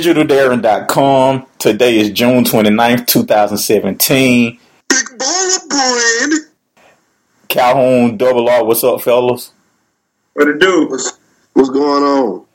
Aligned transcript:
DigitalDarren.com. 0.00 1.46
Today 1.58 1.98
is 1.98 2.08
June 2.08 2.42
29th, 2.42 3.06
2017. 3.06 4.58
Big 4.88 4.98
baller 5.18 5.68
brand. 5.68 6.32
Calhoun 7.48 8.16
Double 8.16 8.48
R, 8.48 8.64
what's 8.64 8.82
up, 8.82 9.02
fellas? 9.02 9.52
What 10.32 10.48
it 10.48 10.58
do? 10.58 10.88
What's, 10.88 11.18
what's 11.52 11.68
going 11.68 12.02
on? 12.02 12.46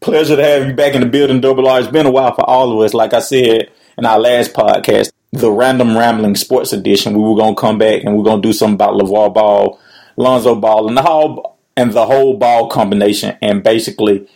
Pleasure 0.00 0.34
to 0.34 0.42
have 0.42 0.66
you 0.66 0.74
back 0.74 0.96
in 0.96 1.02
the 1.02 1.06
building, 1.06 1.40
Double 1.40 1.68
R. 1.68 1.78
It's 1.78 1.88
been 1.88 2.06
a 2.06 2.10
while 2.10 2.34
for 2.34 2.44
all 2.50 2.72
of 2.72 2.84
us. 2.84 2.94
Like 2.94 3.14
I 3.14 3.20
said 3.20 3.70
in 3.96 4.04
our 4.04 4.18
last 4.18 4.52
podcast, 4.52 5.12
the 5.30 5.52
Random 5.52 5.96
Rambling 5.96 6.34
Sports 6.34 6.72
Edition, 6.72 7.16
we 7.16 7.22
were 7.22 7.36
gonna 7.36 7.54
come 7.54 7.78
back 7.78 8.02
and 8.02 8.16
we're 8.16 8.24
gonna 8.24 8.42
do 8.42 8.52
something 8.52 8.74
about 8.74 8.94
LeVar 8.94 9.32
Ball, 9.32 9.78
Lonzo 10.16 10.56
Ball, 10.56 10.88
and 10.88 10.96
the 10.96 11.02
whole 11.02 11.58
and 11.76 11.92
the 11.92 12.06
whole 12.06 12.36
ball 12.36 12.68
combination, 12.68 13.38
and 13.40 13.62
basically 13.62 14.26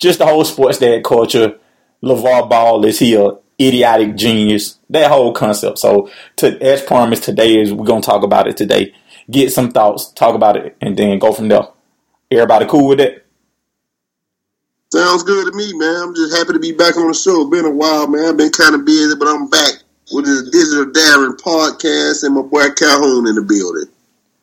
just 0.00 0.18
the 0.18 0.26
whole 0.26 0.44
sports 0.44 0.78
dad 0.78 1.04
culture. 1.04 1.58
LeVar 2.02 2.48
Ball 2.48 2.84
is 2.86 2.98
he 2.98 3.14
a 3.14 3.30
idiotic 3.60 4.16
genius? 4.16 4.78
That 4.88 5.10
whole 5.10 5.32
concept. 5.32 5.78
So, 5.78 6.10
to, 6.36 6.60
as 6.62 6.82
promised, 6.82 7.24
today 7.24 7.60
is 7.60 7.72
we're 7.72 7.84
gonna 7.86 8.00
talk 8.00 8.24
about 8.24 8.48
it 8.48 8.56
today. 8.56 8.94
Get 9.30 9.52
some 9.52 9.70
thoughts, 9.70 10.10
talk 10.12 10.34
about 10.34 10.56
it, 10.56 10.76
and 10.80 10.96
then 10.96 11.18
go 11.18 11.32
from 11.32 11.48
there. 11.48 11.68
Everybody 12.30 12.66
cool 12.66 12.88
with 12.88 13.00
it? 13.00 13.26
Sounds 14.92 15.22
good 15.22 15.50
to 15.50 15.56
me, 15.56 15.72
man. 15.74 16.02
I'm 16.02 16.14
just 16.14 16.36
happy 16.36 16.52
to 16.52 16.58
be 16.58 16.72
back 16.72 16.96
on 16.96 17.06
the 17.06 17.14
show. 17.14 17.48
Been 17.48 17.64
a 17.64 17.70
while, 17.70 18.08
man. 18.08 18.30
I've 18.30 18.36
been 18.36 18.50
kind 18.50 18.74
of 18.74 18.84
busy, 18.84 19.14
but 19.16 19.28
I'm 19.28 19.48
back 19.48 19.74
with 20.12 20.24
the 20.24 20.48
Digital 20.50 20.86
Darren 20.86 21.36
podcast 21.36 22.24
and 22.24 22.34
my 22.34 22.42
boy 22.42 22.70
Calhoun 22.74 23.28
in 23.28 23.36
the 23.36 23.42
building. 23.42 23.86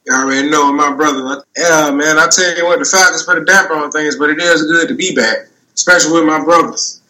You 0.07 0.13
already 0.13 0.49
know 0.49 0.71
my 0.71 0.93
brother. 0.93 1.43
Yeah, 1.57 1.91
man. 1.91 2.17
I 2.17 2.27
tell 2.31 2.55
you 2.55 2.65
what, 2.65 2.79
the 2.79 2.85
Falcons 2.85 3.23
put 3.23 3.39
a 3.39 3.43
damper 3.43 3.73
on 3.73 3.91
things, 3.91 4.15
but 4.15 4.29
it 4.29 4.39
is 4.39 4.63
good 4.63 4.87
to 4.87 4.95
be 4.95 5.13
back, 5.13 5.49
especially 5.75 6.13
with 6.13 6.25
my 6.25 6.41
brothers. 6.41 7.01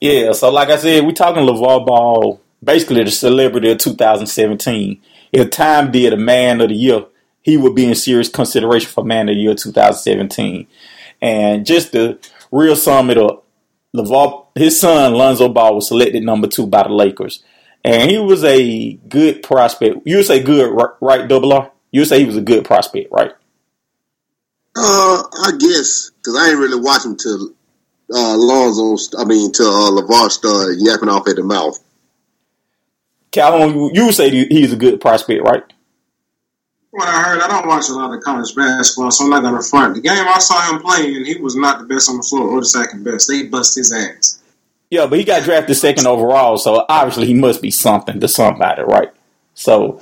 Yeah, 0.00 0.32
so 0.32 0.50
like 0.50 0.68
I 0.68 0.78
said, 0.78 1.04
we 1.04 1.12
talking 1.12 1.44
LeVar 1.44 1.86
Ball, 1.86 2.40
basically 2.62 3.04
the 3.04 3.12
celebrity 3.12 3.70
of 3.70 3.78
2017. 3.78 5.00
If 5.30 5.50
Time 5.50 5.92
did 5.92 6.12
a 6.12 6.16
Man 6.16 6.60
of 6.60 6.70
the 6.70 6.74
Year, 6.74 7.04
he 7.40 7.56
would 7.56 7.76
be 7.76 7.86
in 7.86 7.94
serious 7.94 8.28
consideration 8.28 8.90
for 8.90 9.04
Man 9.04 9.28
of 9.28 9.36
the 9.36 9.40
Year 9.40 9.54
2017. 9.54 10.66
And 11.22 11.64
just 11.64 11.92
to 11.92 12.18
real 12.50 12.74
sum 12.74 13.10
it 13.10 13.18
up, 13.18 13.44
LeVar, 13.94 14.46
his 14.56 14.80
son 14.80 15.14
Lonzo 15.14 15.48
Ball 15.48 15.76
was 15.76 15.86
selected 15.86 16.24
number 16.24 16.48
two 16.48 16.66
by 16.66 16.82
the 16.82 16.88
Lakers, 16.88 17.44
and 17.84 18.10
he 18.10 18.18
was 18.18 18.42
a 18.42 18.94
good 19.08 19.44
prospect. 19.44 19.98
You 20.04 20.16
would 20.16 20.26
say 20.26 20.42
good, 20.42 20.76
right? 21.00 21.28
Double 21.28 21.52
R. 21.52 21.70
You 21.90 22.00
would 22.00 22.08
say 22.08 22.20
he 22.20 22.26
was 22.26 22.36
a 22.36 22.42
good 22.42 22.64
prospect, 22.64 23.10
right? 23.10 23.32
Uh, 24.76 25.22
I 25.44 25.52
guess 25.58 26.10
because 26.16 26.36
I 26.36 26.50
ain't 26.50 26.58
really 26.58 26.80
watch 26.80 27.04
him 27.04 27.16
till 27.16 27.50
uh, 28.14 28.36
Lonzo. 28.36 28.96
I 29.18 29.24
mean, 29.24 29.52
till 29.52 29.66
uh, 29.66 29.90
Levar 29.90 30.30
started 30.30 30.78
yapping 30.80 31.08
off 31.08 31.28
at 31.28 31.36
the 31.36 31.42
mouth. 31.42 31.78
Calhoun, 33.30 33.94
you 33.94 34.06
would 34.06 34.14
say 34.14 34.30
he's 34.30 34.72
a 34.72 34.76
good 34.76 35.00
prospect, 35.00 35.42
right? 35.42 35.62
What 36.90 37.08
I 37.08 37.22
heard, 37.22 37.42
I 37.42 37.48
don't 37.48 37.66
watch 37.66 37.90
a 37.90 37.92
lot 37.92 38.14
of 38.14 38.22
college 38.22 38.54
basketball, 38.54 39.10
so 39.10 39.24
I'm 39.24 39.30
not 39.30 39.42
gonna 39.42 39.62
front. 39.62 39.94
The 39.94 40.00
game 40.00 40.26
I 40.26 40.38
saw 40.38 40.72
him 40.72 40.80
playing, 40.80 41.24
he 41.24 41.36
was 41.36 41.54
not 41.54 41.80
the 41.80 41.86
best 41.86 42.08
on 42.08 42.16
the 42.16 42.22
floor 42.22 42.48
or 42.48 42.60
the 42.60 42.66
second 42.66 43.04
best. 43.04 43.28
They 43.28 43.44
bust 43.44 43.76
his 43.76 43.92
ass. 43.92 44.40
Yeah, 44.90 45.06
but 45.06 45.18
he 45.18 45.24
got 45.24 45.44
drafted 45.44 45.76
second 45.76 46.06
overall, 46.06 46.56
so 46.56 46.86
obviously 46.88 47.26
he 47.26 47.34
must 47.34 47.60
be 47.60 47.70
something 47.70 48.20
to 48.20 48.28
somebody, 48.28 48.82
right? 48.82 49.10
So, 49.52 50.00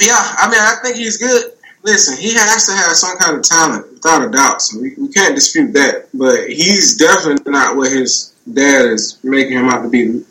yeah, 0.00 0.34
I 0.38 0.48
mean, 0.50 0.60
I 0.60 0.76
think 0.82 0.96
he's 0.96 1.18
good. 1.18 1.52
Listen, 1.82 2.16
he 2.16 2.34
has 2.34 2.66
to 2.66 2.72
have 2.72 2.96
some 2.96 3.16
kind 3.18 3.36
of 3.36 3.42
talent, 3.44 3.92
without 3.92 4.26
a 4.26 4.30
doubt. 4.30 4.62
So 4.62 4.80
we, 4.80 4.94
we 4.98 5.08
can't 5.08 5.34
dispute 5.34 5.72
that. 5.74 6.08
But 6.12 6.48
he's 6.48 6.96
definitely 6.96 7.52
not 7.52 7.76
what 7.76 7.92
his 7.92 8.34
dad 8.52 8.86
is 8.86 9.18
making 9.22 9.58
him 9.58 9.68
out 9.68 9.82
to 9.82 9.88
be. 9.88 10.24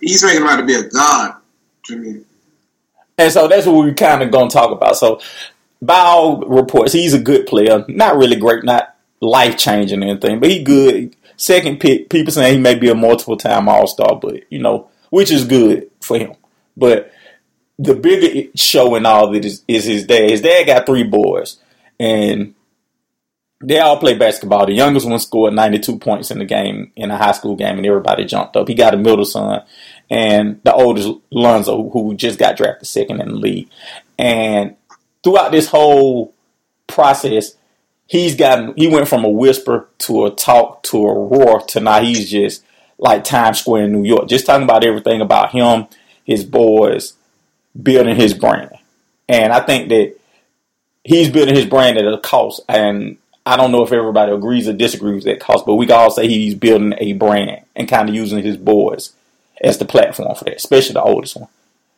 He's 0.00 0.24
making 0.24 0.42
him 0.42 0.48
out 0.48 0.56
to 0.56 0.66
be 0.66 0.74
a 0.74 0.84
god 0.88 1.36
to 1.86 1.96
me. 1.96 2.22
And 3.16 3.32
so 3.32 3.48
that's 3.48 3.66
what 3.66 3.76
we're 3.76 3.94
kind 3.94 4.22
of 4.22 4.30
going 4.30 4.48
to 4.48 4.52
talk 4.54 4.70
about. 4.70 4.96
So, 4.96 5.20
by 5.80 5.98
all 5.98 6.40
reports, 6.40 6.92
he's 6.92 7.14
a 7.14 7.18
good 7.18 7.46
player. 7.46 7.84
Not 7.88 8.16
really 8.16 8.36
great, 8.36 8.64
not 8.64 8.96
life 9.20 9.56
changing 9.56 10.02
or 10.02 10.06
anything, 10.06 10.40
but 10.40 10.50
he 10.50 10.62
good. 10.62 11.14
Second 11.36 11.80
pick. 11.80 12.10
People 12.10 12.32
saying 12.32 12.54
he 12.54 12.60
may 12.60 12.74
be 12.76 12.88
a 12.88 12.94
multiple 12.94 13.36
time 13.36 13.68
All 13.68 13.86
Star, 13.86 14.16
but 14.16 14.50
you 14.50 14.60
know, 14.60 14.88
which 15.10 15.30
is 15.30 15.44
good 15.44 15.90
for 16.00 16.18
him. 16.18 16.34
But 16.76 17.12
the 17.78 17.94
bigger 17.94 18.50
show 18.54 18.94
in 18.94 19.06
all 19.06 19.28
of 19.28 19.34
it 19.34 19.44
is, 19.44 19.64
is 19.66 19.84
his 19.84 20.06
dad. 20.06 20.30
His 20.30 20.40
dad 20.40 20.64
got 20.64 20.86
three 20.86 21.02
boys, 21.02 21.58
and 21.98 22.54
they 23.62 23.78
all 23.78 23.98
play 23.98 24.14
basketball. 24.14 24.66
The 24.66 24.72
youngest 24.72 25.08
one 25.08 25.18
scored 25.18 25.54
92 25.54 25.98
points 25.98 26.30
in 26.30 26.38
the 26.38 26.44
game, 26.44 26.92
in 26.96 27.10
a 27.10 27.16
high 27.16 27.32
school 27.32 27.56
game, 27.56 27.76
and 27.76 27.86
everybody 27.86 28.24
jumped 28.24 28.56
up. 28.56 28.68
He 28.68 28.74
got 28.74 28.94
a 28.94 28.98
middle 28.98 29.24
son, 29.24 29.62
and 30.10 30.60
the 30.64 30.74
oldest, 30.74 31.08
Lonzo, 31.30 31.88
who 31.90 32.14
just 32.14 32.38
got 32.38 32.56
drafted 32.56 32.86
second 32.86 33.20
in 33.20 33.28
the 33.28 33.34
league. 33.34 33.68
And 34.18 34.76
throughout 35.22 35.50
this 35.50 35.68
whole 35.68 36.34
process, 36.86 37.56
he's 38.06 38.36
gotten, 38.36 38.74
he 38.76 38.86
went 38.86 39.08
from 39.08 39.24
a 39.24 39.28
whisper 39.28 39.88
to 39.98 40.26
a 40.26 40.30
talk 40.30 40.82
to 40.84 40.98
a 41.06 41.12
roar 41.12 41.60
to 41.68 41.80
now 41.80 42.00
he's 42.00 42.30
just 42.30 42.62
like 42.98 43.24
Times 43.24 43.60
Square 43.60 43.84
in 43.84 43.92
New 43.92 44.04
York. 44.04 44.28
Just 44.28 44.46
talking 44.46 44.64
about 44.64 44.84
everything 44.84 45.20
about 45.20 45.50
him, 45.50 45.86
his 46.24 46.44
boys, 46.44 47.14
building 47.80 48.16
his 48.16 48.34
brand. 48.34 48.70
And 49.28 49.52
I 49.52 49.60
think 49.60 49.88
that 49.88 50.16
he's 51.02 51.30
building 51.30 51.54
his 51.54 51.66
brand 51.66 51.98
at 51.98 52.04
a 52.04 52.18
cost. 52.18 52.62
And 52.68 53.18
I 53.46 53.56
don't 53.56 53.72
know 53.72 53.82
if 53.82 53.92
everybody 53.92 54.32
agrees 54.32 54.68
or 54.68 54.72
disagrees 54.72 55.24
with 55.24 55.24
that 55.24 55.40
cost, 55.40 55.66
but 55.66 55.74
we 55.74 55.86
can 55.86 55.96
all 55.96 56.10
say 56.10 56.28
he's 56.28 56.54
building 56.54 56.94
a 56.98 57.12
brand 57.14 57.64
and 57.76 57.88
kind 57.88 58.08
of 58.08 58.14
using 58.14 58.42
his 58.42 58.56
boys 58.56 59.12
as 59.62 59.78
the 59.78 59.84
platform 59.84 60.34
for 60.34 60.44
that, 60.44 60.56
especially 60.56 60.94
the 60.94 61.02
oldest 61.02 61.36
one. 61.36 61.48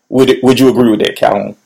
Would 0.09 0.38
would 0.42 0.60
you 0.60 0.69
agree 0.69 0.91
with 0.91 1.00
that, 1.00 1.16
Calhoun? 1.16 1.56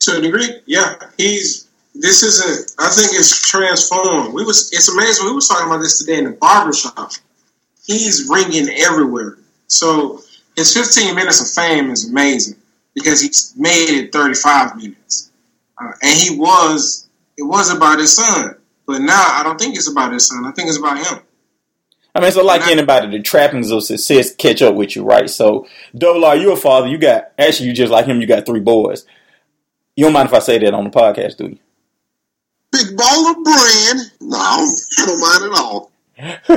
To 0.00 0.18
a 0.18 0.20
degree, 0.20 0.60
yeah. 0.66 0.94
He's 1.16 1.68
this 1.94 2.22
isn't. 2.22 2.72
I 2.78 2.88
think 2.88 3.12
it's 3.12 3.48
transformed. 3.48 4.34
We 4.34 4.44
was. 4.44 4.70
It's 4.72 4.88
amazing. 4.88 5.26
We 5.26 5.32
was 5.32 5.48
talking 5.48 5.66
about 5.66 5.80
this 5.80 5.98
today 5.98 6.18
in 6.18 6.24
the 6.24 6.30
barbershop. 6.32 7.12
He's 7.86 8.28
ringing 8.28 8.68
everywhere. 8.78 9.38
So 9.68 10.22
his 10.56 10.74
15 10.74 11.14
minutes 11.14 11.40
of 11.40 11.64
fame 11.64 11.90
is 11.90 12.08
amazing 12.10 12.56
because 12.94 13.20
he's 13.20 13.54
made 13.56 13.88
it 13.88 14.12
35 14.12 14.76
minutes, 14.76 15.30
uh, 15.80 15.92
and 16.02 16.18
he 16.18 16.36
was. 16.38 17.08
It 17.38 17.44
was 17.44 17.74
about 17.74 17.98
his 17.98 18.14
son, 18.14 18.56
but 18.86 19.00
now 19.00 19.24
I 19.30 19.42
don't 19.42 19.58
think 19.58 19.74
it's 19.74 19.90
about 19.90 20.12
his 20.12 20.28
son. 20.28 20.44
I 20.44 20.52
think 20.52 20.68
it's 20.68 20.78
about 20.78 20.98
him. 20.98 21.22
I 22.14 22.20
mean, 22.20 22.30
so 22.30 22.44
like 22.44 22.66
anybody, 22.68 23.10
the 23.10 23.22
trappings 23.22 23.70
of 23.70 23.82
success 23.82 24.34
catch 24.34 24.60
up 24.60 24.74
with 24.74 24.94
you, 24.94 25.02
right? 25.02 25.30
So, 25.30 25.66
Double 25.96 26.24
R, 26.26 26.36
you're 26.36 26.52
a 26.52 26.56
father. 26.56 26.88
You 26.88 26.98
got 26.98 27.32
actually, 27.38 27.68
you 27.68 27.74
just 27.74 27.90
like 27.90 28.04
him. 28.04 28.20
You 28.20 28.26
got 28.26 28.44
three 28.44 28.60
boys. 28.60 29.06
You 29.96 30.04
don't 30.04 30.12
mind 30.12 30.28
if 30.28 30.34
I 30.34 30.40
say 30.40 30.58
that 30.58 30.74
on 30.74 30.84
the 30.84 30.90
podcast, 30.90 31.38
do 31.38 31.44
you? 31.44 31.58
Big 32.70 32.96
baller 32.96 33.34
brand. 33.44 34.10
No, 34.20 34.36
I 34.36 35.06
don't 35.06 35.20
mind 35.20 35.52
at 35.52 35.60
all. 35.60 35.91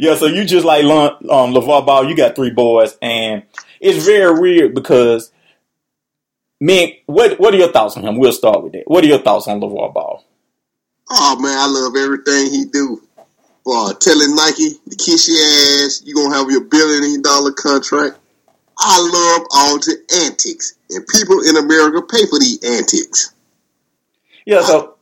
yeah, 0.00 0.14
so 0.16 0.26
you 0.26 0.44
just 0.46 0.64
like 0.64 0.84
um, 0.84 1.52
LeVar 1.52 1.84
Ball, 1.84 2.08
you 2.08 2.16
got 2.16 2.34
three 2.34 2.50
boys, 2.50 2.96
and 3.02 3.42
it's 3.78 4.04
very 4.06 4.38
weird 4.40 4.74
because, 4.74 5.30
man, 6.60 6.92
what 7.04 7.38
what 7.38 7.52
are 7.52 7.58
your 7.58 7.72
thoughts 7.72 7.96
on 7.98 8.04
him? 8.04 8.18
We'll 8.18 8.32
start 8.32 8.62
with 8.62 8.72
that. 8.72 8.84
What 8.86 9.04
are 9.04 9.06
your 9.06 9.18
thoughts 9.18 9.48
on 9.48 9.60
LeVar 9.60 9.92
Ball? 9.92 10.24
Oh 11.10 11.38
man, 11.38 11.58
I 11.58 11.66
love 11.66 11.94
everything 11.96 12.50
he 12.50 12.64
do. 12.64 13.02
Uh, 13.68 13.92
telling 13.94 14.34
Nike 14.34 14.74
to 14.88 14.96
kiss 14.96 15.28
your 15.28 15.84
ass, 15.84 16.02
you 16.04 16.14
gonna 16.14 16.34
have 16.34 16.50
your 16.50 16.64
billion 16.64 17.20
dollar 17.20 17.52
contract. 17.52 18.16
I 18.78 18.98
love 18.98 19.46
all 19.54 19.78
the 19.78 19.96
antics, 20.24 20.74
and 20.90 21.06
people 21.08 21.40
in 21.42 21.56
America 21.56 22.00
pay 22.00 22.24
for 22.26 22.38
these 22.38 22.62
antics. 22.64 23.34
Yeah, 24.46 24.62
so 24.62 24.95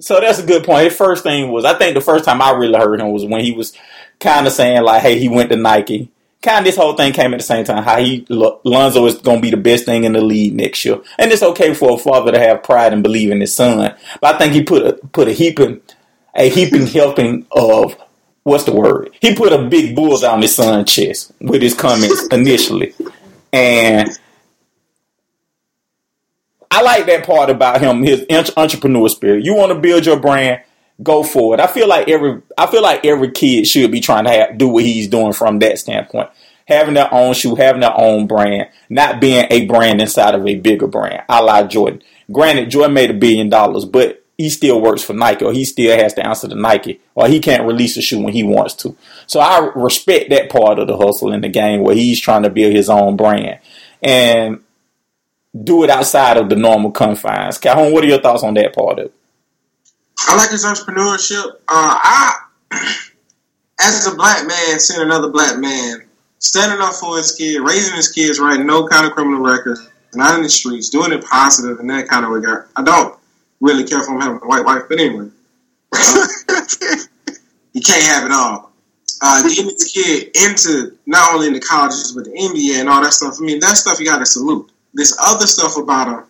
so 0.00 0.20
that's 0.20 0.38
a 0.38 0.46
good 0.46 0.64
point. 0.64 0.90
The 0.90 0.94
first 0.94 1.22
thing 1.22 1.50
was, 1.50 1.64
I 1.64 1.76
think 1.76 1.94
the 1.94 2.00
first 2.00 2.24
time 2.24 2.40
I 2.42 2.52
really 2.52 2.78
heard 2.78 3.00
him 3.00 3.10
was 3.10 3.24
when 3.24 3.42
he 3.44 3.52
was 3.52 3.72
kind 4.20 4.46
of 4.46 4.52
saying 4.52 4.82
like, 4.82 5.02
"Hey, 5.02 5.18
he 5.18 5.28
went 5.28 5.50
to 5.50 5.56
Nike 5.56 6.10
kind 6.42 6.60
of 6.60 6.64
this 6.64 6.76
whole 6.76 6.94
thing 6.94 7.12
came 7.12 7.34
at 7.34 7.40
the 7.40 7.44
same 7.44 7.64
time. 7.64 7.82
How 7.82 7.98
he 7.98 8.24
Lonzo 8.28 9.06
is 9.06 9.16
going 9.16 9.38
to 9.38 9.42
be 9.42 9.50
the 9.50 9.56
best 9.56 9.84
thing 9.84 10.04
in 10.04 10.12
the 10.12 10.20
league 10.20 10.54
next 10.54 10.84
year, 10.84 11.00
and 11.18 11.30
it's 11.30 11.42
okay 11.42 11.74
for 11.74 11.94
a 11.94 11.98
father 11.98 12.32
to 12.32 12.38
have 12.38 12.62
pride 12.62 12.92
and 12.92 13.02
believe 13.02 13.30
in 13.30 13.40
his 13.40 13.54
son. 13.54 13.94
But 14.20 14.34
I 14.34 14.38
think 14.38 14.52
he 14.52 14.62
put 14.62 14.86
a 14.86 14.92
put 15.08 15.28
a 15.28 15.32
heaping 15.32 15.80
a 16.34 16.48
heaping 16.48 16.86
helping 16.92 17.46
of 17.50 17.96
what's 18.44 18.64
the 18.64 18.72
word? 18.72 19.10
He 19.20 19.34
put 19.34 19.52
a 19.52 19.62
big 19.62 19.94
bull 19.94 20.24
on 20.24 20.42
his 20.42 20.54
son's 20.54 20.92
chest 20.92 21.32
with 21.40 21.62
his 21.62 21.74
comments 21.74 22.26
initially, 22.30 22.94
and 23.52 24.10
I 26.70 26.82
like 26.82 27.06
that 27.06 27.26
part 27.26 27.50
about 27.50 27.80
him, 27.80 28.02
his 28.02 28.26
entrepreneur 28.56 29.08
spirit. 29.08 29.44
You 29.44 29.54
want 29.54 29.72
to 29.72 29.78
build 29.78 30.04
your 30.04 30.18
brand, 30.20 30.62
go 31.02 31.22
for 31.22 31.54
it. 31.54 31.60
I 31.60 31.66
feel 31.66 31.88
like 31.88 32.08
every 32.08 32.42
I 32.56 32.66
feel 32.66 32.82
like 32.82 33.04
every 33.04 33.30
kid 33.30 33.66
should 33.66 33.90
be 33.90 34.00
trying 34.00 34.24
to 34.24 34.30
have, 34.30 34.58
do 34.58 34.68
what 34.68 34.84
he's 34.84 35.08
doing 35.08 35.32
from 35.32 35.58
that 35.60 35.78
standpoint. 35.78 36.30
Having 36.66 36.94
their 36.94 37.12
own 37.12 37.32
shoe, 37.32 37.54
having 37.54 37.80
their 37.80 37.98
own 37.98 38.26
brand, 38.26 38.68
not 38.90 39.20
being 39.20 39.46
a 39.50 39.64
brand 39.64 40.02
inside 40.02 40.34
of 40.34 40.46
a 40.46 40.56
bigger 40.56 40.86
brand. 40.86 41.22
I 41.28 41.40
like 41.40 41.70
Jordan. 41.70 42.02
Granted, 42.30 42.70
Jordan 42.70 42.92
made 42.92 43.10
a 43.10 43.14
billion 43.14 43.48
dollars, 43.48 43.86
but 43.86 44.22
he 44.36 44.50
still 44.50 44.80
works 44.80 45.02
for 45.02 45.14
Nike 45.14 45.44
or 45.44 45.52
he 45.52 45.64
still 45.64 45.98
has 45.98 46.14
to 46.14 46.26
answer 46.26 46.46
to 46.46 46.54
Nike 46.54 47.00
or 47.14 47.26
he 47.26 47.40
can't 47.40 47.66
release 47.66 47.96
a 47.96 48.02
shoe 48.02 48.22
when 48.22 48.32
he 48.32 48.44
wants 48.44 48.74
to. 48.74 48.96
So 49.26 49.40
I 49.40 49.72
respect 49.74 50.30
that 50.30 50.48
part 50.50 50.78
of 50.78 50.86
the 50.86 50.96
hustle 50.96 51.32
in 51.32 51.40
the 51.40 51.48
game 51.48 51.80
where 51.80 51.96
he's 51.96 52.20
trying 52.20 52.44
to 52.44 52.50
build 52.50 52.72
his 52.72 52.88
own 52.88 53.16
brand 53.16 53.58
and 54.00 54.62
do 55.64 55.84
it 55.84 55.90
outside 55.90 56.36
of 56.36 56.48
the 56.48 56.56
normal 56.56 56.90
confines. 56.90 57.58
Calhoun, 57.58 57.92
what 57.92 58.04
are 58.04 58.08
your 58.08 58.20
thoughts 58.20 58.42
on 58.42 58.54
that 58.54 58.74
part 58.74 58.98
of? 58.98 59.12
I 60.20 60.36
like 60.36 60.50
his 60.50 60.64
entrepreneurship. 60.64 61.46
Uh, 61.46 61.54
I, 61.68 62.40
as 63.80 64.06
a 64.06 64.14
black 64.14 64.46
man, 64.46 64.80
seeing 64.80 65.02
another 65.02 65.28
black 65.30 65.58
man 65.58 66.04
standing 66.38 66.80
up 66.80 66.94
for 66.94 67.16
his 67.16 67.32
kid, 67.32 67.60
raising 67.60 67.94
his 67.96 68.10
kids 68.10 68.38
right, 68.38 68.60
no 68.60 68.86
kind 68.86 69.06
of 69.06 69.12
criminal 69.12 69.40
record, 69.40 69.78
not 70.14 70.36
in 70.36 70.42
the 70.42 70.48
streets, 70.48 70.90
doing 70.90 71.12
it 71.12 71.24
positive 71.24 71.80
in 71.80 71.86
that 71.88 72.08
kind 72.08 72.24
of 72.24 72.30
regard. 72.30 72.68
I 72.76 72.82
don't 72.82 73.18
really 73.60 73.84
care 73.84 74.02
for 74.02 74.14
him 74.14 74.20
having 74.20 74.40
a 74.42 74.46
white 74.46 74.64
wife, 74.64 74.82
but 74.88 75.00
anyway, 75.00 75.28
uh, 75.92 76.26
can't 77.88 78.04
have 78.04 78.24
it 78.26 78.32
all. 78.32 78.72
Uh, 79.20 79.42
getting 79.48 79.64
his 79.64 79.90
kid 79.92 80.30
into 80.36 80.96
not 81.06 81.34
only 81.34 81.48
in 81.48 81.52
the 81.52 81.60
colleges 81.60 82.12
but 82.12 82.24
the 82.24 82.30
NBA 82.30 82.78
and 82.78 82.88
all 82.88 83.02
that 83.02 83.12
stuff. 83.12 83.36
I 83.40 83.44
mean, 83.44 83.58
that 83.60 83.76
stuff 83.76 83.98
you 83.98 84.06
got 84.06 84.18
to 84.18 84.26
salute. 84.26 84.70
This 84.94 85.16
other 85.20 85.46
stuff 85.46 85.76
about 85.76 86.08
him, 86.08 86.24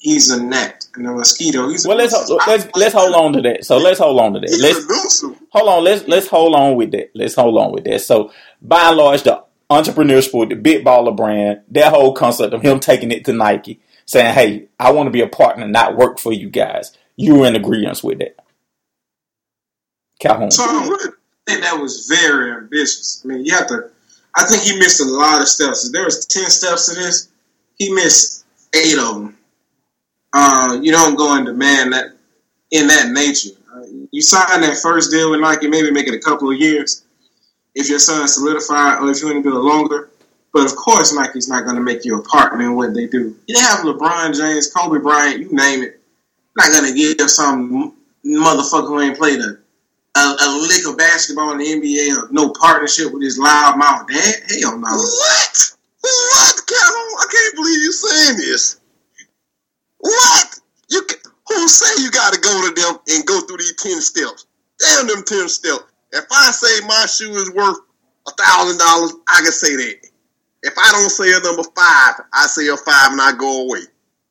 he's 0.00 0.30
a 0.30 0.42
net 0.42 0.86
and 0.94 1.06
a 1.06 1.12
mosquito. 1.12 1.68
He's 1.68 1.86
well, 1.86 1.96
let's 1.96 2.14
let's 2.46 2.68
let's 2.74 2.94
hold 2.94 3.14
on 3.14 3.32
to 3.32 3.42
that. 3.42 3.64
So 3.64 3.78
let's 3.78 3.98
hold 3.98 4.20
on 4.20 4.34
to 4.34 4.40
that. 4.40 4.58
Let's 4.60 5.20
hold 5.50 5.68
on. 5.68 5.84
Let's 5.84 6.06
let's 6.06 6.28
hold 6.28 6.54
on 6.54 6.76
with 6.76 6.92
that. 6.92 7.10
Let's 7.14 7.34
hold 7.34 7.58
on 7.58 7.72
with 7.72 7.84
that. 7.84 8.00
So 8.00 8.32
by 8.62 8.88
and 8.88 8.96
large, 8.96 9.22
the 9.22 9.42
entrepreneur 9.70 10.20
sport, 10.20 10.50
the 10.50 10.56
big 10.56 10.84
baller 10.84 11.16
brand, 11.16 11.62
that 11.70 11.92
whole 11.92 12.12
concept 12.12 12.54
of 12.54 12.62
him 12.62 12.80
taking 12.80 13.10
it 13.10 13.24
to 13.24 13.32
Nike 13.32 13.80
saying, 14.06 14.34
"Hey, 14.34 14.68
I 14.78 14.92
want 14.92 15.06
to 15.06 15.10
be 15.10 15.22
a 15.22 15.28
partner, 15.28 15.66
not 15.66 15.96
work 15.96 16.18
for 16.18 16.32
you 16.32 16.50
guys." 16.50 16.92
You 17.16 17.36
were 17.36 17.46
in 17.46 17.56
agreement 17.56 18.02
with 18.02 18.18
that, 18.18 18.36
Calhoun. 20.20 20.50
So 20.50 20.64
I 20.64 21.08
think 21.46 21.62
that 21.62 21.80
was 21.80 22.06
very 22.06 22.52
ambitious. 22.52 23.22
I 23.24 23.28
mean, 23.28 23.44
you 23.44 23.54
have 23.54 23.68
to. 23.68 23.90
I 24.36 24.44
think 24.46 24.62
he 24.62 24.76
missed 24.78 25.00
a 25.00 25.04
lot 25.04 25.40
of 25.40 25.48
steps. 25.48 25.86
If 25.86 25.92
there 25.92 26.04
was 26.04 26.26
ten 26.26 26.50
steps 26.50 26.88
to 26.88 26.94
this, 27.00 27.28
he 27.78 27.92
missed 27.92 28.44
eight 28.74 28.98
of 28.98 29.14
them. 29.14 29.36
Uh, 30.32 30.78
you 30.82 30.92
don't 30.92 31.16
go 31.16 31.36
into 31.36 31.52
man 31.52 31.90
that 31.90 32.06
in 32.70 32.86
that 32.88 33.10
nature. 33.10 33.50
Uh, 33.72 33.82
you 34.10 34.20
sign 34.20 34.60
that 34.60 34.76
first 34.82 35.10
deal 35.10 35.30
with 35.30 35.40
Nike, 35.40 35.68
maybe 35.68 35.90
make 35.90 36.08
it 36.08 36.14
a 36.14 36.18
couple 36.18 36.50
of 36.50 36.58
years. 36.58 37.04
If 37.74 37.88
your 37.88 37.98
son 37.98 38.26
solidified, 38.28 39.00
or 39.00 39.10
if 39.10 39.20
you 39.20 39.26
want 39.26 39.44
to 39.44 39.50
do 39.50 39.56
it 39.56 39.60
longer, 39.60 40.10
but 40.52 40.66
of 40.66 40.76
course, 40.76 41.12
Nike's 41.12 41.48
not 41.48 41.64
going 41.64 41.76
to 41.76 41.82
make 41.82 42.04
you 42.04 42.18
a 42.18 42.22
partner 42.22 42.62
in 42.62 42.76
what 42.76 42.94
they 42.94 43.06
do. 43.06 43.36
You 43.48 43.58
have 43.58 43.80
LeBron 43.80 44.36
James, 44.36 44.72
Kobe 44.72 45.00
Bryant, 45.00 45.40
you 45.40 45.48
name 45.50 45.82
it. 45.82 46.00
Not 46.56 46.70
going 46.70 46.92
to 46.92 46.96
give 46.96 47.28
some 47.28 47.96
motherfucker 48.24 48.86
who 48.86 49.00
ain't 49.00 49.18
played 49.18 49.40
a, 49.40 49.58
a, 50.16 50.20
a, 50.20 50.48
lick 50.68 50.86
of 50.86 50.96
basketball 50.96 51.50
in 51.52 51.58
the 51.58 51.64
NBA 51.64 52.16
or 52.16 52.32
no 52.32 52.52
partnership 52.52 53.12
with 53.12 53.22
his 53.22 53.38
loud 53.38 53.76
mouth 53.76 54.06
dad. 54.08 54.34
Hell 54.48 54.78
no. 54.78 54.86
What? 54.88 55.72
What, 56.04 56.56
Kevin? 56.66 57.06
I 57.16 57.26
can't 57.32 57.54
believe 57.56 57.82
you're 57.82 57.92
saying 57.92 58.36
this. 58.36 58.80
What? 59.98 60.60
You 60.90 61.06
who 61.48 61.68
say 61.68 62.02
you 62.02 62.10
got 62.10 62.34
to 62.34 62.40
go 62.40 62.68
to 62.68 62.74
them 62.74 62.98
and 63.08 63.26
go 63.26 63.40
through 63.40 63.58
these 63.58 63.74
ten 63.76 64.00
steps? 64.00 64.46
Damn 64.78 65.06
them 65.06 65.24
ten 65.24 65.48
steps. 65.48 65.84
If 66.12 66.26
I 66.30 66.50
say 66.50 66.86
my 66.86 67.06
shoe 67.06 67.32
is 67.32 67.50
worth 67.54 67.78
a 68.26 68.30
thousand 68.32 68.78
dollars, 68.78 69.14
I 69.28 69.40
can 69.42 69.52
say 69.52 69.76
that. 69.76 70.08
If 70.62 70.74
I 70.78 70.92
don't 70.92 71.10
say 71.10 71.32
a 71.32 71.40
number 71.40 71.64
five, 71.74 72.20
I 72.32 72.46
say 72.46 72.68
a 72.68 72.76
five 72.76 73.12
and 73.12 73.20
I 73.20 73.32
go 73.38 73.64
away. 73.64 73.80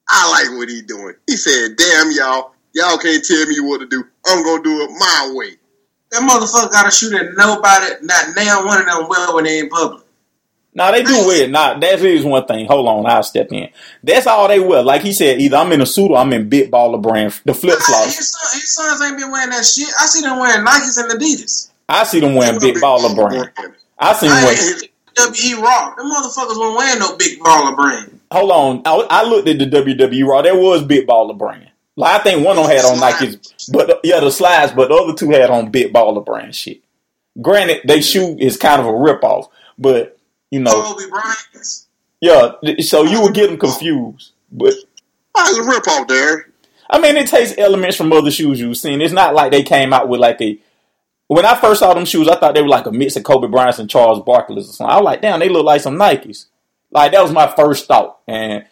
I 0.09 0.29
like 0.31 0.57
what 0.57 0.69
he 0.69 0.81
doing. 0.81 1.15
He 1.27 1.35
said, 1.35 1.75
damn 1.77 2.11
y'all, 2.11 2.53
y'all 2.73 2.97
can't 2.97 3.23
tell 3.25 3.45
me 3.47 3.59
what 3.61 3.79
to 3.79 3.87
do. 3.87 4.03
I'm 4.27 4.43
gonna 4.43 4.63
do 4.63 4.81
it 4.81 4.91
my 4.91 5.33
way. 5.35 5.57
That 6.11 6.21
motherfucker 6.21 6.71
got 6.71 6.85
to 6.85 6.91
shoot 6.91 7.13
at 7.13 7.35
nobody, 7.35 7.95
not 8.03 8.35
now 8.35 8.65
one 8.65 8.79
of 8.79 8.85
them 8.85 9.07
well 9.09 9.35
when 9.35 9.45
they 9.45 9.59
in 9.59 9.69
public. 9.69 10.02
Now 10.75 10.91
they 10.91 11.03
do 11.03 11.27
wear. 11.27 11.47
Now 11.47 11.77
that 11.77 12.01
is 12.01 12.25
one 12.25 12.45
thing. 12.45 12.65
Hold 12.65 12.87
on, 12.87 13.05
I'll 13.05 13.23
step 13.23 13.51
in. 13.51 13.69
That's 14.03 14.25
all 14.25 14.47
they 14.47 14.59
wear. 14.59 14.81
Like 14.81 15.01
he 15.01 15.13
said, 15.13 15.39
either 15.39 15.57
I'm 15.57 15.71
in 15.71 15.81
a 15.81 15.85
suit 15.85 16.11
or 16.11 16.17
I'm 16.17 16.33
in 16.33 16.49
big 16.49 16.71
baller 16.71 17.01
brand. 17.01 17.39
The 17.45 17.53
flip 17.53 17.79
flops. 17.79 18.17
His, 18.17 18.31
son, 18.31 18.59
his, 18.59 18.73
sons 18.73 19.01
ain't 19.01 19.19
been 19.19 19.31
wearing 19.31 19.51
that 19.51 19.65
shit. 19.65 19.89
I 19.99 20.05
see 20.05 20.21
them 20.21 20.39
wearing 20.39 20.65
Nikes 20.65 20.97
and 20.97 21.11
Adidas. 21.11 21.71
I 21.87 22.03
see 22.03 22.19
them 22.19 22.35
wearing 22.35 22.59
big 22.59 22.75
baller 22.75 23.15
brand. 23.15 23.51
I 23.99 24.13
see 24.13 24.27
them 24.27 24.43
wearing. 24.43 24.89
WWE 25.15 25.61
Raw. 25.61 25.93
Them 25.95 26.09
motherfuckers 26.09 26.57
won't 26.57 26.77
wear 26.77 26.97
no 26.97 27.15
big 27.17 27.39
baller 27.39 27.75
brand. 27.75 28.19
Hold 28.31 28.51
on. 28.51 28.81
I, 28.85 29.21
I 29.21 29.23
looked 29.23 29.47
at 29.47 29.59
the 29.59 29.65
WWE 29.67 30.27
Raw. 30.27 30.41
There 30.41 30.57
was 30.57 30.83
big 30.83 31.05
baller 31.05 31.37
brand. 31.37 31.69
Like 31.95 32.19
I 32.19 32.23
think 32.23 32.43
one 32.43 32.57
of 32.57 32.67
them 32.67 32.75
had 32.75 32.85
on 32.85 32.97
Nikes, 32.97 33.71
but 33.71 33.99
yeah, 34.03 34.19
the 34.19 34.31
slides, 34.31 34.71
but 34.71 34.89
the 34.89 34.95
other 34.95 35.13
two 35.13 35.29
had 35.29 35.51
on 35.51 35.69
big 35.69 35.93
baller 35.93 36.25
brand 36.25 36.55
shit. 36.55 36.81
Granted, 37.39 37.81
they 37.85 38.01
shoe 38.01 38.35
is 38.39 38.57
kind 38.57 38.81
of 38.81 38.87
a 38.87 38.91
ripoff, 38.91 39.49
but 39.77 40.12
you 40.53 40.59
know, 40.59 40.83
Kobe 40.83 41.09
Bryant. 41.09 41.85
Yeah, 42.21 42.51
so 42.81 43.03
you 43.03 43.23
would 43.23 43.33
get 43.33 43.47
them 43.47 43.55
oh. 43.55 43.71
confused, 43.71 44.33
but 44.51 44.73
ah, 45.35 45.47
it's 45.49 45.57
a 45.57 45.61
ripoff 45.63 46.07
there. 46.07 46.51
I 46.91 46.99
mean, 46.99 47.15
it 47.15 47.27
takes 47.27 47.57
elements 47.57 47.97
from 47.97 48.13
other 48.13 48.29
shoes 48.29 48.59
you've 48.59 48.77
seen. 48.77 49.01
It's 49.01 49.13
not 49.13 49.33
like 49.33 49.51
they 49.51 49.63
came 49.63 49.93
out 49.93 50.07
with 50.07 50.19
like 50.19 50.39
a 50.41 50.59
when 51.25 51.43
I 51.43 51.55
first 51.55 51.79
saw 51.79 51.95
them 51.95 52.05
shoes, 52.05 52.27
I 52.27 52.35
thought 52.35 52.53
they 52.53 52.61
were 52.61 52.67
like 52.67 52.85
a 52.85 52.91
mix 52.91 53.15
of 53.15 53.23
Kobe 53.23 53.47
Bryant 53.47 53.79
and 53.79 53.89
Charles 53.89 54.23
Barkley's 54.23 54.69
or 54.69 54.73
something. 54.73 54.93
I 54.93 54.97
was 54.97 55.05
like, 55.05 55.21
damn, 55.23 55.39
they 55.39 55.49
look 55.49 55.65
like 55.65 55.81
some 55.81 55.97
Nikes. 55.97 56.45
Like 56.91 57.13
that 57.13 57.23
was 57.23 57.31
my 57.31 57.47
first 57.47 57.87
thought. 57.87 58.19
And 58.27 58.65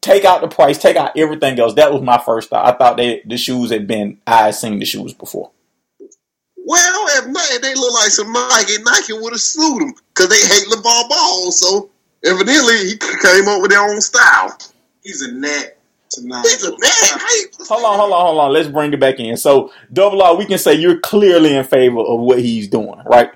take 0.00 0.24
out 0.24 0.40
the 0.40 0.48
price, 0.48 0.78
take 0.78 0.96
out 0.96 1.16
everything 1.16 1.60
else. 1.60 1.74
That 1.74 1.92
was 1.92 2.02
my 2.02 2.18
first 2.18 2.50
thought. 2.50 2.66
I 2.66 2.76
thought 2.76 2.96
they 2.96 3.22
the 3.24 3.36
shoes 3.36 3.70
had 3.70 3.86
been 3.86 4.18
I 4.26 4.46
had 4.46 4.56
seen 4.56 4.80
the 4.80 4.84
shoes 4.84 5.14
before. 5.14 5.52
Well, 6.68 7.06
if 7.16 7.26
Nike, 7.26 7.58
they 7.62 7.74
look 7.74 7.94
like 7.94 8.10
some 8.10 8.30
Nike, 8.30 8.82
Nike 8.82 9.14
would 9.14 9.32
have 9.32 9.40
sued 9.40 9.80
them 9.80 9.94
because 10.14 10.28
they 10.28 10.36
hate 10.36 10.68
LeVar 10.68 11.08
Ball. 11.08 11.50
So 11.50 11.88
evidently, 12.22 12.90
he 12.90 12.96
came 12.98 13.48
up 13.48 13.62
with 13.62 13.70
their 13.70 13.80
own 13.80 14.02
style. 14.02 14.54
He's 15.02 15.22
a 15.22 15.32
net 15.32 15.78
tonight. 16.10 16.42
He's 16.42 16.64
a 16.64 16.72
net. 16.72 17.68
Hold 17.68 17.84
on, 17.86 17.98
hold 17.98 18.12
on, 18.12 18.20
hold 18.20 18.38
on. 18.38 18.52
Let's 18.52 18.68
bring 18.68 18.92
it 18.92 19.00
back 19.00 19.18
in. 19.18 19.38
So, 19.38 19.72
double 19.90 20.20
R, 20.20 20.36
we 20.36 20.44
can 20.44 20.58
say 20.58 20.74
you're 20.74 21.00
clearly 21.00 21.56
in 21.56 21.64
favor 21.64 22.00
of 22.00 22.20
what 22.20 22.38
he's 22.38 22.68
doing, 22.68 23.00
right? 23.06 23.30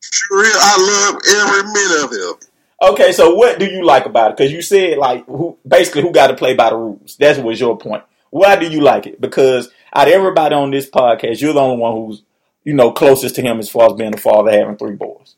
Sure, 0.00 0.44
I 0.44 1.10
love 1.12 1.20
every 1.28 1.72
minute 1.72 2.04
of 2.04 2.12
him. 2.12 2.48
Okay, 2.92 3.10
so 3.10 3.34
what 3.34 3.58
do 3.58 3.64
you 3.64 3.84
like 3.84 4.06
about 4.06 4.30
it? 4.30 4.36
Because 4.36 4.52
you 4.52 4.62
said 4.62 4.98
like 4.98 5.26
who 5.26 5.58
basically 5.66 6.02
who 6.02 6.12
got 6.12 6.28
to 6.28 6.36
play 6.36 6.54
by 6.54 6.70
the 6.70 6.76
rules. 6.76 7.16
That 7.16 7.42
was 7.42 7.58
your 7.58 7.76
point. 7.76 8.04
Why 8.30 8.54
do 8.54 8.68
you 8.68 8.80
like 8.80 9.08
it? 9.08 9.20
Because 9.20 9.70
out 9.92 10.06
of 10.06 10.14
everybody 10.14 10.54
on 10.54 10.70
this 10.70 10.88
podcast, 10.88 11.40
you're 11.40 11.54
the 11.54 11.60
only 11.60 11.78
one 11.78 11.92
who's 11.94 12.22
you 12.66 12.74
know 12.74 12.90
closest 12.90 13.36
to 13.36 13.42
him 13.42 13.60
as 13.60 13.70
far 13.70 13.86
as 13.86 13.92
being 13.94 14.12
a 14.12 14.18
father 14.18 14.50
having 14.50 14.76
three 14.76 14.96
boys. 14.96 15.36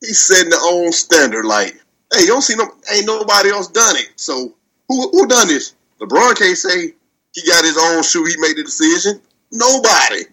He's 0.00 0.20
setting 0.20 0.50
the 0.50 0.60
own 0.62 0.92
standard. 0.92 1.46
Like, 1.46 1.72
hey, 2.12 2.20
you 2.20 2.28
don't 2.28 2.42
see 2.42 2.54
no, 2.54 2.70
ain't 2.94 3.06
nobody 3.06 3.50
else 3.50 3.68
done 3.68 3.96
it. 3.96 4.12
So 4.16 4.54
who 4.88 5.08
who 5.10 5.26
done 5.26 5.48
this? 5.48 5.74
LeBron 5.98 6.38
can't 6.38 6.56
say 6.56 6.94
he 7.34 7.46
got 7.46 7.64
his 7.64 7.78
own 7.78 8.02
shoe. 8.02 8.24
He 8.24 8.36
made 8.36 8.56
the 8.56 8.62
decision. 8.62 9.20
Nobody. 9.50 10.24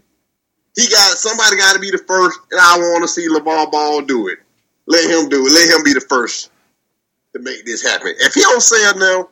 He 0.76 0.88
got 0.90 1.18
somebody 1.18 1.58
got 1.58 1.74
to 1.74 1.80
be 1.80 1.90
the 1.90 2.04
first, 2.06 2.40
and 2.52 2.60
I 2.60 2.78
want 2.78 3.04
to 3.04 3.08
see 3.08 3.28
LeVar 3.28 3.72
Ball 3.72 4.02
do 4.02 4.28
it. 4.28 4.40
Let 4.88 5.10
him 5.10 5.30
do 5.30 5.48
it. 5.48 5.54
Let 5.54 5.70
him 5.70 5.84
be 5.84 5.94
the 5.94 6.06
first 6.08 6.52
to 7.34 7.42
make 7.42 7.66
this 7.66 7.82
happen. 7.82 8.14
If 8.20 8.34
he 8.34 8.42
don't 8.42 8.62
sell 8.62 8.98
now, 8.98 9.30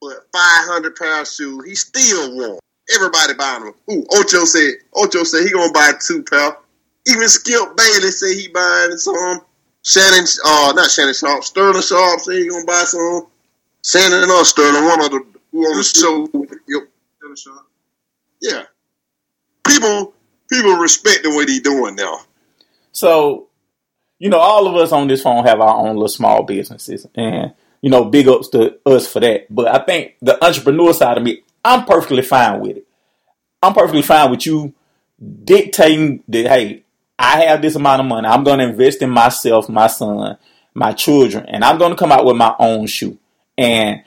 but 0.00 0.26
five 0.32 0.68
hundred 0.68 0.96
pair 0.96 1.22
of 1.22 1.28
shoes, 1.28 1.64
he 1.64 1.74
still 1.76 2.36
won. 2.36 2.59
Everybody 2.94 3.34
buying 3.34 3.64
them. 3.64 3.74
Ooh, 3.90 4.06
Ocho 4.12 4.44
said. 4.44 4.74
Ocho 4.94 5.24
said 5.24 5.44
he 5.44 5.50
gonna 5.50 5.72
buy 5.72 5.92
two 6.00 6.22
pal. 6.22 6.62
Even 7.06 7.28
Skip 7.28 7.76
Bayless 7.76 8.20
said 8.20 8.36
he 8.36 8.48
buying 8.48 8.96
some. 8.96 9.42
Shannon, 9.82 10.26
uh, 10.44 10.72
not 10.76 10.90
Shannon 10.90 11.14
Sharpe, 11.14 11.42
Sterling 11.42 11.82
Sharpe 11.82 12.20
said 12.20 12.34
he 12.34 12.48
gonna 12.48 12.66
buy 12.66 12.84
some. 12.84 13.26
Shannon 13.84 14.22
and 14.22 14.30
us, 14.32 14.50
Sterling, 14.50 14.84
one 14.84 15.04
of 15.04 15.10
the 15.10 15.24
who 15.52 15.64
on 15.64 15.76
the 15.76 15.82
show. 15.82 16.28
Yep. 16.68 16.88
Yeah. 18.40 18.62
People 19.66 20.12
people 20.50 20.74
respect 20.74 21.22
the 21.22 21.30
what 21.30 21.48
he 21.48 21.60
doing 21.60 21.94
now. 21.94 22.20
So 22.92 23.48
you 24.18 24.28
know, 24.28 24.38
all 24.38 24.66
of 24.68 24.76
us 24.76 24.92
on 24.92 25.08
this 25.08 25.22
phone 25.22 25.44
have 25.46 25.60
our 25.60 25.76
own 25.76 25.96
little 25.96 26.08
small 26.08 26.42
businesses, 26.42 27.06
and 27.14 27.54
you 27.80 27.90
know, 27.90 28.04
big 28.04 28.28
ups 28.28 28.48
to 28.48 28.78
us 28.86 29.10
for 29.10 29.20
that. 29.20 29.46
But 29.52 29.68
I 29.68 29.84
think 29.84 30.16
the 30.20 30.42
entrepreneur 30.44 30.92
side 30.92 31.16
of 31.16 31.24
me, 31.24 31.42
I'm 31.64 31.84
perfectly 31.84 32.22
fine 32.22 32.60
with 32.60 32.78
it. 32.78 32.86
I'm 33.62 33.74
perfectly 33.74 34.02
fine 34.02 34.30
with 34.30 34.46
you 34.46 34.74
dictating 35.44 36.24
that, 36.28 36.46
hey, 36.46 36.84
I 37.18 37.42
have 37.42 37.60
this 37.60 37.76
amount 37.76 38.00
of 38.00 38.06
money. 38.06 38.26
I'm 38.26 38.44
going 38.44 38.58
to 38.58 38.68
invest 38.68 39.02
in 39.02 39.10
myself, 39.10 39.68
my 39.68 39.86
son, 39.86 40.38
my 40.72 40.92
children, 40.92 41.44
and 41.46 41.62
I'm 41.64 41.78
going 41.78 41.90
to 41.90 41.98
come 41.98 42.12
out 42.12 42.24
with 42.24 42.36
my 42.36 42.54
own 42.58 42.86
shoe. 42.86 43.18
And 43.58 44.02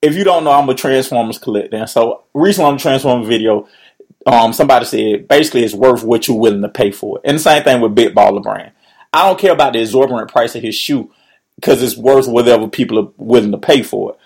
if 0.00 0.14
you 0.14 0.22
don't 0.22 0.44
know, 0.44 0.52
I'm 0.52 0.68
a 0.68 0.74
Transformers 0.74 1.38
collector. 1.38 1.76
And 1.76 1.90
so 1.90 2.24
recently 2.32 2.68
on 2.68 2.76
the 2.76 2.82
Transformers 2.82 3.26
video, 3.26 3.66
um, 4.26 4.52
somebody 4.52 4.84
said 4.84 5.26
basically 5.26 5.64
it's 5.64 5.74
worth 5.74 6.04
what 6.04 6.28
you're 6.28 6.38
willing 6.38 6.62
to 6.62 6.68
pay 6.68 6.92
for 6.92 7.18
it. 7.18 7.22
And 7.24 7.36
the 7.36 7.42
same 7.42 7.64
thing 7.64 7.80
with 7.80 7.96
Big 7.96 8.14
Baller 8.14 8.42
Brand. 8.42 8.72
I 9.12 9.26
don't 9.26 9.38
care 9.38 9.52
about 9.52 9.72
the 9.72 9.80
exorbitant 9.80 10.30
price 10.30 10.54
of 10.54 10.62
his 10.62 10.76
shoe 10.76 11.10
because 11.56 11.82
it's 11.82 11.96
worth 11.96 12.28
whatever 12.28 12.68
people 12.68 12.98
are 13.00 13.12
willing 13.16 13.50
to 13.50 13.58
pay 13.58 13.82
for 13.82 14.12
it 14.12 14.18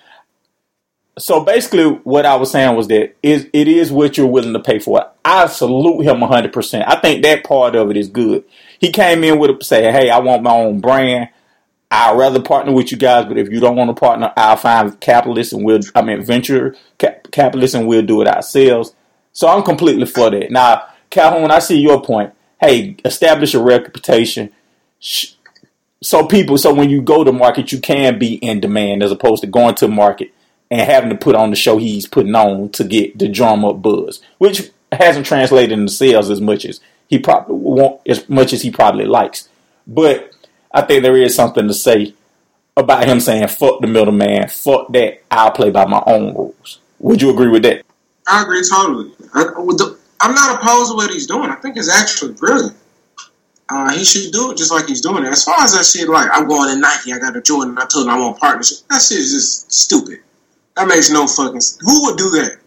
so 1.19 1.45
basically 1.45 1.85
what 2.05 2.25
I 2.25 2.37
was 2.37 2.51
saying 2.51 2.75
was 2.75 2.89
that 2.89 3.15
it, 3.23 3.51
it 3.53 3.69
is 3.69 3.93
what 3.93 4.17
you're 4.17 4.27
willing 4.27 4.55
to 4.55 4.61
pay 4.61 4.79
for. 4.79 5.07
I 5.25 5.47
salute 5.47 6.03
him 6.05 6.21
100%. 6.21 6.85
I 6.87 7.01
think 7.01 7.23
that 7.23 7.45
part 7.45 7.75
of 7.77 7.91
it 7.91 7.97
is 7.97 8.09
good. 8.09 8.45
He 8.79 8.91
came 8.91 9.23
in 9.23 9.39
with 9.39 9.51
a 9.51 9.65
say, 9.65 9.93
hey, 9.93 10.09
I 10.09 10.19
want 10.21 10.43
my 10.43 10.53
own 10.53 10.81
brand. 10.81 11.29
I'd 11.91 12.17
rather 12.17 12.41
partner 12.41 12.73
with 12.73 12.91
you 12.91 12.97
guys, 12.97 13.27
but 13.27 13.37
if 13.37 13.51
you 13.51 13.61
don't 13.61 13.77
want 13.77 13.95
to 13.95 14.01
partner, 14.01 14.33
I'll 14.37 14.57
find 14.57 14.99
capitalists 15.01 15.53
and 15.53 15.63
we'll, 15.65 15.81
I 15.95 16.01
mean, 16.01 16.25
venture 16.25 16.75
cap- 16.97 17.31
capitalists 17.31 17.75
and 17.75 17.87
we'll 17.87 18.03
do 18.03 18.23
it 18.23 18.29
ourselves. 18.29 18.95
So 19.33 19.49
I'm 19.49 19.63
completely 19.63 20.07
for 20.07 20.31
that. 20.31 20.51
Now, 20.51 20.85
Calhoun, 21.11 21.51
I 21.51 21.59
see 21.59 21.79
your 21.79 22.03
point. 22.03 22.33
Hey, 22.59 22.97
establish 23.05 23.53
a 23.53 23.63
reputation. 23.63 24.51
So 26.03 26.27
people, 26.27 26.57
so 26.57 26.73
when 26.73 26.89
you 26.89 27.03
go 27.03 27.23
to 27.23 27.33
market, 27.33 27.71
you 27.71 27.81
can 27.81 28.19
be 28.19 28.37
in 28.37 28.61
demand 28.61 29.03
as 29.03 29.13
opposed 29.13 29.43
to 29.43 29.47
going 29.47 29.75
to 29.77 29.89
market 29.89 30.33
and 30.73 30.81
having 30.81 31.11
to 31.11 31.17
put 31.17 31.35
on 31.35 31.51
the 31.51 31.57
show 31.57 31.77
he's 31.77 32.07
putting 32.07 32.35
on 32.35 32.71
to 32.71 32.83
get 32.83 33.19
the 33.19 33.29
drum 33.29 33.63
up 33.63 33.83
buzz, 33.83 34.23
which 34.39 34.71
hasn't 34.91 35.27
translated 35.27 35.79
into 35.79 35.93
sales 35.93 36.31
as 36.31 36.41
much 36.41 36.65
as 36.65 36.81
he 37.09 37.19
probably 37.19 37.57
want 37.57 38.01
as 38.07 38.27
much 38.31 38.55
as 38.55 38.63
he 38.63 38.71
probably 38.71 39.05
likes. 39.05 39.51
But 39.87 40.33
I 40.73 40.81
think 40.81 41.03
there 41.03 41.17
is 41.17 41.35
something 41.35 41.69
to 41.69 41.75
say 41.75 42.15
about 42.75 43.07
him 43.07 43.21
saying 43.21 43.49
"fuck 43.49 43.83
the 43.83 43.87
middleman," 43.87 44.49
"fuck 44.49 44.91
that," 44.95 45.23
I'll 45.31 45.51
play 45.51 45.71
by 45.71 45.85
my 45.85 46.03
own 46.07 46.35
rules. 46.35 46.79
Would 47.01 47.21
you 47.21 47.29
agree 47.29 47.49
with 47.49 47.65
that? 47.65 47.85
I 48.27 48.43
agree 48.43 48.63
totally. 48.67 49.13
I, 49.35 49.43
am 50.23 50.35
not 50.35 50.59
opposed 50.59 50.93
to 50.93 50.97
what 50.97 51.11
he's 51.11 51.27
doing. 51.27 51.51
I 51.51 51.57
think 51.57 51.77
it's 51.77 51.93
actually 51.93 52.33
brilliant. 52.33 52.77
Uh, 53.69 53.93
he 53.93 54.05
should 54.05 54.33
do 54.33 54.53
it 54.53 54.57
just 54.57 54.73
like 54.73 54.87
he's 54.87 55.03
doing 55.03 55.25
it. 55.25 55.33
As 55.33 55.45
far 55.45 55.61
as 55.61 55.75
that 55.75 55.85
shit, 55.85 56.09
like 56.09 56.31
I'm 56.33 56.49
going 56.49 56.75
to 56.75 56.81
Nike, 56.81 57.13
I 57.13 57.19
got 57.19 57.37
a 57.37 57.43
Jordan, 57.43 57.77
I 57.79 57.85
told 57.85 58.07
him 58.07 58.13
I 58.13 58.19
want 58.19 58.39
partnership. 58.39 58.79
That 58.89 59.03
shit 59.03 59.19
is 59.19 59.33
just 59.33 59.71
stupid. 59.71 60.21
That 60.77 60.89
makes 60.89 61.11
no 61.11 61.27
fucking. 61.27 61.61
Who 61.81 62.05
would 62.05 62.17
do 62.17 62.31
that? 62.31 62.59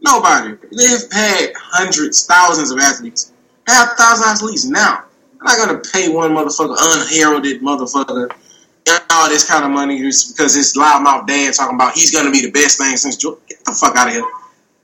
Nobody. 0.00 0.56
They've 0.76 1.12
had 1.12 1.52
hundreds, 1.56 2.24
thousands 2.26 2.70
of 2.70 2.78
athletes. 2.78 3.32
Have 3.66 3.90
thousand 3.98 4.28
athletes 4.28 4.64
now. 4.64 5.04
I'm 5.40 5.46
not 5.46 5.58
gonna 5.58 5.82
pay 5.92 6.08
one 6.08 6.32
motherfucker, 6.32 6.76
unheralded 6.78 7.62
motherfucker, 7.62 8.30
all 9.10 9.28
this 9.28 9.48
kind 9.48 9.64
of 9.64 9.70
money 9.70 9.98
just 9.98 10.36
because 10.36 10.54
his 10.54 10.74
loudmouth 10.76 11.26
dad 11.26 11.52
talking 11.54 11.76
about 11.76 11.94
he's 11.94 12.10
gonna 12.10 12.30
be 12.30 12.40
the 12.40 12.50
best 12.50 12.78
thing 12.78 12.96
since 12.96 13.16
Jordan. 13.16 13.42
Get 13.48 13.64
the 13.64 13.72
fuck 13.72 13.96
out 13.96 14.08
of 14.08 14.14
here. 14.14 14.24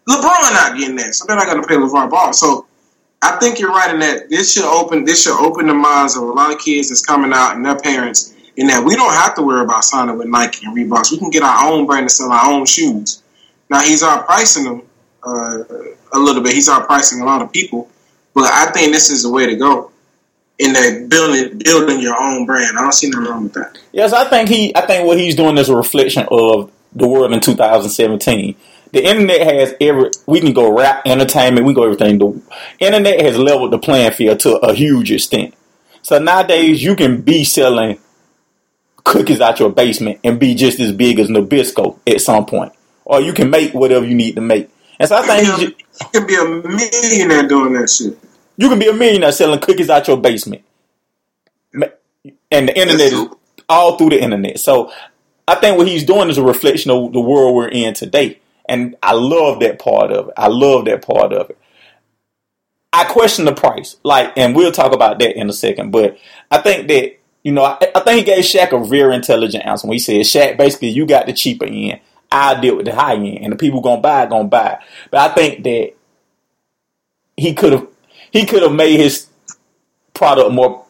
LeBron 0.08 0.52
not 0.52 0.78
getting 0.78 0.96
that, 0.96 1.14
so 1.14 1.24
they're 1.26 1.36
not 1.36 1.46
gonna 1.46 1.66
pay 1.66 1.74
LeVar 1.74 2.10
Ball. 2.10 2.32
So 2.32 2.66
I 3.22 3.36
think 3.38 3.58
you're 3.58 3.70
right 3.70 3.92
in 3.92 4.00
that 4.00 4.28
this 4.28 4.52
should 4.52 4.64
open 4.64 5.04
this 5.04 5.22
should 5.22 5.38
open 5.40 5.66
the 5.66 5.74
minds 5.74 6.16
of 6.16 6.22
a 6.22 6.26
lot 6.26 6.52
of 6.52 6.60
kids 6.60 6.88
that's 6.90 7.04
coming 7.04 7.32
out 7.32 7.56
and 7.56 7.64
their 7.64 7.78
parents 7.78 8.35
in 8.56 8.66
that 8.68 8.84
we 8.84 8.96
don't 8.96 9.12
have 9.12 9.34
to 9.34 9.42
worry 9.42 9.62
about 9.62 9.84
signing 9.84 10.16
with 10.16 10.28
Nike 10.28 10.66
and 10.66 10.76
Reeboks. 10.76 11.12
We 11.12 11.18
can 11.18 11.30
get 11.30 11.42
our 11.42 11.70
own 11.70 11.86
brand 11.86 12.02
and 12.02 12.10
sell 12.10 12.32
our 12.32 12.50
own 12.50 12.66
shoes. 12.66 13.22
Now 13.70 13.80
he's 13.80 14.02
out 14.02 14.26
pricing 14.26 14.64
them 14.64 14.82
uh, 15.22 15.58
a 16.12 16.18
little 16.18 16.42
bit. 16.42 16.54
He's 16.54 16.68
out 16.68 16.86
pricing 16.86 17.20
a 17.20 17.24
lot 17.24 17.42
of 17.42 17.52
people, 17.52 17.88
but 18.34 18.44
I 18.44 18.70
think 18.72 18.92
this 18.92 19.10
is 19.10 19.22
the 19.22 19.30
way 19.30 19.46
to 19.46 19.56
go 19.56 19.90
in 20.58 20.72
that 20.72 21.08
building 21.08 21.58
building 21.58 22.00
your 22.00 22.20
own 22.20 22.46
brand. 22.46 22.78
I 22.78 22.82
don't 22.82 22.92
see 22.92 23.10
nothing 23.10 23.30
wrong 23.30 23.44
with 23.44 23.54
that. 23.54 23.78
Yes, 23.92 24.12
I 24.12 24.28
think 24.28 24.48
he. 24.48 24.74
I 24.74 24.86
think 24.86 25.06
what 25.06 25.18
he's 25.18 25.34
doing 25.34 25.58
is 25.58 25.68
a 25.68 25.76
reflection 25.76 26.26
of 26.30 26.70
the 26.92 27.06
world 27.06 27.32
in 27.32 27.40
2017. 27.40 28.56
The 28.92 29.04
internet 29.04 29.40
has 29.40 29.74
every. 29.80 30.10
We 30.26 30.40
can 30.40 30.54
go 30.54 30.72
rap, 30.72 31.02
entertainment. 31.04 31.66
We 31.66 31.74
go 31.74 31.84
everything. 31.84 32.18
The 32.18 32.40
internet 32.78 33.20
has 33.20 33.36
leveled 33.36 33.72
the 33.72 33.78
playing 33.78 34.12
field 34.12 34.40
to 34.40 34.56
a 34.58 34.72
huge 34.72 35.12
extent. 35.12 35.54
So 36.02 36.18
nowadays, 36.18 36.82
you 36.82 36.94
can 36.94 37.20
be 37.20 37.44
selling 37.44 37.98
cookies 39.06 39.40
out 39.40 39.60
your 39.60 39.70
basement 39.70 40.18
and 40.24 40.38
be 40.38 40.54
just 40.54 40.80
as 40.80 40.92
big 40.92 41.18
as 41.18 41.28
Nabisco 41.28 41.98
at 42.06 42.20
some 42.20 42.44
point, 42.44 42.72
or 43.04 43.20
you 43.20 43.32
can 43.32 43.48
make 43.48 43.72
whatever 43.72 44.04
you 44.04 44.14
need 44.14 44.34
to 44.34 44.42
make. 44.42 44.68
And 44.98 45.08
so 45.08 45.16
I 45.16 45.22
think 45.22 45.78
you 45.78 46.08
can 46.12 46.26
be 46.26 46.34
a 46.34 46.44
millionaire 46.44 47.48
doing 47.48 47.74
that 47.74 47.88
shit. 47.88 48.18
You 48.56 48.68
can 48.68 48.78
be 48.78 48.88
a 48.88 48.92
millionaire 48.92 49.32
selling 49.32 49.60
cookies 49.60 49.90
out 49.90 50.08
your 50.08 50.16
basement, 50.16 50.62
and 51.72 52.68
the 52.68 52.78
internet 52.78 53.12
is 53.12 53.26
all 53.68 53.96
through 53.96 54.10
the 54.10 54.20
internet. 54.20 54.58
So 54.58 54.92
I 55.46 55.54
think 55.54 55.78
what 55.78 55.86
he's 55.86 56.04
doing 56.04 56.28
is 56.28 56.38
a 56.38 56.42
reflection 56.42 56.90
of 56.90 57.12
the 57.12 57.20
world 57.20 57.54
we're 57.54 57.68
in 57.68 57.94
today, 57.94 58.40
and 58.68 58.96
I 59.02 59.12
love 59.12 59.60
that 59.60 59.78
part 59.78 60.10
of 60.10 60.28
it. 60.28 60.34
I 60.36 60.48
love 60.48 60.86
that 60.86 61.06
part 61.06 61.32
of 61.32 61.50
it. 61.50 61.58
I 62.92 63.04
question 63.04 63.44
the 63.44 63.54
price, 63.54 63.96
like, 64.02 64.32
and 64.36 64.56
we'll 64.56 64.72
talk 64.72 64.92
about 64.94 65.18
that 65.18 65.36
in 65.36 65.50
a 65.50 65.52
second. 65.52 65.90
But 65.90 66.16
I 66.50 66.58
think 66.58 66.88
that 66.88 67.18
you 67.46 67.52
know, 67.52 67.62
I, 67.62 67.78
I, 67.94 68.00
think 68.00 68.18
he 68.18 68.24
gave 68.24 68.42
Shaq 68.42 68.72
a 68.72 68.84
very 68.84 69.14
intelligent 69.14 69.64
answer 69.64 69.86
when 69.86 69.92
he 69.92 70.00
said, 70.00 70.16
Shaq, 70.22 70.56
basically, 70.56 70.88
you 70.88 71.06
got 71.06 71.26
the 71.26 71.32
cheaper 71.32 71.64
end. 71.64 72.00
I 72.28 72.60
deal 72.60 72.74
with 72.74 72.86
the 72.86 72.92
high 72.92 73.14
end, 73.14 73.38
and 73.40 73.52
the 73.52 73.56
people 73.56 73.80
gonna 73.80 74.00
buy 74.00 74.24
it, 74.24 74.30
gonna 74.30 74.48
buy. 74.48 74.82
But 75.12 75.30
I 75.30 75.32
think 75.32 75.62
that 75.62 75.92
he 77.36 77.54
could 77.54 77.72
have 77.72 77.86
he 78.32 78.46
could 78.46 78.64
have 78.64 78.72
made 78.72 78.98
his 78.98 79.28
product 80.12 80.50
more 80.50 80.86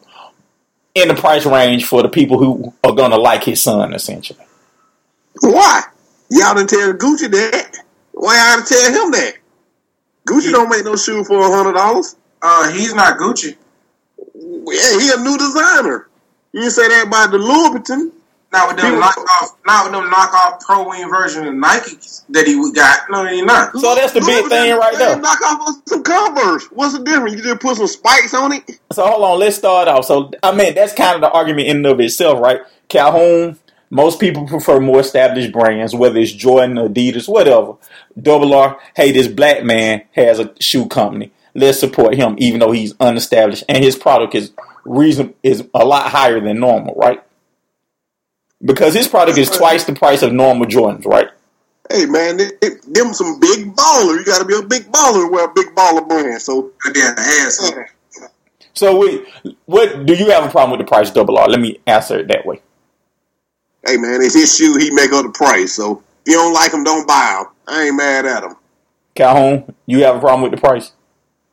in 0.95 1.09
the 1.09 1.13
price 1.13 1.45
range 1.45 1.85
for 1.85 2.01
the 2.01 2.09
people 2.09 2.39
who 2.39 2.73
are 2.83 2.95
gonna 2.95 3.17
like 3.17 3.43
his 3.43 3.61
son, 3.61 3.93
essentially. 3.93 4.43
Why? 5.41 5.83
Y'all 6.31 6.55
didn't 6.55 6.71
tell 6.71 6.91
Gucci 6.93 7.29
that. 7.29 7.77
Why 8.13 8.35
y'all 8.35 8.65
didn't 8.65 8.69
tell 8.69 9.05
him 9.05 9.11
that? 9.11 9.33
Gucci 10.27 10.45
he, 10.47 10.51
don't 10.51 10.69
make 10.69 10.85
no 10.85 10.95
shoe 10.95 11.23
for 11.23 11.39
a 11.39 11.55
hundred 11.55 11.73
dollars. 11.73 12.15
Uh, 12.41 12.71
he's 12.71 12.95
not 12.95 13.19
Gucci. 13.19 13.55
Yeah, 14.33 14.99
he 14.99 15.11
a 15.13 15.17
new 15.17 15.37
designer. 15.37 16.07
You 16.53 16.69
say 16.69 16.87
that 16.87 17.07
about 17.07 17.31
the 17.31 17.37
Louboutin. 17.37 18.11
Not 18.51 18.69
with 18.69 18.77
them 18.77 18.93
People, 18.93 19.01
knockoff, 19.01 19.57
not 19.65 19.83
with 19.85 19.93
them 19.93 20.09
knockoff 20.09 20.61
pro 20.61 20.87
wing 20.87 21.09
version 21.09 21.45
of 21.45 21.53
Nike 21.53 21.97
that 22.29 22.47
he 22.47 22.71
got. 22.71 22.99
No, 23.09 23.25
he 23.25 23.41
not. 23.41 23.73
So 23.73 23.93
that's 23.93 24.13
the 24.13 24.21
big 24.21 24.47
thing 24.47 24.77
right 24.77 24.97
there. 24.97 25.19
Knock 25.19 25.41
off 25.41 25.75
some 25.85 26.01
Converse. 26.01 26.65
What's 26.71 26.97
the 26.97 27.03
difference? 27.03 27.35
You 27.35 27.43
just 27.43 27.59
put 27.59 27.75
some 27.75 27.87
spikes 27.87 28.33
on 28.33 28.53
it. 28.53 28.79
So 28.93 29.05
hold 29.05 29.23
on, 29.23 29.39
let's 29.39 29.57
start 29.57 29.89
off. 29.89 30.05
So 30.05 30.31
I 30.41 30.55
mean, 30.55 30.75
that's 30.75 30.93
kind 30.93 31.15
of 31.15 31.21
the 31.21 31.29
argument 31.29 31.67
in 31.67 31.77
and 31.77 31.85
of 31.87 31.99
itself, 31.99 32.39
right? 32.39 32.61
Calhoun. 32.87 33.59
Most 33.89 34.19
people 34.19 34.45
prefer 34.45 34.81
more 34.81 34.99
established 34.99 35.53
brands, 35.53 35.95
whether 35.95 36.19
it's 36.19 36.33
Jordan, 36.33 36.75
Adidas, 36.75 37.29
whatever. 37.29 37.75
Double 38.21 38.53
R. 38.53 38.77
Hey, 38.95 39.13
this 39.13 39.27
black 39.29 39.63
man 39.63 40.03
has 40.11 40.39
a 40.39 40.53
shoe 40.59 40.87
company. 40.87 41.31
Let's 41.53 41.79
support 41.79 42.15
him, 42.15 42.35
even 42.37 42.59
though 42.59 42.71
he's 42.71 42.93
unestablished 42.99 43.63
and 43.67 43.83
his 43.83 43.95
product 43.95 44.35
is 44.35 44.51
reason 44.87 45.33
is 45.43 45.67
a 45.73 45.85
lot 45.85 46.09
higher 46.11 46.39
than 46.39 46.59
normal, 46.59 46.95
right? 46.95 47.23
Because 48.63 48.93
his 48.93 49.07
product 49.07 49.37
is 49.37 49.49
twice 49.49 49.83
the 49.83 49.93
price 49.93 50.23
of 50.23 50.33
normal 50.33 50.65
Jordans, 50.65 51.05
right? 51.05 51.29
Hey 51.89 52.05
man, 52.05 52.37
they, 52.37 52.49
they, 52.61 52.69
them 52.87 53.13
some 53.13 53.39
big 53.39 53.75
baller. 53.75 54.17
You 54.17 54.25
got 54.25 54.39
to 54.39 54.45
be 54.45 54.55
a 54.55 54.61
big 54.61 54.91
baller 54.91 55.25
to 55.25 55.31
wear 55.31 55.45
a 55.45 55.53
big 55.53 55.67
baller 55.75 56.07
brand. 56.07 56.41
So 56.41 56.71
yeah, 56.93 57.13
ass. 57.17 57.71
So 58.73 58.97
we, 58.97 59.25
what 59.65 60.05
do 60.05 60.13
you 60.13 60.29
have 60.31 60.45
a 60.45 60.49
problem 60.49 60.77
with 60.77 60.85
the 60.85 60.89
price 60.89 61.09
double 61.11 61.37
R? 61.37 61.47
Let 61.47 61.59
me 61.59 61.79
answer 61.87 62.19
it 62.19 62.27
that 62.27 62.45
way. 62.45 62.61
Hey 63.85 63.97
man, 63.97 64.21
it's 64.21 64.33
his 64.33 64.55
shoe. 64.55 64.77
He 64.77 64.91
make 64.91 65.11
up 65.13 65.25
the 65.25 65.31
price. 65.31 65.73
So 65.73 66.03
if 66.25 66.31
you 66.31 66.33
don't 66.33 66.53
like 66.53 66.73
him, 66.73 66.83
don't 66.83 67.07
buy 67.07 67.41
him. 67.41 67.53
I 67.67 67.85
ain't 67.85 67.95
mad 67.95 68.25
at 68.25 68.43
him. 68.43 68.55
Calhoun, 69.15 69.73
you 69.85 70.03
have 70.03 70.17
a 70.17 70.19
problem 70.19 70.41
with 70.43 70.51
the 70.51 70.57
price? 70.65 70.91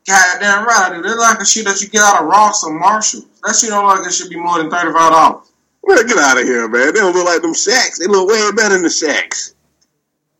Goddamn 0.06 0.66
right. 0.66 0.90
Dude. 0.92 1.04
They're 1.04 1.16
like 1.16 1.40
a 1.40 1.44
shit 1.44 1.64
that 1.64 1.80
you 1.80 1.88
get 1.88 2.02
out 2.02 2.22
of 2.22 2.28
Ross 2.28 2.64
or 2.64 2.78
Marshall. 2.78 3.22
That 3.42 3.56
shit 3.56 3.70
don't 3.70 3.86
like 3.86 4.06
it 4.06 4.12
should 4.12 4.30
be 4.30 4.36
more 4.36 4.58
than 4.58 4.70
thirty 4.70 4.92
five 4.92 5.12
dollars. 5.12 5.50
Well, 5.82 6.04
get 6.06 6.18
out 6.18 6.40
of 6.40 6.44
here, 6.44 6.68
man. 6.68 6.94
They 6.94 7.00
don't 7.00 7.14
look 7.14 7.26
like 7.26 7.42
them 7.42 7.52
Shaqs. 7.52 7.98
They 7.98 8.06
look 8.06 8.28
way 8.28 8.50
better 8.52 8.74
than 8.74 8.82
the 8.82 8.88
Shaqs. 8.88 9.54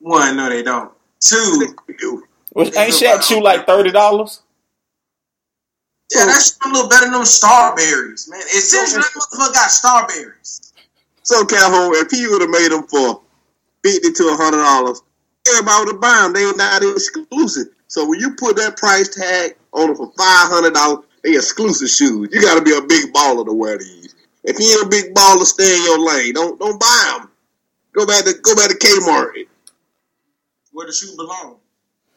One, 0.01 0.37
no, 0.37 0.49
they 0.49 0.63
don't. 0.63 0.93
Two, 1.21 1.75
well, 2.53 2.67
ain't 2.67 2.93
Shaq 2.93 3.23
shoe 3.23 3.43
like 3.43 3.67
thirty 3.67 3.91
dollars? 3.91 4.43
Yeah, 6.15 6.27
that 6.27 6.43
shit 6.43 6.73
look 6.73 6.91
better 6.91 7.07
than 7.07 7.13
them 7.13 7.23
Starburys, 7.23 8.29
man. 8.31 8.41
Essentially, 8.55 9.03
that 9.03 9.13
motherfucker 9.17 9.55
got 9.55 9.71
Starburys. 9.71 10.73
So 11.23 11.45
Calhoun, 11.47 11.95
if 11.97 12.11
he 12.11 12.27
would 12.29 12.43
have 12.43 12.51
made 12.51 12.71
them 12.71 12.87
for 12.87 13.23
fifty 13.83 14.13
to 14.13 14.37
hundred 14.37 14.63
dollars, 14.63 15.03
everybody 15.49 15.85
would 15.85 15.93
have 15.95 16.01
bought 16.01 16.23
them. 16.25 16.33
They 16.35 16.47
ain't 16.47 16.59
not 16.59 16.83
exclusive. 16.83 17.74
So 17.95 18.05
when 18.09 18.19
you 18.19 18.35
put 18.35 18.57
that 18.57 18.77
price 18.77 19.09
tag 19.15 19.55
on 19.73 19.91
it 19.91 19.97
for 19.97 20.11
five 20.19 20.51
hundred 20.51 20.75
dollars, 20.75 21.05
They 21.23 21.37
exclusive 21.37 21.89
shoes. 21.89 22.29
You 22.33 22.43
got 22.43 22.59
to 22.59 22.61
be 22.61 22.77
a 22.77 22.83
big 22.83 23.13
baller 23.13 23.47
to 23.47 23.53
wear 23.53 23.79
these. 23.79 24.17
If 24.43 24.59
you 24.59 24.67
ain't 24.73 24.87
a 24.87 24.89
big 24.89 25.15
baller, 25.15 25.45
stay 25.45 25.77
in 25.77 25.85
your 25.85 26.05
lane. 26.05 26.35
Don't 26.35 26.59
don't 26.59 26.81
buy 26.81 27.19
them. 27.19 27.31
Go 27.93 28.05
back 28.05 28.25
to 28.25 28.35
go 28.43 28.57
back 28.57 28.69
to 28.71 28.75
Kmart. 28.75 29.47
Where 30.73 30.89
the 30.89 30.93
shoe 30.93 31.15
belong. 31.17 31.59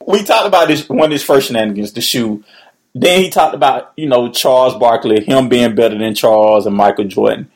We 0.08 0.24
talked 0.24 0.48
about 0.48 0.68
this 0.68 0.90
one 0.90 1.06
of 1.06 1.12
his 1.12 1.22
first 1.22 1.46
shenanigans, 1.46 1.94
the 1.94 2.02
shoe. 2.02 2.44
Then 2.96 3.22
he 3.22 3.30
talked 3.30 3.54
about 3.54 3.94
you 3.96 4.10
know 4.10 4.32
Charles 4.32 4.74
Barkley, 4.80 5.24
him 5.24 5.48
being 5.48 5.76
better 5.76 5.96
than 5.96 6.16
Charles 6.16 6.66
and 6.66 6.76
Michael 6.76 7.06
Jordan, 7.06 7.52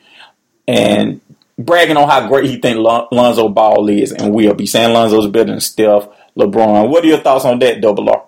and 0.68 1.20
bragging 1.58 1.96
on 1.96 2.08
how 2.08 2.28
great 2.28 2.48
he 2.48 2.60
think 2.60 2.78
Lon- 2.78 3.08
Lonzo 3.10 3.48
Ball 3.48 3.88
is, 3.88 4.12
and 4.12 4.32
we'll 4.32 4.54
be 4.54 4.66
saying 4.66 4.94
Lonzo's 4.94 5.26
better 5.26 5.50
than 5.50 5.60
Steph, 5.60 6.06
LeBron. 6.36 6.88
What 6.88 7.04
are 7.04 7.08
your 7.08 7.18
thoughts 7.20 7.44
on 7.44 7.58
that, 7.60 7.80
Double 7.80 8.08
R? 8.08 8.26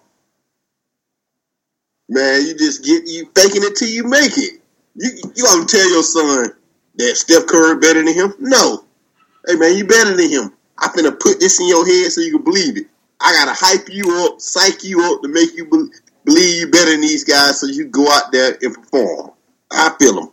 Man, 2.08 2.46
you 2.46 2.56
just 2.56 2.84
get 2.84 3.02
you 3.06 3.30
faking 3.34 3.62
it 3.64 3.76
till 3.76 3.88
you 3.88 4.04
make 4.04 4.36
it. 4.36 4.60
You 4.94 5.10
you 5.34 5.44
gonna 5.44 5.64
tell 5.64 5.90
your 5.90 6.02
son 6.02 6.52
that 6.96 7.16
Steph 7.16 7.46
Curry 7.46 7.80
better 7.80 8.04
than 8.04 8.14
him? 8.14 8.34
No. 8.38 8.84
Hey 9.46 9.56
man, 9.56 9.76
you 9.76 9.86
better 9.86 10.14
than 10.14 10.30
him. 10.30 10.52
I 10.78 10.88
finna 10.88 11.18
put 11.18 11.40
this 11.40 11.60
in 11.60 11.68
your 11.68 11.86
head 11.86 12.12
so 12.12 12.20
you 12.20 12.32
can 12.32 12.44
believe 12.44 12.76
it. 12.76 12.86
I 13.20 13.32
gotta 13.32 13.54
hype 13.54 13.88
you 13.88 14.24
up, 14.24 14.40
psych 14.40 14.84
you 14.84 15.02
up 15.02 15.22
to 15.22 15.28
make 15.28 15.56
you 15.56 15.64
be- 15.64 15.96
believe 16.24 16.60
you 16.60 16.70
better 16.70 16.90
than 16.90 17.00
these 17.00 17.24
guys, 17.24 17.60
so 17.60 17.66
you 17.66 17.86
go 17.86 18.10
out 18.10 18.30
there 18.32 18.56
and 18.60 18.74
perform. 18.74 19.30
I 19.72 19.94
feel 19.98 20.14
them. 20.14 20.30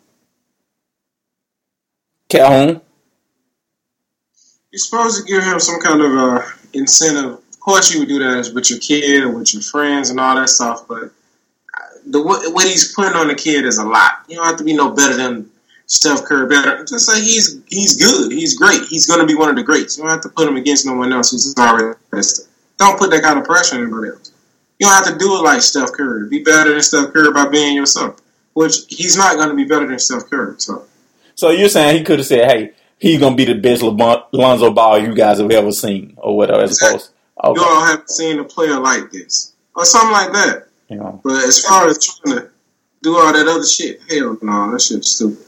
Calhoun? 2.29 2.81
You're 4.71 4.79
supposed 4.79 5.19
to 5.19 5.31
give 5.31 5.43
him 5.43 5.59
some 5.59 5.79
kind 5.81 6.01
of 6.01 6.11
uh, 6.11 6.41
incentive. 6.73 7.39
Course, 7.61 7.93
you 7.93 7.99
would 7.99 8.09
do 8.09 8.19
that 8.19 8.51
with 8.53 8.69
your 8.69 8.79
kid 8.79 9.23
or 9.23 9.37
with 9.37 9.53
your 9.53 9.61
friends 9.61 10.09
and 10.09 10.19
all 10.19 10.35
that 10.35 10.49
stuff, 10.49 10.87
but 10.87 11.11
the 12.05 12.21
what, 12.21 12.67
he's 12.67 12.93
putting 12.93 13.13
on 13.13 13.27
the 13.27 13.35
kid 13.35 13.65
is 13.65 13.77
a 13.77 13.85
lot. 13.85 14.25
You 14.27 14.37
don't 14.37 14.45
have 14.45 14.57
to 14.57 14.63
be 14.63 14.73
no 14.73 14.91
better 14.91 15.15
than 15.15 15.49
Steph 15.85 16.23
Curry. 16.23 16.47
Better, 16.47 16.83
just 16.85 17.05
say 17.05 17.21
he's 17.21 17.61
he's 17.67 17.97
good. 17.97 18.31
He's 18.31 18.57
great. 18.57 18.81
He's 18.89 19.05
going 19.05 19.19
to 19.19 19.27
be 19.27 19.35
one 19.35 19.49
of 19.49 19.55
the 19.55 19.63
greats. 19.63 19.97
You 19.97 20.03
don't 20.03 20.11
have 20.11 20.21
to 20.21 20.29
put 20.29 20.47
him 20.47 20.55
against 20.57 20.85
no 20.85 20.93
one 20.93 21.13
else 21.13 21.31
who's 21.31 21.53
already 21.57 21.97
best. 22.11 22.49
Don't 22.77 22.97
put 22.97 23.11
that 23.11 23.21
kind 23.21 23.37
of 23.37 23.45
pressure 23.45 23.75
on 23.75 23.83
anybody 23.83 24.09
else. 24.09 24.31
You 24.79 24.87
don't 24.87 25.05
have 25.05 25.13
to 25.13 25.19
do 25.19 25.37
it 25.37 25.43
like 25.43 25.61
Steph 25.61 25.91
Curry. 25.91 26.27
Be 26.29 26.43
better 26.43 26.71
than 26.71 26.81
Steph 26.81 27.13
Curry 27.13 27.31
by 27.31 27.47
being 27.47 27.75
yourself. 27.75 28.19
Which 28.53 28.85
he's 28.89 29.15
not 29.15 29.35
going 29.35 29.49
to 29.49 29.55
be 29.55 29.65
better 29.65 29.87
than 29.87 29.99
Steph 29.99 30.29
Curry. 30.29 30.55
So 30.57 30.85
So 31.35 31.51
you're 31.51 31.69
saying 31.69 31.97
he 31.97 32.03
could 32.03 32.19
have 32.19 32.27
said, 32.27 32.49
"Hey, 32.49 32.73
he's 32.97 33.19
gonna 33.19 33.35
be 33.35 33.45
the 33.45 33.53
best 33.53 33.83
LeBron, 33.83 34.23
Lonzo 34.31 34.71
Ball 34.71 34.99
you 34.99 35.13
guys 35.13 35.39
have 35.39 35.51
ever 35.51 35.71
seen," 35.71 36.15
or 36.17 36.35
whatever. 36.35 36.63
As 36.63 36.81
opposed, 36.81 37.11
okay, 37.43 37.59
you 37.59 37.65
all 37.65 37.85
haven't 37.85 38.09
seen 38.09 38.39
a 38.39 38.43
player 38.43 38.79
like 38.79 39.11
this 39.11 39.53
or 39.75 39.85
something 39.85 40.11
like 40.11 40.31
that. 40.33 40.67
you 40.89 40.97
know. 40.97 41.19
But 41.23 41.43
as 41.45 41.63
far 41.65 41.87
as 41.87 42.03
trying 42.05 42.39
to 42.39 42.49
do 43.03 43.17
all 43.17 43.33
that 43.33 43.47
other 43.47 43.65
shit, 43.65 43.99
hell 44.09 44.37
no, 44.41 44.71
that 44.71 44.81
shit's 44.81 45.11
stupid. 45.15 45.45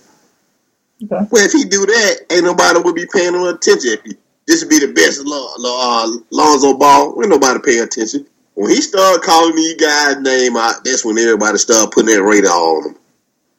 Well, 1.32 1.46
if 1.46 1.52
he 1.52 1.66
do 1.66 1.86
that, 1.86 2.16
ain't 2.32 2.46
nobody 2.46 2.80
would 2.80 2.96
be 2.96 3.06
paying 3.12 3.34
him 3.34 3.44
attention. 3.44 3.92
If 3.94 4.02
he 4.04 4.18
this 4.48 4.62
would 4.64 4.70
be 4.70 4.80
the 4.80 4.92
best 4.94 5.22
Lon- 5.26 5.56
uh, 5.66 6.18
Lonzo 6.32 6.78
Ball, 6.78 7.16
ain't 7.22 7.30
nobody 7.30 7.60
pay 7.64 7.80
attention. 7.80 8.26
When 8.56 8.70
he 8.70 8.82
started 8.82 9.22
calling 9.24 9.56
these 9.56 9.76
guys' 9.76 10.20
name 10.20 10.56
out, 10.58 10.84
that's 10.84 11.04
when 11.06 11.18
everybody 11.18 11.58
started 11.58 11.92
putting 11.92 12.14
that 12.14 12.22
radar 12.24 12.52
on 12.52 12.90
him. 12.90 12.96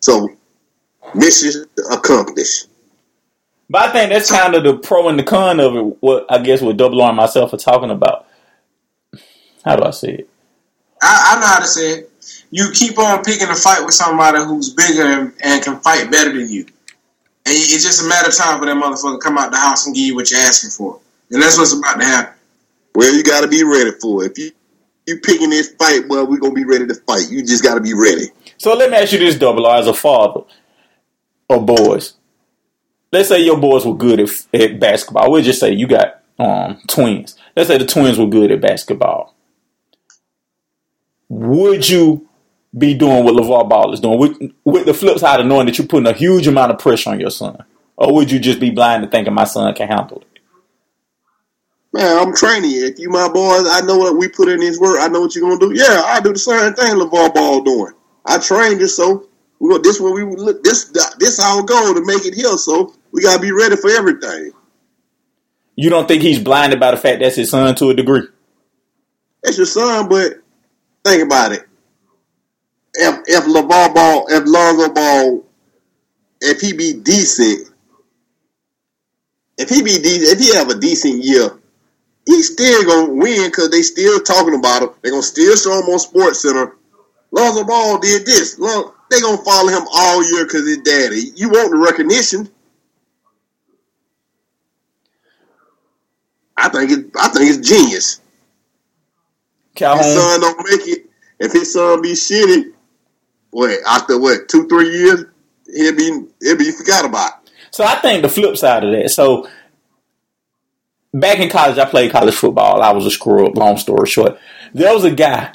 So, 0.00 0.28
mission 1.14 1.64
accomplished. 1.90 2.66
But 3.75 3.88
I 3.88 3.93
think 3.93 4.12
that's 4.12 4.31
kind 4.31 4.54
of 4.54 4.62
the 4.62 4.76
pro 4.76 5.09
and 5.09 5.19
the 5.19 5.25
con 5.25 5.59
of 5.59 5.75
it. 5.75 5.97
What 5.99 6.26
I 6.31 6.38
guess 6.38 6.62
what 6.62 6.76
Double 6.76 7.02
R 7.02 7.09
and 7.09 7.16
myself 7.16 7.52
are 7.52 7.57
talking 7.57 7.90
about. 7.90 8.28
How 9.64 9.75
do 9.75 9.83
I 9.83 9.90
say 9.90 10.11
it? 10.11 10.28
I, 11.02 11.35
I 11.35 11.40
know 11.40 11.47
how 11.49 11.59
to 11.59 11.66
say 11.66 11.90
it. 11.95 12.11
You 12.52 12.71
keep 12.73 12.97
on 13.00 13.25
picking 13.25 13.49
a 13.49 13.54
fight 13.57 13.85
with 13.85 13.95
somebody 13.95 14.45
who's 14.45 14.73
bigger 14.73 15.02
and, 15.02 15.33
and 15.43 15.61
can 15.61 15.81
fight 15.81 16.09
better 16.09 16.33
than 16.33 16.49
you. 16.49 16.66
And 17.47 17.52
it's 17.52 17.83
just 17.83 18.00
a 18.00 18.09
matter 18.09 18.28
of 18.28 18.37
time 18.37 18.61
for 18.61 18.66
that 18.66 18.76
motherfucker 18.76 19.16
to 19.16 19.19
come 19.19 19.38
out 19.38 19.50
the 19.50 19.59
house 19.59 19.87
and 19.87 19.97
give 19.97 20.04
you 20.04 20.14
what 20.14 20.31
you're 20.31 20.38
asking 20.38 20.71
for. 20.71 21.00
And 21.33 21.43
that's 21.43 21.59
what's 21.59 21.76
about 21.76 21.99
to 21.99 22.04
happen. 22.04 22.35
Well, 22.95 23.12
you 23.12 23.25
got 23.25 23.40
to 23.40 23.49
be 23.49 23.64
ready 23.64 23.90
for 24.00 24.25
it. 24.25 24.31
If 24.31 24.38
you 24.38 24.50
you 25.09 25.19
picking 25.19 25.50
this 25.50 25.73
fight, 25.73 26.07
well, 26.09 26.28
we're 26.28 26.38
gonna 26.38 26.54
be 26.54 26.64
ready 26.64 26.87
to 26.87 26.95
fight. 26.95 27.28
You 27.28 27.45
just 27.45 27.64
got 27.64 27.75
to 27.75 27.81
be 27.81 27.93
ready. 27.93 28.26
So 28.57 28.73
let 28.76 28.88
me 28.88 28.99
ask 28.99 29.13
you 29.13 29.19
this, 29.19 29.37
Double 29.37 29.67
R, 29.67 29.80
as 29.80 29.89
a 29.89 29.95
father 29.95 30.43
of 31.50 31.67
boys. 31.67 32.15
Let's 33.14 33.28
say 33.28 33.44
your 33.44 33.56
boys 33.56 33.86
were 33.86 33.94
good 33.96 34.18
at, 34.18 34.28
at 34.52 34.80
basketball. 34.80 35.30
We'll 35.30 35.40
just 35.42 35.60
say 35.60 35.72
you 35.72 35.86
got 35.86 36.20
um, 36.36 36.82
twins. 36.88 37.36
Let's 37.54 37.68
say 37.68 37.78
the 37.78 37.86
twins 37.86 38.18
were 38.18 38.26
good 38.26 38.50
at 38.50 38.60
basketball. 38.60 39.36
Would 41.28 41.88
you 41.88 42.28
be 42.76 42.92
doing 42.94 43.24
what 43.24 43.34
LeVar 43.34 43.68
Ball 43.68 43.92
is 43.92 44.00
doing? 44.00 44.18
With, 44.18 44.52
with 44.64 44.86
the 44.86 44.94
flip 44.94 45.18
side 45.18 45.38
of 45.38 45.46
knowing 45.46 45.66
that 45.66 45.78
you're 45.78 45.86
putting 45.86 46.08
a 46.08 46.12
huge 46.12 46.48
amount 46.48 46.72
of 46.72 46.80
pressure 46.80 47.10
on 47.10 47.20
your 47.20 47.30
son? 47.30 47.64
Or 47.96 48.12
would 48.12 48.32
you 48.32 48.40
just 48.40 48.58
be 48.58 48.70
blind 48.70 49.04
to 49.04 49.08
thinking 49.08 49.32
my 49.32 49.44
son 49.44 49.72
can 49.74 49.86
handle 49.86 50.22
it? 50.22 50.40
Man, 51.92 52.18
I'm 52.18 52.34
training 52.34 52.72
you. 52.72 52.86
If 52.86 52.98
you 52.98 53.10
my 53.10 53.28
boys, 53.28 53.68
I 53.70 53.80
know 53.82 53.96
what 53.96 54.16
we 54.16 54.26
put 54.26 54.48
in 54.48 54.60
his 54.60 54.80
work. 54.80 54.98
I 55.00 55.06
know 55.06 55.20
what 55.20 55.36
you're 55.36 55.48
gonna 55.48 55.60
do. 55.60 55.72
Yeah, 55.72 56.02
I 56.04 56.20
do 56.20 56.32
the 56.32 56.38
same 56.40 56.74
thing 56.74 56.96
LeVar 56.96 57.32
Ball 57.32 57.62
doing. 57.62 57.92
I 58.26 58.38
trained 58.38 58.80
you, 58.80 58.88
so. 58.88 59.28
This 59.82 60.00
where 60.00 60.12
we 60.12 60.24
look. 60.24 60.62
This 60.64 60.90
this 61.18 61.38
our 61.40 61.62
goal 61.62 61.94
to 61.94 62.04
make 62.04 62.26
it 62.26 62.34
here. 62.34 62.58
So 62.58 62.92
we 63.14 63.22
gotta 63.22 63.40
be 63.40 63.52
ready 63.52 63.76
for 63.76 63.90
everything. 63.90 64.50
You 65.76 65.88
don't 65.88 66.06
think 66.06 66.22
he's 66.22 66.38
blinded 66.40 66.80
by 66.80 66.90
the 66.90 66.96
fact 66.96 67.20
that's 67.20 67.36
his 67.36 67.48
son 67.50 67.74
to 67.76 67.90
a 67.90 67.94
degree? 67.94 68.26
That's 69.42 69.56
your 69.56 69.66
son, 69.66 70.08
but 70.08 70.34
think 71.04 71.22
about 71.22 71.52
it. 71.52 71.66
If 72.94 73.20
if 73.26 73.44
LeVar 73.44 73.94
Ball, 73.94 74.26
if 74.28 74.44
Lonzo 74.46 74.92
Ball, 74.92 75.44
if 76.40 76.60
he 76.60 76.72
be 76.72 76.92
decent, 76.94 77.68
if 79.58 79.68
he 79.68 79.82
be 79.82 79.98
decent, 79.98 80.32
if 80.32 80.38
he 80.40 80.54
have 80.56 80.68
a 80.70 80.78
decent 80.78 81.22
year, 81.24 81.50
he's 82.26 82.52
still 82.52 82.84
gonna 82.84 83.12
win 83.14 83.48
because 83.48 83.70
they 83.70 83.82
still 83.82 84.20
talking 84.20 84.54
about 84.58 84.82
him. 84.82 84.90
They 85.02 85.10
gonna 85.10 85.22
still 85.22 85.56
show 85.56 85.78
him 85.78 85.88
on 85.92 85.98
Sports 86.00 86.42
Center. 86.42 86.76
Lonzo 87.30 87.64
Ball 87.64 87.98
did 87.98 88.26
this. 88.26 88.58
Lon- 88.58 88.92
They 89.10 89.20
gonna 89.20 89.38
follow 89.38 89.68
him 89.70 89.82
all 89.92 90.24
year 90.32 90.44
because 90.44 90.66
his 90.66 90.78
daddy. 90.78 91.32
You 91.36 91.48
want 91.50 91.70
the 91.70 91.76
recognition? 91.78 92.48
I 96.56 96.69
think 96.69 96.90
it. 96.90 97.06
I 97.19 97.28
think 97.28 97.50
it's 97.50 97.69
genius. 97.69 98.21
His 99.76 100.14
son 100.14 100.40
don't 100.40 100.56
make 100.58 100.86
it. 100.86 101.06
If 101.40 101.52
his 101.52 101.73
son 101.73 102.00
be 102.00 102.12
shitty, 102.12 102.73
what 103.50 103.76
after 103.86 104.21
what 104.21 104.49
two 104.49 104.69
three 104.69 104.88
years, 104.90 105.25
he'll 105.67 105.97
be 105.97 106.26
he'll 106.40 106.56
be 106.56 106.71
forgot 106.71 107.04
about. 107.04 107.32
So 107.71 107.84
I 107.84 107.97
think 107.97 108.23
the 108.23 108.28
flip 108.28 108.56
side 108.56 108.84
of 108.84 108.93
that. 108.93 109.10
So 109.10 109.49
back 111.12 111.38
in 111.40 111.50
college, 111.50 111.78
I 111.78 111.86
played 111.86 112.12
college 112.12 112.34
football. 112.34 112.82
I 112.82 112.93
was 112.93 113.06
a 113.06 113.10
scrub. 113.10 113.56
Long 113.56 113.76
story 113.76 114.08
short, 114.08 114.38
there 114.73 114.95
was 114.95 115.04
a 115.04 115.10
guy, 115.10 115.52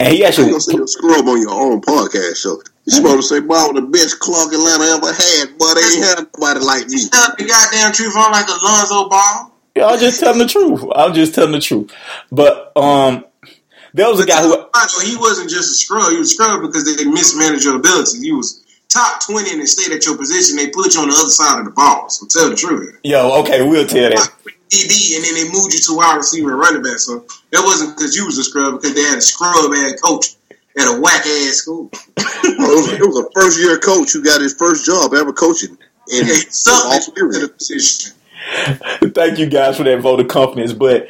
and 0.00 0.12
he 0.12 0.18
You 0.18 0.24
actually 0.24 0.50
gonna 0.50 0.60
say 0.60 0.74
you 0.74 0.86
scrub 0.88 1.28
on 1.28 1.40
your 1.40 1.52
own 1.52 1.80
podcast 1.80 2.36
show. 2.36 2.60
You 2.86 2.92
supposed 2.92 3.28
to 3.28 3.34
say, 3.34 3.40
"Boy, 3.40 3.54
I 3.54 3.66
was 3.68 3.74
the 3.74 3.82
best 3.82 4.18
Clark 4.18 4.52
Atlanta 4.52 4.84
ever 4.84 5.12
had, 5.12 5.58
but 5.58 5.74
they 5.74 5.80
ain't 5.80 6.04
had 6.04 6.26
nobody 6.34 6.60
like 6.60 6.88
me." 6.88 7.06
Tell 7.08 7.34
the 7.36 7.44
goddamn 7.44 7.92
truth 7.92 8.16
on 8.16 8.32
like 8.32 8.48
Alonzo 8.48 9.08
Ball. 9.08 9.52
Yeah, 9.78 9.86
I'm 9.86 10.00
just 10.00 10.18
telling 10.18 10.40
the 10.40 10.46
truth. 10.46 10.82
I'm 10.92 11.14
just 11.14 11.36
telling 11.36 11.52
the 11.52 11.60
truth. 11.60 11.94
But 12.32 12.72
um, 12.76 13.24
there 13.94 14.10
was 14.10 14.18
a 14.18 14.26
guy 14.26 14.42
who 14.42 14.50
Alonzo, 14.50 15.06
he 15.06 15.14
wasn't 15.16 15.50
just 15.50 15.70
a 15.70 15.74
scrub. 15.74 16.10
He 16.10 16.18
was 16.18 16.32
a 16.32 16.34
scrub 16.34 16.62
because 16.62 16.82
they 16.82 17.04
mismanaged 17.04 17.62
your 17.62 17.76
abilities. 17.76 18.20
He 18.20 18.32
was 18.32 18.66
top 18.88 19.22
twenty 19.22 19.52
and 19.52 19.60
they 19.60 19.66
stayed 19.66 19.94
at 19.94 20.04
your 20.04 20.18
position. 20.18 20.56
They 20.56 20.70
put 20.70 20.96
you 20.96 21.02
on 21.02 21.08
the 21.08 21.14
other 21.14 21.30
side 21.30 21.60
of 21.60 21.64
the 21.66 21.70
ball. 21.70 22.10
So 22.10 22.26
tell 22.26 22.50
the 22.50 22.56
truth. 22.56 22.98
yo, 23.04 23.38
okay, 23.42 23.62
we'll 23.62 23.86
tell 23.86 24.10
that. 24.10 24.18
DB, 24.66 25.14
and 25.14 25.24
then 25.24 25.34
they 25.38 25.46
moved 25.46 25.72
you 25.72 25.78
to 25.78 25.94
wide 25.94 26.16
receiver 26.16 26.50
and 26.50 26.58
running 26.58 26.82
back. 26.82 26.98
So 26.98 27.24
that 27.54 27.62
wasn't 27.62 27.94
because 27.94 28.16
you 28.16 28.26
was 28.26 28.36
a 28.36 28.42
scrub, 28.42 28.82
because 28.82 28.98
they 28.98 29.06
had 29.06 29.18
a 29.18 29.22
scrub 29.22 29.70
ass 29.78 29.94
coach 30.02 30.34
at 30.74 30.90
a 30.90 31.00
whack 31.00 31.22
ass 31.22 31.62
school. 31.62 31.88
it, 32.18 32.58
was, 32.58 32.92
it 32.98 33.06
was 33.06 33.18
a 33.22 33.30
first 33.30 33.62
year 33.62 33.78
coach 33.78 34.12
who 34.12 34.24
got 34.24 34.42
his 34.42 34.54
first 34.54 34.84
job 34.84 35.14
ever 35.14 35.32
coaching. 35.32 35.78
And 36.10 36.26
Yeah, 36.26 36.34
he 36.34 36.50
sucked 36.50 37.08
at 37.08 37.14
the 37.14 37.54
position. 37.56 38.17
Thank 39.14 39.38
you 39.38 39.46
guys 39.46 39.76
for 39.76 39.84
that 39.84 40.00
vote 40.00 40.20
of 40.20 40.28
confidence. 40.28 40.72
But 40.72 41.08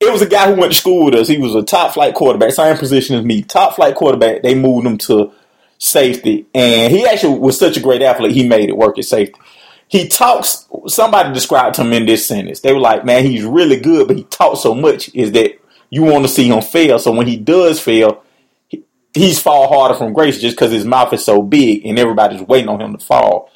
it 0.00 0.12
was 0.12 0.22
a 0.22 0.28
guy 0.28 0.50
who 0.50 0.60
went 0.60 0.72
to 0.72 0.78
school 0.78 1.04
with 1.04 1.14
us. 1.14 1.28
He 1.28 1.38
was 1.38 1.54
a 1.54 1.62
top 1.62 1.94
flight 1.94 2.14
quarterback, 2.14 2.52
same 2.52 2.76
position 2.76 3.16
as 3.16 3.24
me. 3.24 3.42
Top 3.42 3.76
flight 3.76 3.94
quarterback. 3.94 4.42
They 4.42 4.54
moved 4.54 4.86
him 4.86 4.98
to 4.98 5.32
safety, 5.78 6.46
and 6.54 6.92
he 6.92 7.06
actually 7.06 7.38
was 7.38 7.58
such 7.58 7.76
a 7.76 7.80
great 7.80 8.02
athlete. 8.02 8.32
He 8.32 8.48
made 8.48 8.68
it 8.68 8.76
work 8.76 8.98
at 8.98 9.04
safety. 9.04 9.38
He 9.88 10.08
talks. 10.08 10.66
Somebody 10.86 11.32
described 11.34 11.76
him 11.76 11.92
in 11.92 12.06
this 12.06 12.26
sentence. 12.26 12.60
They 12.60 12.72
were 12.72 12.80
like, 12.80 13.04
"Man, 13.04 13.24
he's 13.24 13.44
really 13.44 13.78
good, 13.78 14.08
but 14.08 14.16
he 14.16 14.24
talks 14.24 14.60
so 14.60 14.74
much 14.74 15.10
is 15.14 15.32
that 15.32 15.52
you 15.90 16.02
want 16.04 16.24
to 16.24 16.32
see 16.32 16.48
him 16.48 16.62
fail. 16.62 16.98
So 16.98 17.12
when 17.12 17.26
he 17.26 17.36
does 17.36 17.80
fail, 17.80 18.22
he's 19.12 19.42
fall 19.42 19.68
harder 19.68 19.94
from 19.94 20.12
grace 20.12 20.40
just 20.40 20.56
because 20.56 20.70
his 20.70 20.84
mouth 20.84 21.12
is 21.12 21.24
so 21.24 21.42
big 21.42 21.84
and 21.84 21.98
everybody's 21.98 22.42
waiting 22.42 22.68
on 22.68 22.80
him 22.80 22.96
to 22.96 23.04
fall." 23.04 23.50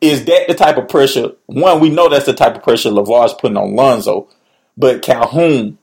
Is 0.00 0.24
that 0.24 0.48
the 0.48 0.54
type 0.54 0.78
of 0.78 0.88
pressure? 0.88 1.32
One, 1.46 1.80
we 1.80 1.90
know 1.90 2.08
that's 2.08 2.26
the 2.26 2.32
type 2.32 2.56
of 2.56 2.62
pressure 2.62 2.90
LeVar's 2.90 3.34
putting 3.34 3.56
on 3.56 3.74
Lonzo, 3.74 4.28
but 4.76 5.02
Calhoun, 5.02 5.78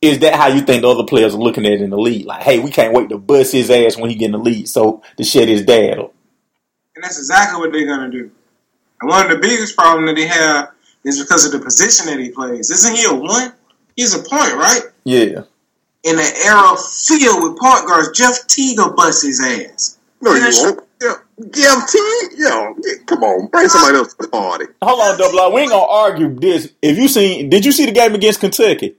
is 0.00 0.20
that 0.20 0.34
how 0.34 0.48
you 0.48 0.62
think 0.62 0.82
the 0.82 0.88
other 0.88 1.04
players 1.04 1.34
are 1.34 1.38
looking 1.38 1.66
at 1.66 1.72
it 1.72 1.80
in 1.82 1.90
the 1.90 1.98
league? 1.98 2.26
Like, 2.26 2.42
hey, 2.42 2.58
we 2.58 2.70
can't 2.70 2.94
wait 2.94 3.10
to 3.10 3.18
bust 3.18 3.52
his 3.52 3.70
ass 3.70 3.96
when 3.96 4.10
he 4.10 4.16
get 4.16 4.26
in 4.26 4.32
the 4.32 4.38
league, 4.38 4.68
so 4.68 5.02
to 5.16 5.24
shut 5.24 5.48
his 5.48 5.64
dad 5.64 5.98
up. 5.98 6.14
And 6.94 7.04
that's 7.04 7.18
exactly 7.18 7.60
what 7.60 7.72
they're 7.72 7.86
gonna 7.86 8.10
do. 8.10 8.30
And 9.00 9.10
one 9.10 9.24
of 9.24 9.30
the 9.30 9.36
biggest 9.36 9.76
problems 9.76 10.08
that 10.08 10.16
they 10.16 10.26
have 10.26 10.70
is 11.04 11.20
because 11.20 11.44
of 11.44 11.52
the 11.52 11.60
position 11.60 12.06
that 12.06 12.18
he 12.18 12.30
plays. 12.30 12.70
Isn't 12.70 12.96
he 12.96 13.04
a 13.04 13.14
one? 13.14 13.52
He's 13.96 14.14
a 14.14 14.18
point, 14.18 14.54
right? 14.54 14.82
Yeah. 15.04 15.42
In 16.02 16.18
an 16.18 16.32
era 16.44 16.76
filled 16.76 17.42
with 17.42 17.58
point 17.58 17.86
guards, 17.86 18.16
Jeff 18.16 18.46
Teague 18.46 18.78
will 18.78 18.94
bust 18.94 19.24
his 19.24 19.40
ass. 19.40 19.98
No, 20.20 20.34
you 20.34 20.48
won't. 20.52 20.85
Yeah, 21.02 21.14
Jeff 21.50 21.90
T, 21.90 21.98
yo, 22.38 22.74
come 23.06 23.22
on, 23.22 23.48
bring 23.48 23.68
somebody 23.68 23.98
else 23.98 24.14
to 24.14 24.22
the 24.22 24.28
party. 24.28 24.64
Hold 24.82 25.00
on, 25.00 25.18
double 25.18 25.40
R. 25.40 25.52
We 25.52 25.60
ain't 25.62 25.70
gonna 25.70 25.84
argue 25.84 26.34
this. 26.34 26.72
If 26.80 26.96
you 26.96 27.08
seen, 27.08 27.50
did 27.50 27.64
you 27.66 27.72
see 27.72 27.84
the 27.86 27.92
game 27.92 28.14
against 28.14 28.40
Kentucky? 28.40 28.96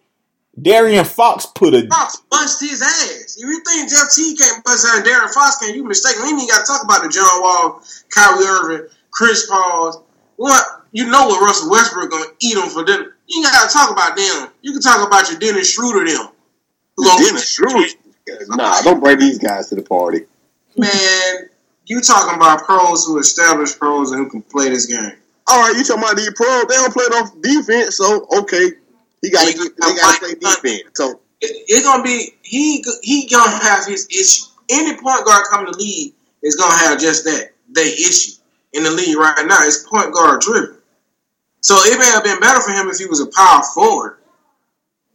De'Aaron 0.60 1.06
Fox 1.06 1.46
put 1.46 1.74
a 1.74 1.88
Fox 1.88 2.18
bust 2.32 2.62
his 2.62 2.82
ass. 2.82 3.38
If 3.38 3.44
you 3.46 3.64
think 3.64 3.90
Jeff 3.90 4.10
Teague 4.16 4.38
can't 4.38 4.64
bust 4.64 4.88
out 4.88 4.98
and 4.98 5.06
De'Aaron 5.06 5.32
Fox 5.34 5.58
can't, 5.58 5.76
you 5.76 5.84
mistaken. 5.84 6.24
We 6.24 6.30
ain't 6.30 6.38
even 6.38 6.48
got 6.50 6.66
to 6.66 6.72
talk 6.72 6.84
about 6.84 7.04
the 7.04 7.10
John 7.10 7.42
Wall, 7.42 7.82
Kyrie 8.14 8.46
Irving, 8.46 8.88
Chris 9.12 9.48
Paul. 9.48 10.06
What 10.38 10.66
you 10.92 11.10
know 11.10 11.28
what 11.28 11.42
Russell 11.42 11.70
Westbrook 11.72 12.12
gonna 12.12 12.26
eat 12.42 12.56
them 12.56 12.70
for 12.70 12.84
dinner? 12.84 13.16
You 13.28 13.44
ain't 13.44 13.52
got 13.52 13.68
to 13.68 13.74
talk 13.74 13.92
about 13.92 14.16
them. 14.16 14.50
You 14.62 14.72
can 14.72 14.82
talk 14.82 15.06
about 15.06 15.30
your 15.30 15.40
Dennis 15.40 15.72
Schroeder 15.74 16.06
them. 16.06 16.28
Who 16.96 17.06
gonna- 17.06 17.26
Dennis 17.26 17.50
Schroeder. 17.54 17.88
Nah, 18.50 18.82
don't 18.82 19.00
bring 19.00 19.20
these 19.20 19.38
guys 19.40 19.70
to 19.70 19.76
the 19.76 19.82
party. 19.84 20.26
Man, 20.76 21.50
you 21.88 22.02
talking 22.02 22.36
about 22.36 22.64
pros 22.64 23.06
who 23.06 23.18
established 23.20 23.80
pros 23.80 24.12
and 24.12 24.24
who 24.24 24.30
can 24.30 24.42
play 24.44 24.70
this 24.70 24.86
game. 24.86 25.14
All 25.48 25.60
right, 25.62 25.76
you 25.78 25.84
talking 25.84 26.04
about 26.04 26.18
these 26.18 26.32
pros? 26.36 26.66
They 26.66 26.76
don't 26.76 26.94
play 26.94 27.06
no 27.10 27.26
defense, 27.42 27.98
so 27.98 28.28
okay, 28.40 28.72
he 29.22 29.32
got 29.32 29.48
to 29.48 29.54
get. 29.54 29.76
They 29.78 29.96
got 29.96 30.14
to 30.16 30.20
play 30.20 30.34
defense. 30.36 30.84
So 30.96 31.20
It- 31.42 31.66
It's 31.68 31.86
gonna 31.86 32.04
be 32.04 32.34
he 32.44 32.84
he 33.02 33.28
gonna 33.28 33.52
have 33.64 33.86
his 33.86 34.08
issue. 34.10 34.44
Any 34.70 34.96
point 34.98 35.26
guard 35.26 35.46
coming 35.50 35.68
to 35.68 35.72
the 35.72 35.78
league 35.78 36.14
is 36.44 36.56
gonna 36.56 36.76
have 36.78 37.00
just 37.00 37.24
that 37.26 37.52
they 37.70 37.94
issue 37.94 38.34
in 38.74 38.84
the 38.84 38.92
league 38.92 39.18
right 39.18 39.46
now. 39.46 39.58
It's 39.62 39.88
point 39.88 40.14
guard 40.14 40.42
driven. 40.42 40.78
So 41.62 41.76
it 41.84 41.98
may 42.00 42.06
have 42.08 42.24
been 42.24 42.40
better 42.40 42.62
for 42.62 42.72
him 42.72 42.88
if 42.90 42.98
he 42.98 43.06
was 43.06 43.20
a 43.22 43.28
power 43.28 43.62
forward. 43.74 44.18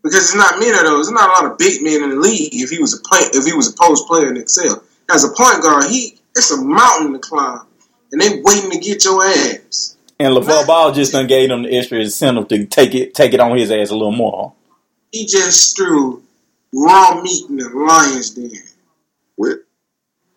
Because 0.03 0.19
it's 0.25 0.35
not 0.35 0.59
many 0.59 0.71
of 0.71 0.81
those. 0.85 1.07
There's 1.07 1.13
not 1.13 1.29
a 1.29 1.33
lot 1.45 1.53
of 1.53 1.59
big 1.59 1.81
men 1.83 2.03
in 2.03 2.11
the 2.11 2.17
league. 2.17 2.51
If 2.55 2.71
he 2.71 2.79
was 2.81 2.93
a 2.99 3.01
play, 3.03 3.21
if 3.33 3.45
he 3.45 3.53
was 3.53 3.73
a 3.73 3.77
post 3.77 4.07
player 4.09 4.29
in 4.29 4.37
Excel, 4.37 4.83
as 5.15 5.23
a 5.25 5.29
point 5.29 5.63
guard, 5.63 5.85
he 5.91 6.21
it's 6.37 6.51
a 6.51 6.62
mountain 6.62 7.12
to 7.12 7.18
climb, 7.18 7.61
and 8.11 8.21
they 8.21 8.40
waiting 8.42 8.71
to 8.71 8.79
get 8.79 9.05
your 9.05 9.25
ass. 9.25 9.97
and 10.18 10.35
LeVar 10.35 10.66
Ball 10.66 10.92
just 10.92 11.12
done 11.12 11.27
gave 11.27 11.51
him 11.51 11.62
the 11.62 11.77
extra 11.77 11.99
incentive 11.99 12.49
to 12.49 12.66
take 12.66 12.95
it 12.95 13.14
take 13.14 13.35
it 13.35 13.40
on 13.40 13.57
his 13.57 13.71
ass 13.71 13.90
a 13.90 13.95
little 13.95 14.12
more. 14.12 14.53
He 15.11 15.27
just 15.27 15.77
threw 15.77 16.23
raw 16.73 17.21
meat 17.21 17.49
in 17.51 17.57
the 17.59 17.68
lion's 17.68 18.31
den. 18.31 18.51
well, 19.37 19.57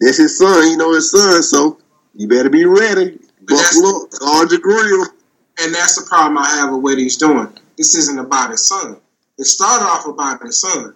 that's 0.01 0.17
his 0.17 0.37
son. 0.37 0.69
You 0.69 0.77
know 0.77 0.93
his 0.93 1.09
son, 1.11 1.41
so 1.43 1.77
you 2.13 2.27
better 2.27 2.49
be 2.49 2.65
ready. 2.65 3.17
that's- 3.47 3.79
Buckle 3.79 4.03
up, 4.03 4.11
guard 4.19 4.51
your 4.51 4.59
grill. 4.59 5.05
And 5.61 5.73
that's 5.73 5.95
the 5.95 6.05
problem 6.09 6.37
I 6.37 6.49
have 6.49 6.73
with 6.73 6.81
what 6.83 6.97
he's 6.97 7.15
doing. 7.15 7.47
This 7.77 7.95
isn't 7.95 8.19
about 8.19 8.51
his 8.51 8.67
son. 8.67 8.97
It 9.37 9.45
started 9.45 9.85
off 9.85 10.05
about 10.05 10.41
his 10.41 10.59
son, 10.59 10.87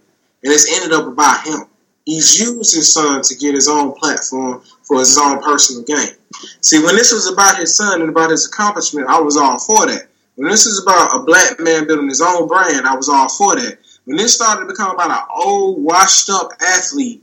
and 0.43 0.53
it's 0.53 0.69
ended 0.75 0.91
up 0.91 1.07
about 1.07 1.45
him. 1.47 1.62
He's 2.09 2.39
used 2.39 2.73
his 2.73 2.91
son 2.91 3.21
to 3.21 3.35
get 3.35 3.53
his 3.53 3.67
own 3.67 3.93
platform 3.93 4.63
for 4.81 4.97
his 4.97 5.15
own 5.19 5.43
personal 5.43 5.83
gain. 5.83 6.15
See, 6.59 6.83
when 6.83 6.95
this 6.95 7.13
was 7.13 7.31
about 7.31 7.57
his 7.57 7.75
son 7.75 8.01
and 8.01 8.09
about 8.09 8.31
his 8.31 8.47
accomplishment, 8.47 9.07
I 9.07 9.21
was 9.21 9.37
all 9.37 9.59
for 9.59 9.85
that. 9.85 10.07
When 10.33 10.49
this 10.49 10.65
is 10.65 10.81
about 10.81 11.15
a 11.15 11.19
black 11.19 11.59
man 11.59 11.85
building 11.85 12.09
his 12.09 12.19
own 12.19 12.47
brand, 12.47 12.87
I 12.87 12.95
was 12.95 13.09
all 13.09 13.29
for 13.29 13.55
that. 13.57 13.77
When 14.05 14.17
this 14.17 14.33
started 14.33 14.61
to 14.61 14.71
become 14.71 14.95
about 14.95 15.11
an 15.11 15.27
old, 15.35 15.83
washed 15.83 16.31
up 16.31 16.49
athlete 16.59 17.21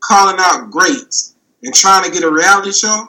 calling 0.00 0.36
out 0.40 0.72
greats 0.72 1.36
and 1.62 1.72
trying 1.72 2.02
to 2.02 2.10
get 2.10 2.24
a 2.24 2.30
reality 2.30 2.72
show, 2.72 3.08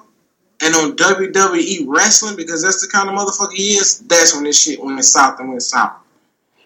and 0.62 0.76
on 0.76 0.96
WWE 0.96 1.86
wrestling 1.88 2.36
because 2.36 2.62
that's 2.62 2.86
the 2.86 2.88
kind 2.88 3.10
of 3.10 3.16
motherfucker 3.16 3.54
he 3.54 3.74
is. 3.74 3.98
That's 4.02 4.36
when 4.36 4.44
this 4.44 4.62
shit 4.62 4.80
went 4.80 5.04
south 5.04 5.40
and 5.40 5.50
went 5.50 5.64
south. 5.64 5.94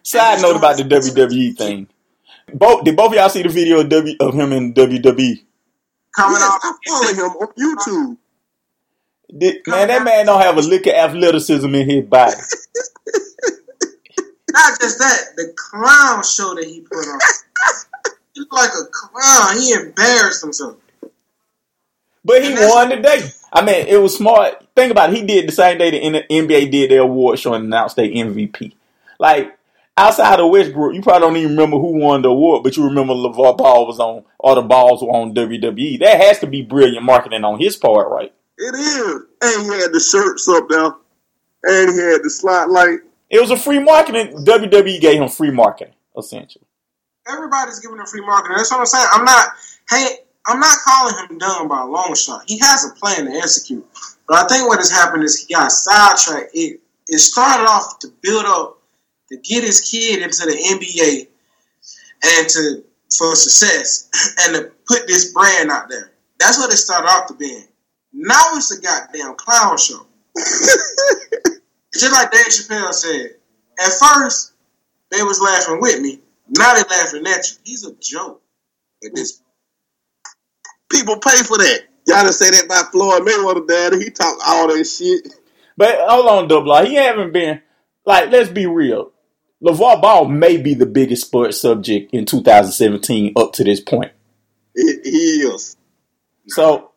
Side 0.03 0.41
note 0.41 0.57
about 0.57 0.75
the 0.75 0.83
WWE 0.83 1.55
thing. 1.55 1.87
Both 2.53 2.83
did 2.85 2.95
both 2.95 3.11
of 3.11 3.15
y'all 3.15 3.29
see 3.29 3.43
the 3.43 3.49
video 3.49 3.81
of, 3.81 3.89
w, 3.89 4.15
of 4.19 4.33
him 4.33 4.53
in 4.53 4.73
WWE? 4.73 5.43
Coming 6.15 6.39
Yes, 6.39 6.49
off, 6.49 6.61
I 6.63 6.73
follow 6.87 7.13
him 7.13 7.31
on 7.31 7.47
YouTube. 7.57 8.17
Did, 9.37 9.67
man, 9.67 9.89
that 9.89 10.03
man 10.03 10.25
don't 10.25 10.41
have 10.41 10.57
a 10.57 10.61
lick 10.61 10.87
of 10.87 10.93
athleticism 10.93 11.75
in 11.75 11.89
his 11.89 12.05
body. 12.05 12.31
not 14.51 14.79
just 14.79 14.97
that, 14.99 15.35
the 15.35 15.53
clown 15.57 16.23
show 16.23 16.55
that 16.55 16.63
he 16.65 16.79
put 16.81 16.97
on. 16.97 17.19
he 18.33 18.39
looked 18.39 18.53
like 18.53 18.69
a 18.69 18.85
clown. 18.91 19.57
He 19.59 19.73
embarrassed 19.73 20.41
himself. 20.41 20.77
But 22.23 22.43
he 22.43 22.53
won 22.53 22.89
today. 22.89 23.29
I 23.51 23.63
mean, 23.63 23.87
it 23.87 24.01
was 24.01 24.17
smart. 24.17 24.65
Think 24.75 24.91
about 24.91 25.11
it. 25.11 25.17
He 25.17 25.25
did 25.25 25.47
the 25.47 25.51
same 25.51 25.77
day 25.77 25.91
the 25.91 26.25
NBA 26.29 26.71
did 26.71 26.91
their 26.91 27.01
award 27.01 27.39
show 27.39 27.53
and 27.53 27.65
announced 27.65 27.95
their 27.95 28.07
MVP. 28.07 28.73
Like, 29.19 29.56
outside 29.97 30.39
of 30.39 30.49
Westbrook, 30.51 30.93
you 30.93 31.01
probably 31.01 31.27
don't 31.27 31.37
even 31.37 31.51
remember 31.51 31.77
who 31.77 31.99
won 31.99 32.21
the 32.21 32.29
award, 32.29 32.63
but 32.63 32.77
you 32.77 32.85
remember 32.85 33.13
LeVar 33.13 33.57
Ball 33.57 33.87
was 33.87 33.99
on, 33.99 34.23
or 34.39 34.55
the 34.55 34.61
balls 34.61 35.01
were 35.01 35.09
on 35.09 35.33
WWE. 35.33 35.99
That 35.99 36.21
has 36.21 36.39
to 36.39 36.47
be 36.47 36.61
brilliant 36.61 37.03
marketing 37.03 37.43
on 37.43 37.59
his 37.59 37.75
part, 37.75 38.09
right? 38.09 38.33
It 38.57 38.75
is, 38.75 39.21
and 39.41 39.63
he 39.63 39.79
had 39.81 39.91
the 39.91 39.99
shirts 39.99 40.47
up 40.47 40.69
there, 40.69 40.85
and 41.63 41.93
he 41.93 41.99
had 41.99 42.23
the 42.23 42.29
spotlight. 42.29 42.99
It 43.29 43.41
was 43.41 43.51
a 43.51 43.57
free 43.57 43.79
marketing. 43.79 44.45
WWE 44.45 45.01
gave 45.01 45.21
him 45.21 45.29
free 45.29 45.51
marketing, 45.51 45.93
essentially. 46.17 46.65
Everybody's 47.27 47.79
giving 47.79 47.97
him 47.97 48.05
free 48.05 48.21
marketing. 48.21 48.55
That's 48.57 48.71
what 48.71 48.79
I'm 48.79 48.85
saying. 48.85 49.07
I'm 49.11 49.25
not. 49.25 49.49
Hey, 49.89 50.19
I'm 50.45 50.59
not 50.59 50.77
calling 50.85 51.15
him 51.29 51.37
dumb 51.37 51.67
by 51.67 51.81
a 51.81 51.85
long 51.85 52.15
shot. 52.15 52.43
He 52.47 52.57
has 52.59 52.85
a 52.85 52.95
plan 52.95 53.25
to 53.25 53.31
execute. 53.31 53.85
But 54.27 54.45
I 54.45 54.47
think 54.47 54.67
what 54.67 54.79
has 54.79 54.89
happened 54.89 55.23
is 55.23 55.45
he 55.45 55.53
got 55.53 55.71
sidetracked. 55.71 56.51
It 56.53 56.79
it 57.07 57.19
started 57.19 57.65
off 57.65 57.99
to 57.99 58.07
build 58.21 58.45
up 58.45 58.76
to 59.29 59.37
get 59.37 59.63
his 59.63 59.81
kid 59.81 60.21
into 60.21 60.45
the 60.45 60.57
NBA 60.57 61.27
and 62.23 62.49
to 62.49 62.83
for 63.15 63.35
success 63.35 64.09
and 64.41 64.55
to 64.55 64.71
put 64.87 65.07
this 65.07 65.33
brand 65.33 65.69
out 65.69 65.89
there. 65.89 66.11
That's 66.39 66.57
what 66.57 66.71
it 66.71 66.77
started 66.77 67.07
off 67.07 67.27
to 67.27 67.33
being. 67.35 67.63
Now 68.13 68.41
it's 68.53 68.71
a 68.71 68.81
goddamn 68.81 69.35
clown 69.35 69.77
show. 69.77 70.05
Just 71.93 72.11
like 72.11 72.31
Dave 72.31 72.45
Chappelle 72.45 72.93
said, 72.93 73.35
at 73.79 73.91
first 73.93 74.53
they 75.11 75.23
was 75.23 75.41
laughing 75.41 75.79
with 75.81 76.01
me. 76.01 76.19
Now 76.49 76.73
they 76.73 76.83
laughing 76.89 77.25
at 77.27 77.49
you. 77.49 77.57
He's 77.63 77.85
a 77.85 77.93
joke 77.95 78.41
at 79.03 79.11
this. 79.15 79.41
People 80.89 81.19
pay 81.19 81.43
for 81.43 81.57
that. 81.57 81.81
Y'all 82.07 82.23
done 82.23 82.31
say 82.31 82.51
that 82.51 82.65
about 82.65 82.91
Floyd 82.91 83.23
Mayweather, 83.23 83.67
daddy. 83.67 84.05
He 84.05 84.09
talk 84.09 84.37
all 84.47 84.67
that 84.67 84.83
shit. 84.85 85.33
But 85.75 85.97
hold 86.07 86.27
on, 86.27 86.47
double. 86.47 86.85
He 86.85 86.95
haven't 86.95 87.33
been 87.33 87.61
like. 88.05 88.31
Let's 88.31 88.49
be 88.49 88.65
real. 88.65 89.11
LeVar 89.63 90.01
Ball 90.01 90.25
may 90.27 90.57
be 90.57 90.73
the 90.73 90.85
biggest 90.85 91.27
sports 91.27 91.59
subject 91.59 92.13
in 92.13 92.25
2017 92.25 93.33
up 93.35 93.53
to 93.53 93.63
this 93.63 93.79
point. 93.79 94.11
It, 94.75 95.01
he 95.03 95.41
is. 95.47 95.75
So, 96.47 96.91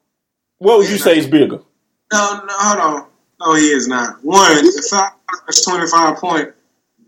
what 0.58 0.78
would 0.78 0.90
you 0.90 0.98
say 0.98 1.18
is 1.18 1.26
bigger? 1.26 1.60
No, 2.12 2.40
no, 2.44 2.52
hold 2.58 2.78
on. 2.80 3.06
No, 3.40 3.54
he 3.54 3.68
is 3.68 3.88
not. 3.88 4.22
One, 4.22 4.54
the 4.56 4.86
Falcons' 4.90 5.64
25 5.64 6.16
point 6.18 6.54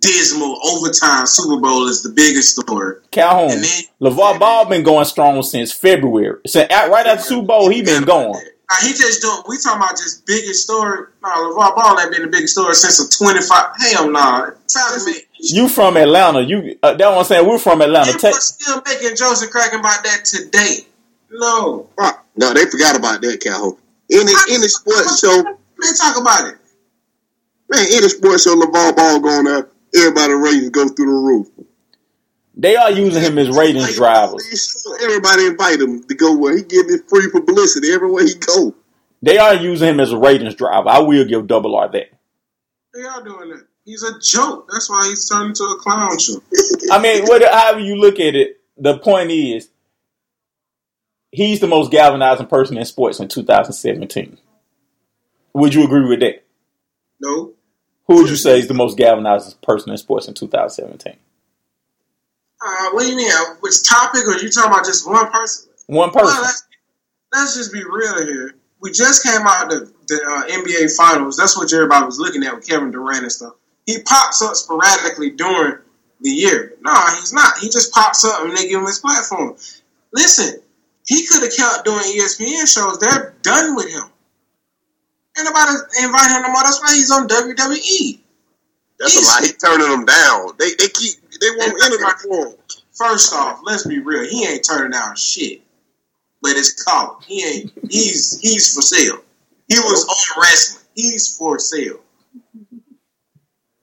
dismal 0.01 0.59
overtime 0.67 1.27
Super 1.27 1.61
Bowl 1.61 1.87
is 1.87 2.03
the 2.03 2.11
biggest 2.11 2.57
story. 2.57 2.97
Calhoun. 3.11 3.53
And 3.53 3.63
then- 3.63 3.83
LeVar 4.01 4.39
Ball 4.39 4.65
been 4.67 4.83
going 4.83 5.05
strong 5.05 5.43
since 5.43 5.71
February. 5.71 6.41
So, 6.47 6.61
right 6.71 7.07
after 7.07 7.23
Super 7.23 7.47
Bowl, 7.47 7.69
he 7.69 7.83
been 7.83 8.05
going. 8.05 8.33
Now, 8.33 8.87
he 8.87 8.95
just 8.95 9.21
doing. 9.21 9.43
We 9.49 9.59
talking 9.59 9.83
about 9.83 9.91
just 9.99 10.27
biggest 10.27 10.63
story. 10.63 11.07
No, 11.23 11.29
LeVar 11.29 11.77
Ball 11.77 12.01
ain't 12.01 12.11
been 12.11 12.23
the 12.23 12.29
biggest 12.29 12.55
story 12.55 12.75
since 12.75 12.99
a 13.01 13.19
25. 13.25 13.65
Hell 13.79 14.07
no. 14.07 14.13
Nah. 14.13 14.45
Time 14.47 14.99
to 14.99 15.05
make. 15.07 15.29
You 15.45 15.69
from 15.69 15.97
Atlanta? 15.97 16.41
You 16.43 16.79
uh, 16.83 16.95
that 16.95 17.09
what 17.09 17.19
I'm 17.19 17.25
saying? 17.25 17.47
We're 17.49 17.59
from 17.59 17.83
Atlanta. 17.83 18.13
People 18.13 18.31
Te- 18.31 18.39
still 18.39 18.81
making 18.87 19.17
jokes 19.17 19.43
and 19.43 19.51
cracking 19.51 19.81
about 19.81 20.03
that 20.05 20.25
today. 20.25 20.87
No. 21.31 21.89
No, 22.37 22.55
they 22.55 22.65
forgot 22.67 22.97
about 22.97 23.21
that, 23.23 23.41
Calhoun. 23.41 23.77
Any 24.11 24.33
any 24.51 24.69
sports 24.69 25.19
show, 25.21 25.43
They 25.43 25.89
talk 25.99 26.21
about 26.21 26.49
it. 26.49 26.59
man, 27.69 27.85
any 27.91 28.09
sports 28.09 28.45
show, 28.45 28.55
LeVar 28.55 28.95
Ball 28.97 29.21
going 29.21 29.45
there, 29.45 29.69
everybody 29.97 30.33
ratings 30.35 30.71
go 30.71 30.87
through 30.89 31.07
the 31.07 31.13
roof. 31.13 31.49
they 32.55 32.77
are 32.77 32.91
using 32.93 33.23
him 33.23 33.39
as 33.39 33.49
ratings 33.51 33.97
driver. 33.97 34.37
Everybody 35.03 35.47
invite 35.47 35.81
him 35.81 36.05
to 36.05 36.15
go 36.15 36.37
where 36.37 36.57
he 36.57 36.63
give 36.63 36.87
me 36.87 36.99
free 37.09 37.29
publicity 37.31 37.93
everywhere 37.93 38.25
he 38.27 38.35
go. 38.35 38.75
They 39.23 39.39
are 39.39 39.55
using 39.55 39.89
him 39.89 40.01
as 40.01 40.13
a 40.13 40.19
ratings 40.19 40.55
driver. 40.55 40.89
I 40.89 40.99
will 41.01 41.25
give 41.25 41.47
Double 41.47 41.75
R 41.77 41.89
that. 41.89 42.11
They 42.95 43.03
are 43.03 43.25
doing 43.25 43.51
that. 43.51 43.67
He's 43.85 44.03
a 44.03 44.19
joke. 44.21 44.69
That's 44.71 44.89
why 44.89 45.07
he's 45.09 45.29
turned 45.29 45.49
into 45.51 45.65
a 45.65 45.77
clown 45.79 46.17
show. 46.19 46.41
I 46.91 47.01
mean, 47.01 47.25
whatever, 47.25 47.53
however 47.53 47.81
you 47.81 47.97
look 47.97 48.21
at 48.21 48.35
it, 48.37 48.61
the 48.77 48.99
point 48.99 49.31
is, 49.31 49.69
he's 51.33 51.61
the 51.61 51.67
most 51.67 51.91
galvanizing 51.91 52.47
person 52.47 52.79
in 52.79 52.85
sports 52.85 53.19
in 53.19 53.29
2017. 53.29 54.39
Would 55.55 55.75
you 55.75 55.85
agree 55.85 56.09
with 56.09 56.21
that? 56.21 56.45
No. 57.21 57.53
Who 58.07 58.17
would 58.17 58.31
you 58.31 58.37
say 58.37 58.59
is 58.59 58.69
the 58.69 58.75
most 58.75 58.97
galvanizing 58.97 59.55
person 59.63 59.91
in 59.91 59.99
sports 59.99 60.29
in 60.29 60.35
2017? 60.35 61.17
Uh, 62.65 62.91
what 62.93 63.03
do 63.03 63.09
you 63.11 63.17
mean? 63.17 63.31
Uh, 63.31 63.55
Which 63.61 63.83
topic? 63.89 64.27
Or 64.27 64.33
you 64.39 64.49
talking 64.51 64.71
about 64.71 64.85
just 64.85 65.09
one 65.09 65.31
person? 65.31 65.71
One 65.87 66.11
Well, 66.15 66.25
person. 66.25 66.43
let's, 66.43 66.63
let's 67.33 67.57
just 67.57 67.73
be 67.73 67.83
real 67.83 68.25
here. 68.25 68.55
We 68.81 68.91
just 68.93 69.23
came 69.25 69.43
out 69.47 69.69
the 69.71 69.93
the 70.09 70.17
uh, 70.17 70.47
NBA 70.51 70.97
Finals. 70.97 71.37
That's 71.37 71.57
what 71.57 71.73
everybody 71.73 72.05
was 72.07 72.19
looking 72.19 72.45
at 72.45 72.55
with 72.55 72.69
Kevin 72.69 72.91
Durant 72.91 73.23
and 73.23 73.33
stuff. 73.33 73.55
He 73.87 74.01
pops 74.03 74.43
up 74.43 74.55
sporadically 74.55 75.31
during 75.31 75.79
the 76.21 76.31
year. 76.31 76.75
No, 76.83 76.95
he's 77.19 77.33
not. 77.33 77.59
He 77.61 77.69
just 77.69 77.93
pops 77.93 78.25
up 78.25 78.45
and 78.45 78.57
they 78.57 78.69
give 78.69 78.81
him 78.81 78.87
his 78.87 79.01
platform. 79.01 79.57
Listen, 80.13 80.61
he 81.07 81.27
could 81.27 81.43
have 81.43 81.53
kept 81.57 81.85
doing 81.85 81.99
ESPN 82.05 82.67
shows. 82.73 82.99
They're 82.99 83.35
done 83.43 83.75
with 83.75 83.91
him. 83.91 84.05
Ain't 85.39 85.47
nobody 85.47 85.73
invite 86.03 86.31
him 86.31 86.43
no 86.43 86.51
more. 86.53 86.63
That's 86.63 86.81
why 86.83 86.95
he's 86.95 87.11
on. 87.11 87.27
WWE. 87.27 88.21
That's 88.99 89.15
He's- 89.15 89.27
a 89.27 89.41
lie. 89.41 89.47
He 89.47 89.53
turning 89.55 89.89
them 89.91 90.05
down. 90.05 90.51
They 90.59 90.71
they 90.79 90.89
keep 90.89 91.15
they 91.41 91.49
won't 91.57 91.83
interview 91.83 92.07
for 92.23 92.47
him. 92.49 92.55
First 92.93 93.35
off, 93.35 93.61
let's 93.65 93.87
be 93.87 93.99
real. 93.99 94.29
He 94.29 94.47
ain't 94.47 94.65
turning 94.65 94.91
down 94.93 95.17
shit. 95.17 95.63
But 96.43 96.53
it's 96.53 96.85
called. 96.85 97.25
He 97.25 97.43
ain't. 97.45 97.73
He's 97.91 98.39
he's 98.41 98.75
for 98.75 98.83
sale. 98.83 99.19
He 99.69 99.79
was 99.79 100.05
on 100.07 100.43
wrestling. 100.43 100.85
He's 100.95 101.37
for 101.37 101.59
sale. 101.59 102.01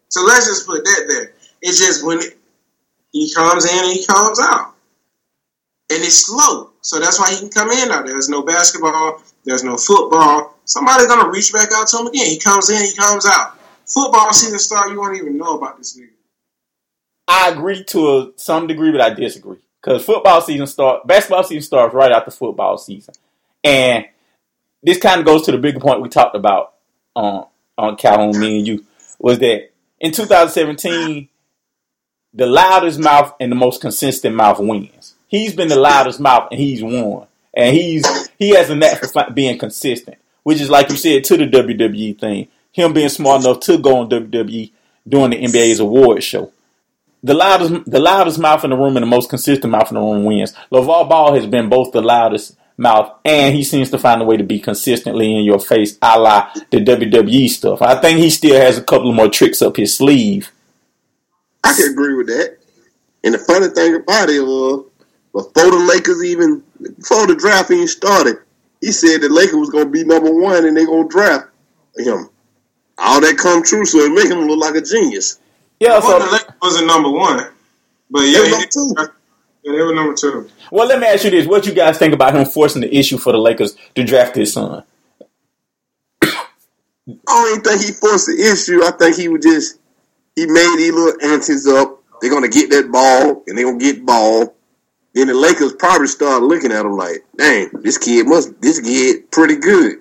So 0.09 0.23
let's 0.25 0.47
just 0.47 0.67
put 0.67 0.83
that 0.83 1.05
there. 1.07 1.33
It's 1.61 1.79
just 1.79 2.05
when 2.05 2.19
it, 2.19 2.37
he 3.11 3.31
comes 3.33 3.65
in 3.65 3.85
he 3.91 4.05
comes 4.05 4.39
out, 4.39 4.75
and 5.91 6.03
it's 6.03 6.25
slow. 6.27 6.71
So 6.81 6.99
that's 6.99 7.19
why 7.19 7.31
he 7.31 7.39
can 7.39 7.49
come 7.49 7.71
in 7.71 7.89
now. 7.89 8.03
There's 8.03 8.29
no 8.29 8.43
basketball. 8.43 9.21
There's 9.43 9.63
no 9.63 9.77
football. 9.77 10.55
Somebody's 10.65 11.07
gonna 11.07 11.29
reach 11.29 11.53
back 11.53 11.69
out 11.73 11.87
to 11.87 11.97
him 11.97 12.07
again. 12.07 12.25
He 12.25 12.39
comes 12.39 12.69
in. 12.69 12.81
He 12.81 12.93
comes 12.95 13.25
out. 13.25 13.57
Football 13.85 14.33
season 14.33 14.59
start. 14.59 14.91
You 14.91 14.99
won't 14.99 15.17
even 15.17 15.37
know 15.37 15.57
about 15.57 15.77
this 15.77 15.97
nigga. 15.97 16.09
I 17.27 17.49
agree 17.49 17.83
to 17.85 18.17
a, 18.17 18.31
some 18.37 18.67
degree, 18.67 18.91
but 18.91 19.01
I 19.01 19.13
disagree 19.13 19.59
because 19.81 20.03
football 20.03 20.41
season 20.41 20.67
start, 20.67 21.05
basketball 21.05 21.43
season 21.43 21.61
starts 21.61 21.93
right 21.93 22.11
after 22.11 22.31
football 22.31 22.77
season, 22.77 23.13
and 23.63 24.05
this 24.81 24.97
kind 24.97 25.19
of 25.19 25.25
goes 25.25 25.43
to 25.45 25.51
the 25.51 25.57
bigger 25.57 25.79
point 25.79 26.01
we 26.01 26.09
talked 26.09 26.35
about 26.35 26.73
on 27.15 27.45
on 27.77 27.95
Calhoun, 27.95 28.39
me 28.39 28.57
and 28.57 28.67
you, 28.67 28.85
was 29.19 29.39
that 29.39 29.68
in 29.99 30.11
2017, 30.11 31.29
the 32.33 32.45
loudest 32.45 32.99
mouth 32.99 33.33
and 33.39 33.51
the 33.51 33.55
most 33.55 33.81
consistent 33.81 34.35
mouth 34.35 34.59
wins. 34.59 35.15
He's 35.27 35.53
been 35.53 35.67
the 35.67 35.79
loudest 35.79 36.19
mouth 36.19 36.49
and 36.51 36.59
he's 36.59 36.83
won, 36.83 37.27
and 37.53 37.75
he's 37.75 38.29
he 38.37 38.49
has 38.55 38.69
a 38.69 38.75
knack 38.75 39.03
for 39.03 39.31
being 39.31 39.57
consistent, 39.57 40.17
which 40.43 40.61
is 40.61 40.69
like 40.69 40.89
you 40.89 40.97
said 40.97 41.23
to 41.25 41.37
the 41.37 41.45
WWE 41.45 42.19
thing. 42.19 42.47
Him 42.71 42.93
being 42.93 43.09
smart 43.09 43.41
enough 43.41 43.59
to 43.61 43.77
go 43.77 43.97
on 43.97 44.09
WWE 44.09 44.71
during 45.07 45.31
the 45.31 45.43
NBA's 45.43 45.79
award 45.79 46.23
show 46.23 46.51
the 47.23 47.33
loudest 47.33 47.89
the 47.89 47.99
loudest 47.99 48.39
mouth 48.39 48.63
in 48.63 48.69
the 48.69 48.77
room 48.77 48.95
and 48.97 49.03
the 49.03 49.07
most 49.07 49.29
consistent 49.29 49.71
mouth 49.71 49.89
in 49.91 49.95
the 49.95 50.01
room 50.01 50.23
wins. 50.23 50.53
LeVar 50.71 51.09
Ball 51.09 51.33
has 51.33 51.45
been 51.45 51.69
both 51.69 51.91
the 51.91 52.01
loudest 52.01 52.55
mouth 52.79 53.13
and 53.25 53.53
he 53.53 53.63
seems 53.63 53.91
to 53.91 53.99
find 53.99 54.21
a 54.21 54.25
way 54.25 54.37
to 54.37 54.43
be 54.43 54.59
consistently 54.59 55.35
in 55.35 55.43
your 55.43 55.59
face, 55.59 55.97
a 56.01 56.17
la 56.19 56.49
the 56.71 56.77
WWE 56.77 57.49
stuff. 57.49 57.81
I 57.81 57.99
think 57.99 58.19
he 58.19 58.29
still 58.29 58.59
has 58.59 58.77
a 58.77 58.83
couple 58.83 59.09
of 59.09 59.15
more 59.15 59.29
tricks 59.29 59.61
up 59.61 59.75
his 59.75 59.95
sleeve. 59.95 60.51
I 61.63 61.73
can 61.73 61.91
agree 61.91 62.15
with 62.15 62.27
that. 62.27 62.57
And 63.23 63.33
the 63.33 63.37
funny 63.37 63.67
thing 63.67 63.95
about 63.95 64.29
it 64.29 64.41
was, 64.41 64.85
before 65.33 65.71
the 65.71 65.85
Lakers 65.93 66.23
even, 66.23 66.63
before 66.81 67.27
the 67.27 67.35
draft 67.35 67.69
even 67.69 67.87
started, 67.87 68.37
he 68.79 68.91
said 68.91 69.21
the 69.21 69.29
Lakers 69.29 69.55
was 69.55 69.69
going 69.69 69.85
to 69.85 69.91
be 69.91 70.05
number 70.05 70.31
one 70.31 70.65
and 70.65 70.75
they 70.75 70.85
going 70.85 71.07
to 71.07 71.11
draft 71.11 71.47
him. 71.97 72.29
All 72.97 73.21
that 73.21 73.37
come 73.37 73.61
true, 73.61 73.85
so 73.85 73.99
it 73.99 74.13
make 74.13 74.29
him 74.29 74.47
look 74.47 74.59
like 74.59 74.75
a 74.75 74.81
genius. 74.81 75.39
Yeah, 75.79 75.99
Well, 75.99 76.19
the 76.19 76.31
Lakers 76.31 76.55
wasn't 76.61 76.87
number 76.87 77.11
one, 77.11 77.51
but 78.09 78.21
yeah, 78.21 78.39
They 78.39 78.39
were 78.39 78.45
he 78.45 78.51
number 78.51 79.07
two. 79.07 79.13
Yeah, 79.63 79.71
they 79.71 79.81
were 79.83 79.93
number 79.93 80.13
two. 80.13 80.49
well 80.71 80.87
let 80.87 80.99
me 80.99 81.07
ask 81.07 81.23
you 81.23 81.31
this. 81.31 81.47
What 81.47 81.65
you 81.65 81.73
guys 81.73 81.97
think 81.97 82.13
about 82.13 82.35
him 82.35 82.45
forcing 82.45 82.81
the 82.81 82.95
issue 82.95 83.17
for 83.17 83.31
the 83.31 83.37
Lakers 83.39 83.75
to 83.95 84.03
draft 84.03 84.35
his 84.35 84.53
son? 84.53 84.83
I 86.21 87.15
don't 87.27 87.51
even 87.51 87.61
think 87.63 87.81
he 87.81 87.91
forced 87.91 88.27
the 88.27 88.51
issue. 88.51 88.83
I 88.83 88.91
think 88.91 89.15
he 89.15 89.27
was 89.27 89.43
just 89.43 89.79
he 90.35 90.45
made 90.45 90.75
these 90.77 90.93
little 90.93 91.21
antics 91.23 91.67
up. 91.67 92.01
They're 92.21 92.29
gonna 92.29 92.47
get 92.49 92.69
that 92.69 92.91
ball 92.91 93.43
and 93.47 93.57
they're 93.57 93.65
gonna 93.65 93.79
get 93.79 94.05
ball. 94.05 94.55
Then 95.13 95.27
the 95.27 95.33
Lakers 95.33 95.73
probably 95.73 96.07
started 96.07 96.45
looking 96.45 96.71
at 96.71 96.85
him 96.85 96.95
like, 96.95 97.25
dang, 97.35 97.69
this 97.81 97.97
kid 97.97 98.27
must 98.27 98.61
this 98.61 98.79
kid 98.79 99.31
pretty 99.31 99.55
good. 99.55 99.97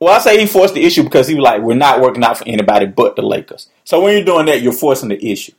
Well, 0.00 0.14
I 0.14 0.18
say 0.20 0.38
he 0.38 0.46
forced 0.46 0.74
the 0.74 0.84
issue 0.84 1.02
because 1.02 1.26
he 1.26 1.34
was 1.34 1.42
like, 1.42 1.60
we're 1.62 1.74
not 1.74 2.00
working 2.00 2.22
out 2.22 2.38
for 2.38 2.46
anybody 2.46 2.86
but 2.86 3.16
the 3.16 3.22
Lakers. 3.22 3.68
So 3.84 4.00
when 4.00 4.14
you're 4.16 4.24
doing 4.24 4.46
that, 4.46 4.62
you're 4.62 4.72
forcing 4.72 5.08
the 5.08 5.32
issue. 5.32 5.52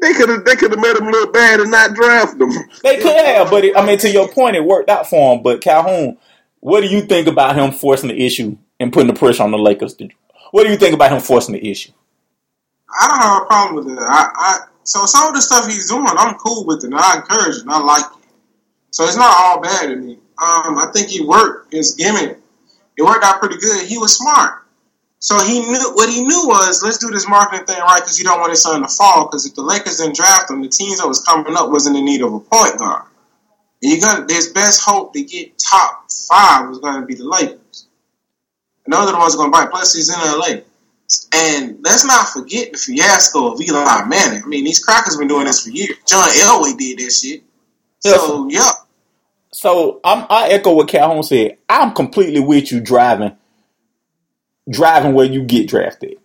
They 0.00 0.14
could 0.14 0.28
have 0.28 0.44
they 0.44 0.56
could 0.56 0.70
have 0.70 0.80
made 0.80 0.96
him 0.96 1.10
look 1.10 1.32
bad 1.32 1.60
and 1.60 1.70
not 1.70 1.94
draft 1.94 2.40
him. 2.40 2.50
They 2.82 2.96
could 2.96 3.24
have, 3.26 3.50
but 3.50 3.64
it, 3.64 3.76
I 3.76 3.84
mean, 3.84 3.98
to 3.98 4.10
your 4.10 4.28
point, 4.28 4.56
it 4.56 4.64
worked 4.64 4.88
out 4.88 5.08
for 5.08 5.34
him. 5.34 5.42
But 5.42 5.60
Calhoun, 5.60 6.16
what 6.60 6.80
do 6.80 6.86
you 6.86 7.02
think 7.02 7.26
about 7.26 7.56
him 7.56 7.72
forcing 7.72 8.08
the 8.08 8.20
issue 8.20 8.56
and 8.78 8.92
putting 8.92 9.08
the 9.12 9.18
pressure 9.18 9.42
on 9.42 9.50
the 9.50 9.58
Lakers? 9.58 9.94
To, 9.94 10.08
what 10.52 10.64
do 10.64 10.70
you 10.70 10.76
think 10.76 10.94
about 10.94 11.12
him 11.12 11.20
forcing 11.20 11.54
the 11.54 11.70
issue? 11.70 11.92
I 13.00 13.08
don't 13.08 13.20
have 13.20 13.42
a 13.42 13.46
problem 13.46 13.74
with 13.76 13.96
that. 13.96 14.06
I, 14.08 14.30
I 14.34 14.58
so 14.84 15.04
some 15.06 15.28
of 15.28 15.34
the 15.34 15.42
stuff 15.42 15.66
he's 15.66 15.88
doing, 15.88 16.06
I'm 16.08 16.34
cool 16.36 16.64
with 16.66 16.82
it. 16.82 16.86
And 16.86 16.96
I 16.96 17.16
encourage 17.16 17.56
it. 17.56 17.62
and 17.62 17.70
I 17.70 17.78
like 17.78 18.04
it. 18.04 18.24
So 18.90 19.04
it's 19.04 19.16
not 19.16 19.32
all 19.36 19.60
bad 19.60 19.88
to 19.88 19.96
me. 19.96 20.14
Um, 20.14 20.78
I 20.78 20.90
think 20.92 21.08
he 21.08 21.24
worked 21.24 21.72
his 21.72 21.94
gimmick. 21.94 22.38
It 22.96 23.02
worked 23.02 23.24
out 23.24 23.38
pretty 23.40 23.58
good. 23.58 23.86
He 23.86 23.98
was 23.98 24.16
smart. 24.16 24.66
So 25.20 25.38
he 25.44 25.60
knew 25.60 25.92
what 25.94 26.08
he 26.08 26.22
knew 26.22 26.46
was 26.46 26.82
let's 26.82 26.98
do 26.98 27.10
this 27.10 27.28
marketing 27.28 27.66
thing 27.66 27.78
right 27.78 28.00
because 28.00 28.18
you 28.18 28.24
don't 28.24 28.40
want 28.40 28.50
his 28.50 28.62
son 28.62 28.80
to 28.80 28.88
fall. 28.88 29.26
Because 29.26 29.46
if 29.46 29.54
the 29.54 29.62
Lakers 29.62 29.98
didn't 29.98 30.16
draft 30.16 30.50
him, 30.50 30.62
the 30.62 30.68
teams 30.68 30.98
that 30.98 31.06
was 31.06 31.22
coming 31.22 31.54
up 31.56 31.70
wasn't 31.70 31.96
in 31.96 32.04
need 32.04 32.22
of 32.22 32.32
a 32.32 32.40
point 32.40 32.78
guard. 32.78 33.04
And 33.82 33.92
you 33.92 34.00
got 34.00 34.28
his 34.30 34.48
best 34.48 34.82
hope 34.82 35.12
to 35.12 35.22
get 35.22 35.58
top 35.58 36.10
five 36.28 36.68
was 36.68 36.78
going 36.78 37.00
to 37.00 37.06
be 37.06 37.14
the 37.14 37.28
Lakers. 37.28 37.86
And 38.84 38.92
those 38.94 39.08
are 39.08 39.12
the 39.12 39.18
ones 39.18 39.36
going 39.36 39.52
to 39.52 39.56
buy. 39.56 39.66
Plus, 39.66 39.94
he's 39.94 40.08
in 40.08 40.18
LA. 40.18 40.62
And 41.34 41.78
let's 41.82 42.04
not 42.04 42.28
forget 42.28 42.72
the 42.72 42.78
fiasco 42.78 43.52
of 43.52 43.60
Eli 43.60 44.04
Manning. 44.06 44.42
I 44.42 44.46
mean, 44.46 44.64
these 44.64 44.82
crackers 44.82 45.16
been 45.16 45.28
doing 45.28 45.46
this 45.46 45.64
for 45.64 45.70
years. 45.70 45.96
John 46.06 46.28
Elway 46.28 46.78
did 46.78 46.98
that 46.98 47.12
shit. 47.12 47.42
So 48.00 48.48
yeah, 48.48 48.70
So 49.52 50.00
I'm, 50.04 50.26
I 50.30 50.48
echo 50.48 50.74
what 50.74 50.88
Calhoun 50.88 51.22
said. 51.22 51.58
I'm 51.68 51.92
completely 51.92 52.40
with 52.40 52.72
you 52.72 52.80
driving, 52.80 53.36
driving 54.70 55.14
where 55.14 55.26
you 55.26 55.42
get 55.42 55.68
drafted. 55.68 56.18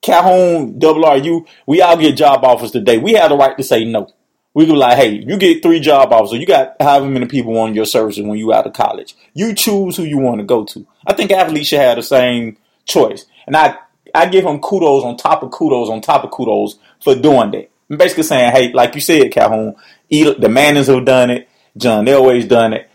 Calhoun, 0.00 0.78
Double 0.78 1.04
R, 1.04 1.18
you, 1.18 1.46
we 1.66 1.82
all 1.82 1.96
get 1.96 2.16
job 2.16 2.44
offers 2.44 2.70
today. 2.70 2.98
We 2.98 3.12
have 3.14 3.30
the 3.30 3.36
right 3.36 3.56
to 3.56 3.62
say 3.62 3.84
no. 3.84 4.08
We 4.54 4.64
can 4.64 4.74
be 4.74 4.78
like, 4.78 4.96
hey, 4.96 5.22
you 5.24 5.36
get 5.36 5.62
three 5.62 5.78
job 5.78 6.12
offers, 6.12 6.32
or 6.32 6.36
you 6.36 6.46
got 6.46 6.76
however 6.80 7.08
many 7.08 7.26
people 7.26 7.56
on 7.58 7.74
your 7.74 7.84
services 7.84 8.24
when 8.24 8.38
you 8.38 8.52
out 8.52 8.66
of 8.66 8.72
college. 8.72 9.14
You 9.34 9.54
choose 9.54 9.96
who 9.96 10.04
you 10.04 10.18
want 10.18 10.40
to 10.40 10.44
go 10.44 10.64
to. 10.64 10.86
I 11.06 11.12
think 11.14 11.30
athletes 11.30 11.68
should 11.68 11.80
have 11.80 11.96
the 11.96 12.02
same 12.02 12.56
choice, 12.84 13.26
and 13.46 13.56
I 13.56 13.76
I 14.14 14.26
give 14.26 14.44
him 14.44 14.58
kudos 14.60 15.04
on 15.04 15.16
top 15.16 15.42
of 15.42 15.50
kudos 15.50 15.90
on 15.90 16.00
top 16.00 16.24
of 16.24 16.30
kudos 16.30 16.78
for 17.00 17.14
doing 17.14 17.50
that. 17.52 17.70
I'm 17.90 17.98
basically 17.98 18.24
saying, 18.24 18.52
hey, 18.52 18.72
like 18.72 18.94
you 18.94 19.00
said, 19.00 19.30
Calhoun, 19.30 19.76
the 20.10 20.48
Mannings 20.50 20.88
have 20.88 21.04
done 21.04 21.30
it, 21.30 21.48
John 21.76 22.06
Elway's 22.06 22.46
done 22.46 22.72
it. 22.72 22.87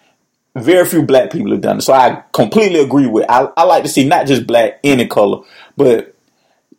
Very 0.56 0.86
few 0.86 1.02
black 1.02 1.32
people 1.32 1.52
have 1.52 1.62
done 1.62 1.80
it, 1.80 1.82
so 1.82 1.94
I 1.94 2.24
completely 2.32 2.80
agree 2.80 3.08
with. 3.08 3.26
I, 3.28 3.50
I 3.58 3.63
like 3.63 3.84
to 3.84 3.89
see 3.89 4.08
not 4.08 4.28
just 4.28 4.46
black 4.46 4.80
any 4.84 5.08
color, 5.08 5.44
but 5.76 6.13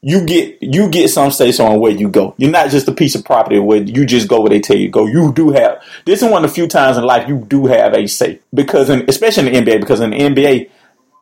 you 0.01 0.25
get 0.27 0.59
you 0.61 0.91
get 0.91 1.09
some 1.09 1.31
say 1.31 1.51
so 1.51 1.65
on 1.67 1.81
where 1.81 1.91
you 1.91 2.09
go. 2.09 2.35
You're 2.37 2.51
not 2.51 2.69
just 2.69 2.87
a 2.87 2.93
piece 2.93 3.15
of 3.15 3.25
property 3.25 3.59
where 3.59 3.83
you 3.83 4.05
just 4.05 4.29
go 4.29 4.43
where 4.43 4.51
they 4.51 4.61
tell 4.61 4.77
you 4.77 4.89
to 4.89 4.91
go. 4.93 5.07
You 5.07 5.33
do 5.33 5.51
have 5.51 5.83
this 6.05 6.23
is 6.23 6.31
one 6.31 6.45
of 6.45 6.51
the 6.51 6.55
few 6.55 6.69
times 6.69 6.99
in 6.99 7.05
life 7.05 7.27
you 7.27 7.39
do 7.49 7.67
have 7.67 7.95
a 7.95 8.07
say 8.07 8.39
because 8.53 8.91
in, 8.91 9.09
especially 9.09 9.49
in 9.49 9.65
the 9.65 9.71
NBA 9.71 9.81
because 9.81 10.01
in 10.01 10.11
the 10.11 10.19
NBA 10.19 10.71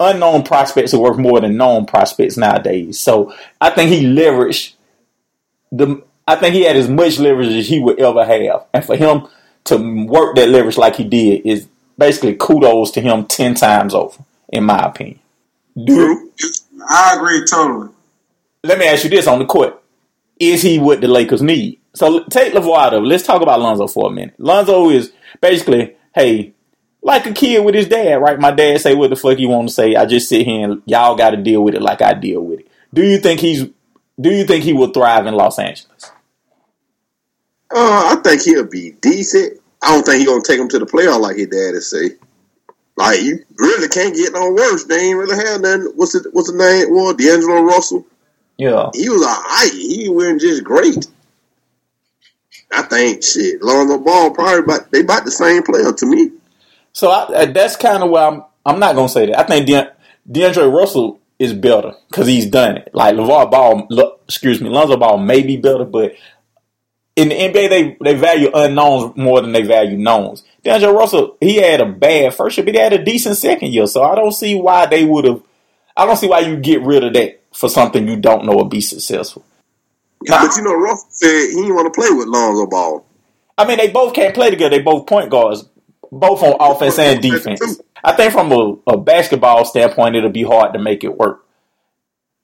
unknown 0.01 0.43
prospects 0.43 0.93
are 0.93 1.01
worth 1.01 1.17
more 1.17 1.41
than 1.41 1.57
known 1.57 1.87
prospects 1.87 2.37
nowadays. 2.37 2.99
So 2.99 3.33
I 3.61 3.71
think 3.71 3.91
he 3.91 4.05
leveraged 4.05 4.75
the. 5.71 6.03
I 6.27 6.37
think 6.37 6.55
he 6.55 6.63
had 6.63 6.77
as 6.77 6.89
much 6.89 7.19
leverage 7.19 7.49
as 7.49 7.69
he 7.69 7.79
would 7.79 8.01
ever 8.01 8.25
have, 8.25 8.67
and 8.75 8.85
for 8.85 8.97
him 8.97 9.29
to 9.65 10.07
work 10.07 10.35
that 10.37 10.49
leverage 10.49 10.77
like 10.77 10.97
he 10.97 11.05
did 11.05 11.47
is 11.47 11.69
basically 11.99 12.35
kudos 12.35 12.91
to 12.93 13.01
him 13.01 13.27
ten 13.27 13.55
times 13.55 13.95
over, 13.95 14.23
in 14.49 14.65
my 14.65 14.79
opinion. 14.79 15.21
True. 15.87 16.31
I 16.89 17.17
agree 17.17 17.45
totally. 17.47 17.89
let 18.65 18.79
me 18.79 18.87
ask 18.87 19.05
you 19.05 19.11
this 19.11 19.27
on 19.27 19.39
the 19.39 19.47
court. 19.47 19.81
Is 20.39 20.63
he 20.63 20.79
what 20.79 21.01
the 21.01 21.09
Lakers 21.09 21.43
need? 21.43 21.79
So 21.95 22.25
take 22.25 22.55
out. 22.55 23.03
Let's 23.03 23.25
talk 23.25 23.43
about 23.43 23.61
Lonzo 23.61 23.87
for 23.87 24.09
a 24.09 24.13
minute. 24.13 24.35
Lonzo 24.39 24.91
is 24.91 25.13
basically, 25.41 25.95
hey, 26.15 26.53
like 27.03 27.27
a 27.27 27.33
kid 27.33 27.65
with 27.65 27.75
his 27.75 27.89
dad, 27.89 28.17
right? 28.17 28.39
My 28.39 28.51
dad 28.51 28.81
say 28.81 28.95
what 28.95 29.11
the 29.11 29.17
fuck 29.17 29.39
you 29.39 29.49
want 29.49 29.69
to 29.69 29.75
say. 29.75 29.95
I 29.95 30.07
just 30.07 30.29
sit 30.29 30.47
here 30.47 30.65
and 30.65 30.83
y'all 30.87 31.17
got 31.17 31.31
to 31.31 31.37
deal 31.37 31.63
with 31.63 31.75
it 31.75 31.83
like 31.83 32.01
I 32.01 32.15
deal 32.15 32.41
with 32.41 32.61
it. 32.61 32.69
Do 32.95 33.03
you 33.03 33.19
think 33.19 33.41
he's? 33.41 33.67
Do 34.21 34.31
you 34.31 34.45
think 34.45 34.65
he 34.65 34.73
will 34.73 34.91
thrive 34.91 35.27
in 35.27 35.35
Los 35.35 35.59
Angeles? 35.59 36.13
Uh, 37.75 38.15
I 38.15 38.21
think 38.23 38.43
he'll 38.43 38.67
be 38.67 38.93
decent. 39.01 39.62
I 39.83 39.89
don't 39.89 40.05
think 40.05 40.21
he 40.21 40.27
gonna 40.27 40.43
take 40.43 40.61
him 40.61 40.69
to 40.69 40.79
the 40.79 40.87
playoff 40.87 41.21
like 41.21 41.37
his 41.37 41.49
daddy 41.49 41.81
say. 41.81 42.17
Like 42.97 43.21
you 43.21 43.45
really 43.59 43.89
can't 43.89 44.15
get 44.15 44.33
no 44.33 44.53
worse. 44.53 44.85
They 44.85 45.09
ain't 45.09 45.19
really 45.19 45.37
have 45.37 45.61
nothing. 45.61 45.93
What's 45.97 46.15
it? 46.15 46.27
What's 46.33 46.51
the 46.53 46.59
name? 46.59 46.95
Well, 46.95 47.15
D'Angelo 47.15 47.63
Russell. 47.63 48.07
Yeah. 48.59 48.91
He 48.95 49.09
was 49.09 49.23
alright. 49.23 49.73
He 49.73 50.09
wasn't 50.09 50.41
just 50.41 50.63
great. 50.63 51.07
I 52.73 52.83
think 52.83 53.23
shit, 53.23 53.63
Lonzo 53.63 53.99
Ball 53.99 54.31
probably 54.31 54.61
about 54.61 54.91
they 54.91 55.01
about 55.01 55.25
the 55.25 55.31
same 55.31 55.63
player 55.63 55.93
to 55.93 56.07
me. 56.07 56.33
So 56.93 57.11
I, 57.11 57.23
uh, 57.25 57.47
that's 57.47 57.77
kind 57.77 58.03
of 58.03 58.11
where 58.11 58.25
I'm. 58.25 58.45
I'm 58.65 58.79
not 58.79 58.95
gonna 58.95 59.09
say 59.09 59.27
that. 59.27 59.41
I 59.41 59.43
think 59.43 59.67
De, 59.67 59.93
DeAndre 60.31 60.73
Russell 60.73 61.21
is 61.39 61.53
better 61.53 61.95
because 62.09 62.29
he's 62.29 62.47
done 62.47 62.77
it. 62.77 62.91
Like 62.95 63.17
LeVar 63.17 63.51
Ball, 63.51 63.89
excuse 64.29 64.61
me, 64.61 64.69
Lonzo 64.69 64.97
Ball 64.97 65.19
may 65.19 65.43
be 65.43 65.57
better, 65.57 65.85
but 65.85 66.15
in 67.17 67.29
the 67.29 67.35
NBA 67.35 67.69
they 67.69 67.97
they 68.01 68.15
value 68.15 68.51
unknowns 68.55 69.17
more 69.17 69.41
than 69.41 69.53
they 69.53 69.63
value 69.63 69.97
knowns. 69.97 70.45
DeAndre 70.65 70.95
Russell, 70.95 71.37
he 71.41 71.57
had 71.57 71.81
a 71.81 71.87
bad 71.87 72.35
first 72.35 72.57
year, 72.57 72.65
but 72.65 72.75
he 72.75 72.81
had 72.81 72.93
a 72.93 73.05
decent 73.05 73.37
second 73.37 73.73
year. 73.73 73.87
So 73.87 74.03
I 74.03 74.15
don't 74.15 74.33
see 74.33 74.55
why 74.55 74.87
they 74.87 75.05
would 75.05 75.25
have. 75.25 75.43
I 75.97 76.07
don't 76.07 76.17
see 76.17 76.29
why 76.29 76.41
you 76.41 76.57
get 76.57 76.83
rid 76.83 77.05
of 77.05 77.13
that 77.15 77.41
for 77.53 77.69
something 77.69 78.09
you 78.09 78.17
don't 78.17 78.47
know 78.47 78.55
will 78.55 78.65
be 78.65 78.81
successful. 78.81 79.45
Now, 80.23 80.47
but 80.47 80.57
you 80.57 80.63
know, 80.63 80.75
Russell 80.75 81.09
said 81.11 81.49
he 81.51 81.57
didn't 81.57 81.75
want 81.75 81.93
to 81.93 82.01
play 82.01 82.11
with 82.11 82.29
Lonzo 82.29 82.67
Ball. 82.67 83.05
I 83.59 83.67
mean, 83.67 83.77
they 83.77 83.91
both 83.91 84.15
can't 84.15 84.35
play 84.35 84.51
together. 84.51 84.77
They 84.77 84.83
both 84.83 85.07
point 85.07 85.31
guards, 85.31 85.69
both 86.11 86.43
on 86.43 86.57
offense 86.59 86.99
and 86.99 87.21
defense. 87.21 87.81
I 88.03 88.13
think 88.13 88.33
from 88.33 88.51
a, 88.53 88.77
a 88.87 88.97
basketball 88.97 89.65
standpoint, 89.65 90.17
it'll 90.17 90.31
be 90.31 90.43
hard 90.43 90.73
to 90.73 90.79
make 90.79 91.05
it 91.05 91.17
work. 91.17 91.45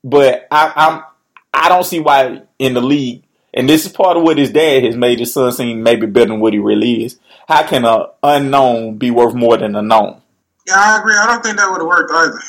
But 0.05 0.47
I, 0.51 0.73
I'm 0.77 1.03
I 1.53 1.69
don't 1.69 1.85
see 1.85 2.01
why 2.01 2.43
in 2.59 2.75
the 2.75 2.81
league, 2.81 3.25
and 3.55 3.69
this 3.69 3.87
is 3.87 3.93
part 3.93 4.17
of 4.17 4.23
what 4.23 4.39
his 4.39 4.51
dad 4.51 4.85
has 4.85 4.97
made 4.97 5.21
his 5.21 5.33
son 5.33 5.53
seem 5.53 5.83
maybe 5.83 6.07
better 6.07 6.29
than 6.29 6.41
what 6.41 6.53
he 6.53 6.59
really 6.59 7.05
is. 7.05 7.19
How 7.47 7.67
can 7.67 7.85
an 7.85 8.07
unknown 8.23 8.99
be 8.99 9.11
worth 9.11 9.35
more 9.35 9.57
than 9.57 9.75
a 9.75 9.83
known? 9.83 10.21
Yeah, 10.67 10.75
I 10.77 10.99
agree. 10.99 11.15
I 11.15 11.27
don't 11.27 11.43
think 11.43 11.57
that 11.57 11.71
would 11.71 11.81
have 11.81 11.87
worked 11.87 12.13
either. 12.13 12.41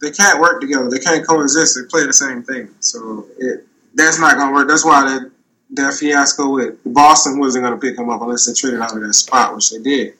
They 0.00 0.10
can't 0.10 0.40
work 0.40 0.60
together. 0.60 0.88
They 0.88 0.98
can't 0.98 1.26
coexist. 1.26 1.76
They 1.76 1.88
play 1.88 2.06
the 2.06 2.12
same 2.12 2.42
thing. 2.42 2.68
So 2.80 3.26
it, 3.38 3.66
that's 3.94 4.20
not 4.20 4.34
to 4.34 4.52
work. 4.52 4.68
That's 4.68 4.84
why 4.84 5.04
that 5.04 5.30
that 5.70 5.94
fiasco 5.94 6.50
with 6.50 6.78
Boston 6.84 7.40
wasn't 7.40 7.66
to 7.66 7.76
pick 7.76 7.98
him 7.98 8.08
up 8.08 8.22
unless 8.22 8.46
they 8.46 8.52
traded 8.52 8.80
out 8.80 8.96
of 8.96 9.02
that 9.02 9.14
spot, 9.14 9.54
which 9.54 9.70
they 9.70 9.78
did. 9.78 10.14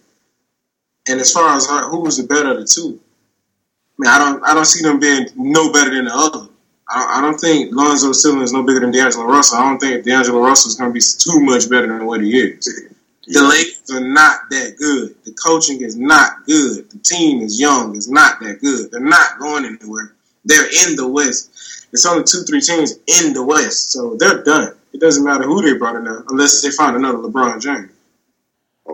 And 1.09 1.21
as 1.21 1.33
far 1.33 1.57
as 1.57 1.67
who 1.67 2.01
was 2.01 2.17
the 2.17 2.27
better 2.27 2.51
of 2.51 2.59
the 2.59 2.65
two, 2.65 2.99
I 2.99 3.95
mean, 3.99 4.11
I 4.11 4.19
don't 4.19 4.45
I 4.45 4.55
don't 4.55 4.65
see 4.65 4.83
them 4.83 4.99
being 4.99 5.27
no 5.37 5.73
better 5.73 5.95
than 5.95 6.07
the 6.07 6.15
other. 6.15 6.49
I, 6.89 7.19
I 7.19 7.21
don't 7.21 7.39
think 7.39 7.75
Lonzo 7.75 8.13
Stealing 8.13 8.43
is 8.43 8.53
no 8.53 8.63
bigger 8.63 8.81
than 8.81 8.93
D'Angelo 8.93 9.25
Russell. 9.25 9.59
I 9.59 9.69
don't 9.69 9.79
think 9.79 10.05
D'Angelo 10.05 10.41
Russell 10.41 10.71
is 10.71 10.77
going 10.77 10.91
to 10.91 10.95
be 10.95 11.01
too 11.01 11.41
much 11.41 11.69
better 11.69 11.87
than 11.89 12.07
what 12.07 12.23
he 12.23 12.37
is. 12.37 12.93
The 13.29 13.43
Lakers 13.43 13.91
are 13.91 14.09
not 14.09 14.49
that 14.51 14.77
good. 14.79 15.17
The 15.25 15.33
coaching 15.33 15.81
is 15.83 15.97
not 15.97 16.47
good. 16.47 16.89
The 16.89 16.99
team 16.99 17.43
is 17.43 17.59
young. 17.59 17.97
It's 17.97 18.09
not 18.09 18.39
that 18.39 18.61
good. 18.61 18.93
They're 18.93 19.01
not 19.01 19.41
going 19.41 19.65
anywhere. 19.65 20.15
They're 20.45 20.69
in 20.87 20.95
the 20.95 21.09
West. 21.09 21.51
It's 21.93 22.07
only 22.07 22.23
two, 22.23 22.43
three 22.43 22.61
teams 22.61 22.93
in 23.21 23.33
the 23.33 23.43
West, 23.43 23.91
so 23.91 24.15
they're 24.17 24.45
done. 24.45 24.77
It 24.93 25.01
doesn't 25.01 25.25
matter 25.25 25.43
who 25.45 25.61
they 25.61 25.77
brought 25.77 25.97
in 25.97 26.05
there, 26.05 26.25
unless 26.29 26.63
they 26.63 26.71
find 26.71 26.97
another 26.97 27.19
LeBron 27.19 27.61
James. 27.61 27.91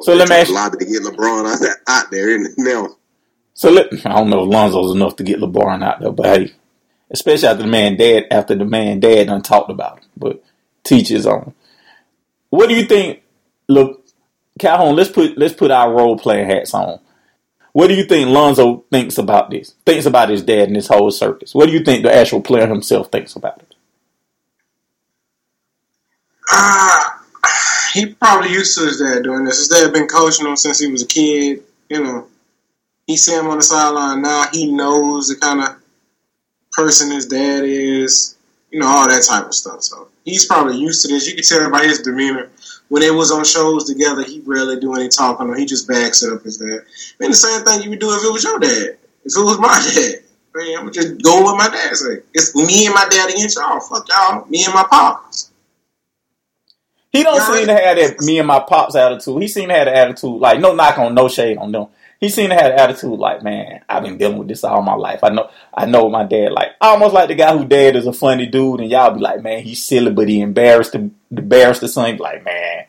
So 0.01 0.15
let 0.15 0.31
me 0.31 0.37
ask 0.37 0.49
you. 0.49 0.79
to 0.79 0.85
get 0.87 1.03
LeBron 1.03 1.47
out, 1.47 1.77
out 1.87 2.11
there 2.11 2.35
in 2.35 2.55
now. 2.57 2.97
So 3.53 3.71
let, 3.71 3.93
I 4.07 4.15
don't 4.15 4.31
know 4.31 4.45
if 4.45 4.49
Lonzo's 4.49 4.97
enough 4.97 5.17
to 5.17 5.25
get 5.25 5.41
LeBron 5.41 5.85
out 5.85 6.01
there, 6.01 6.11
but 6.11 6.27
hey, 6.27 6.55
especially 7.13 7.49
after 7.49 7.63
the 7.63 7.69
man 7.69 7.97
dad 7.97 8.27
after 8.31 8.55
the 8.55 8.65
man 8.65 9.01
dad 9.01 9.29
done 9.29 9.43
talked 9.43 9.71
about 9.71 9.99
him, 9.99 10.09
but 10.17 10.43
teaches 10.83 11.27
on. 11.27 11.55
What 12.51 12.69
do 12.69 12.75
you 12.75 12.85
think? 12.85 13.23
Look, 13.69 14.05
Calhoun, 14.59 14.97
let's 14.97 15.11
put 15.11 15.39
let's 15.39 15.55
put 15.55 15.71
our 15.71 15.93
role 15.93 16.19
playing 16.19 16.49
hats 16.49 16.75
on. 16.75 16.99
What 17.73 17.87
do 17.89 17.95
you 17.95 18.05
think 18.05 18.29
Lonzo 18.29 18.85
thinks 18.91 19.17
about 19.17 19.51
this? 19.51 19.75
Thinks 19.87 20.05
about 20.05 20.29
his 20.29 20.43
dad 20.43 20.69
and 20.69 20.77
this 20.77 20.89
whole 20.89 21.11
circus. 21.11 21.55
What 21.55 21.67
do 21.67 21.73
you 21.73 21.83
think 21.83 22.03
the 22.03 22.15
actual 22.15 22.43
player 22.43 22.67
himself 22.67 23.11
thinks 23.11 23.35
about 23.35 23.61
it? 23.61 23.75
Uh, 26.53 27.01
he 27.95 28.07
probably 28.15 28.51
used 28.51 28.77
to 28.77 28.85
his 28.85 28.99
dad 28.99 29.23
doing 29.23 29.45
this. 29.45 29.59
His 29.59 29.69
dad 29.69 29.93
been 29.93 30.07
coaching 30.07 30.47
him 30.47 30.57
since 30.57 30.81
he 30.81 30.91
was 30.91 31.03
a 31.03 31.07
kid. 31.07 31.63
You 31.89 32.05
know, 32.05 32.29
he 33.07 33.17
see 33.17 33.35
him 33.35 33.47
on 33.47 33.57
the 33.57 33.63
sideline 33.63 34.21
now. 34.21 34.47
He 34.53 34.71
knows 34.71 35.29
the 35.29 35.37
kind 35.37 35.63
of 35.63 35.82
person 36.73 37.11
his 37.11 37.27
dad 37.27 37.65
is. 37.65 38.37
You 38.71 38.81
know, 38.81 38.87
all 38.87 39.09
that 39.09 39.23
type 39.23 39.45
of 39.45 39.55
stuff. 39.55 39.83
So 39.83 40.09
he's 40.25 40.47
probably 40.47 40.79
used 40.79 41.03
to 41.03 41.09
this. 41.09 41.29
You 41.29 41.35
can 41.35 41.45
tell 41.45 41.71
by 41.71 41.85
his 41.85 42.01
demeanor. 42.01 42.51
When 42.89 43.03
they 43.03 43.11
was 43.11 43.31
on 43.31 43.45
shows 43.45 43.85
together, 43.85 44.23
he 44.23 44.41
rarely 44.41 44.81
do 44.81 44.95
any 44.95 45.09
talking. 45.09 45.49
or 45.49 45.57
He 45.57 45.67
just 45.67 45.89
backs 45.89 46.23
it 46.23 46.33
up 46.33 46.43
his 46.43 46.59
dad. 46.59 46.81
I 46.81 47.15
mean, 47.21 47.31
the 47.31 47.37
same 47.37 47.63
thing 47.65 47.83
you 47.83 47.91
would 47.91 48.01
do 48.01 48.15
if 48.15 48.25
it 48.25 48.33
was 48.33 48.45
your 48.45 48.59
dad. 48.59 48.99
If 49.25 49.37
it 49.37 49.45
was 49.45 49.59
my 49.59 49.69
dad. 49.95 50.23
Man, 50.55 50.79
I'm 50.79 50.93
just 50.93 51.23
go 51.23 51.43
with 51.45 51.57
my 51.57 51.69
dad 51.69 51.97
say. 51.97 52.19
It's 52.35 52.55
me 52.55 52.87
and 52.87 52.95
my 52.95 53.07
dad 53.11 53.31
against 53.31 53.57
y'all. 53.57 53.81
Fuck 53.81 54.09
y'all. 54.09 54.47
Me 54.49 54.65
and 54.65 54.75
my 54.75 54.85
pops. 54.85 55.51
He 57.11 57.23
don't 57.23 57.41
seem 57.41 57.67
to 57.67 57.75
have 57.75 57.97
that 57.97 58.21
me 58.21 58.39
and 58.39 58.49
my 58.49 58.61
pops 58.61 58.95
attitude. 58.95 59.41
He 59.41 59.49
seem 59.49 59.69
to 59.69 59.75
have 59.75 59.87
the 59.87 59.97
attitude 59.97 60.41
like 60.41 60.61
no 60.61 60.75
knock 60.75 60.99
on 60.99 61.15
no 61.15 61.29
shade 61.29 61.59
on 61.59 61.73
them. 61.73 61.89
He 62.23 62.29
seemed 62.29 62.51
to 62.51 62.57
have 62.57 62.71
the 62.71 62.81
attitude 62.81 63.19
like, 63.19 63.43
man, 63.43 63.83
I've 63.89 64.05
been 64.05 64.17
dealing 64.17 64.39
with 64.39 64.47
this 64.47 64.63
all 64.63 64.81
my 64.81 64.95
life. 64.95 65.25
I 65.25 65.31
know 65.31 65.51
I 65.75 65.87
know 65.87 66.09
my 66.09 66.23
dad 66.23 66.53
like 66.53 66.69
almost 66.81 67.13
like 67.13 67.27
the 67.27 67.35
guy 67.35 67.53
who 67.59 67.65
dad 67.65 67.97
is 67.97 68.07
a 68.07 68.13
funny 68.13 68.47
dude 68.47 68.79
and 68.79 68.89
y'all 68.89 69.11
be 69.11 69.19
like, 69.19 69.43
man, 69.43 69.65
he's 69.65 69.85
silly 69.85 70.13
but 70.13 70.29
he 70.29 70.41
embarrassed 70.41 70.93
the 70.93 71.11
embarrassed 71.33 71.81
the 71.81 71.89
son. 71.89 72.17
Like, 72.19 72.45
man, 72.45 72.85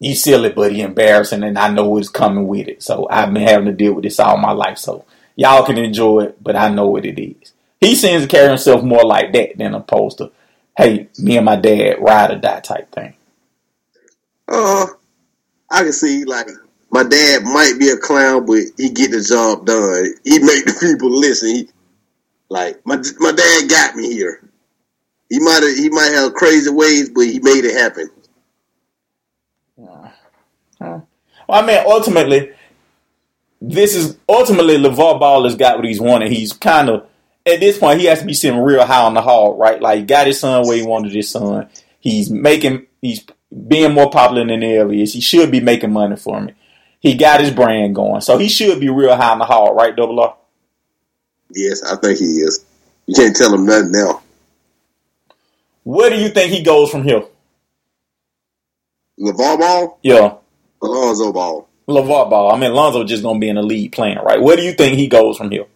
he's 0.00 0.24
silly 0.24 0.48
but 0.48 0.72
he 0.72 0.80
embarrassing 0.80 1.44
and 1.44 1.56
I 1.56 1.68
know 1.68 1.88
what's 1.88 2.08
coming 2.08 2.48
with 2.48 2.66
it. 2.66 2.82
So 2.82 3.06
I've 3.08 3.32
been 3.32 3.46
having 3.46 3.66
to 3.66 3.72
deal 3.72 3.92
with 3.92 4.02
this 4.02 4.18
all 4.18 4.36
my 4.36 4.50
life. 4.50 4.78
So 4.78 5.04
y'all 5.36 5.64
can 5.64 5.78
enjoy 5.78 6.24
it, 6.24 6.42
but 6.42 6.56
I 6.56 6.68
know 6.68 6.88
what 6.88 7.06
it 7.06 7.22
is. 7.22 7.52
He 7.80 7.94
seems 7.94 8.22
to 8.22 8.28
carry 8.28 8.48
himself 8.48 8.82
more 8.82 9.04
like 9.04 9.32
that 9.34 9.56
than 9.56 9.74
opposed 9.74 10.18
to, 10.18 10.32
hey, 10.76 11.06
me 11.16 11.36
and 11.36 11.46
my 11.46 11.54
dad 11.54 12.00
ride 12.00 12.32
or 12.32 12.38
die 12.40 12.58
type 12.58 12.90
thing. 12.90 13.14
Uh, 14.48 14.86
I 15.70 15.84
can 15.84 15.92
see 15.92 16.24
like 16.24 16.48
my 16.90 17.02
dad 17.02 17.44
might 17.44 17.74
be 17.78 17.90
a 17.90 17.96
clown, 17.96 18.46
but 18.46 18.58
he 18.76 18.90
get 18.90 19.10
the 19.10 19.22
job 19.22 19.66
done. 19.66 20.14
He 20.24 20.38
make 20.38 20.64
the 20.64 20.76
people 20.80 21.10
listen. 21.10 21.48
He, 21.48 21.68
like 22.48 22.80
my 22.86 22.96
my 23.18 23.32
dad 23.32 23.68
got 23.68 23.94
me 23.94 24.12
here. 24.12 24.48
He 25.28 25.38
might 25.40 25.62
have 25.62 25.76
he 25.76 25.90
might 25.90 26.12
have 26.14 26.34
crazy 26.34 26.70
ways, 26.70 27.10
but 27.10 27.22
he 27.22 27.40
made 27.40 27.64
it 27.64 27.76
happen. 27.76 28.10
Well, 31.48 31.62
I 31.62 31.66
mean, 31.66 31.82
ultimately, 31.86 32.52
this 33.60 33.94
is 33.94 34.16
ultimately 34.28 34.76
LeVar 34.76 35.18
Ball 35.20 35.44
has 35.44 35.56
got 35.56 35.76
what 35.76 35.86
he's 35.86 36.00
wanted. 36.00 36.30
He's 36.30 36.52
kind 36.52 36.88
of 36.88 37.06
at 37.46 37.60
this 37.60 37.78
point 37.78 38.00
he 38.00 38.06
has 38.06 38.20
to 38.20 38.26
be 38.26 38.34
sitting 38.34 38.60
real 38.60 38.84
high 38.84 39.02
on 39.02 39.14
the 39.14 39.22
hog, 39.22 39.58
right? 39.58 39.80
Like 39.80 40.06
got 40.06 40.26
his 40.26 40.40
son 40.40 40.66
where 40.66 40.76
he 40.76 40.82
wanted 40.82 41.12
his 41.12 41.30
son. 41.30 41.68
He's 42.00 42.30
making 42.30 42.86
he's 43.02 43.26
being 43.66 43.92
more 43.92 44.10
popular 44.10 44.46
than 44.46 44.62
he 44.62 44.76
ever. 44.76 44.92
He 44.92 45.06
should 45.06 45.50
be 45.50 45.60
making 45.60 45.92
money 45.92 46.16
for 46.16 46.40
me. 46.40 46.54
He 47.00 47.14
got 47.14 47.40
his 47.40 47.50
brand 47.50 47.94
going, 47.94 48.20
so 48.20 48.38
he 48.38 48.48
should 48.48 48.80
be 48.80 48.88
real 48.88 49.14
high 49.16 49.32
in 49.32 49.38
the 49.38 49.44
hall, 49.44 49.74
right, 49.74 49.94
Double 49.94 50.18
R? 50.18 50.36
Yes, 51.50 51.82
I 51.82 51.96
think 51.96 52.18
he 52.18 52.24
is. 52.24 52.64
You 53.06 53.14
can't 53.14 53.34
tell 53.36 53.54
him 53.54 53.64
nothing 53.64 53.92
now. 53.92 54.22
Where 55.84 56.10
do 56.10 56.16
you 56.16 56.28
think 56.28 56.52
he 56.52 56.62
goes 56.62 56.90
from 56.90 57.04
here? 57.04 57.22
LeVar 59.18 59.58
Ball? 59.58 59.98
Yeah. 60.02 60.34
Alonzo 60.82 61.32
Ball. 61.32 61.68
LeVar 61.88 62.30
Ball. 62.30 62.52
I 62.52 62.58
mean, 62.58 62.70
Alonzo 62.72 63.04
just 63.04 63.22
going 63.22 63.36
to 63.36 63.40
be 63.40 63.48
in 63.48 63.56
the 63.56 63.62
lead 63.62 63.92
playing, 63.92 64.18
right? 64.18 64.40
Where 64.40 64.56
do 64.56 64.62
you 64.62 64.72
think 64.72 64.98
he 64.98 65.06
goes 65.06 65.38
from 65.38 65.50
here? 65.50 65.66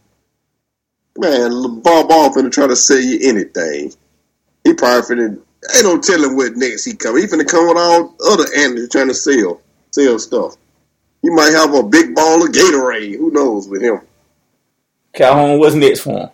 Man, 1.17 1.51
LeVar 1.51 2.09
Ball 2.09 2.31
finna 2.31 2.53
try 2.53 2.67
to 2.67 2.77
sell 2.77 3.01
you 3.01 3.19
anything. 3.23 3.93
He 4.65 4.75
probably 4.75 5.17
finna 5.17 5.43
Ain't 5.75 5.85
no 5.85 5.99
telling 6.01 6.37
what 6.37 6.57
next 6.57 6.85
he 6.85 6.95
come. 6.95 7.17
He 7.17 7.27
finna 7.27 7.47
come 7.47 7.69
with 7.69 7.77
all 7.77 8.15
other 8.29 8.45
animals 8.57 8.89
trying 8.89 9.09
to 9.09 9.15
sell 9.15 9.61
sell 9.93 10.19
stuff. 10.19 10.57
He 11.23 11.31
might 11.31 11.53
have 11.53 11.75
a 11.75 11.83
big 11.83 12.15
ball 12.15 12.45
of 12.45 12.53
Gatorade. 12.53 13.17
Who 13.17 13.31
knows 13.31 13.69
with 13.69 13.83
him? 13.83 14.01
Calhoun, 15.15 15.59
what's 15.59 15.75
next 15.75 16.01
for 16.01 16.19
him? 16.19 16.31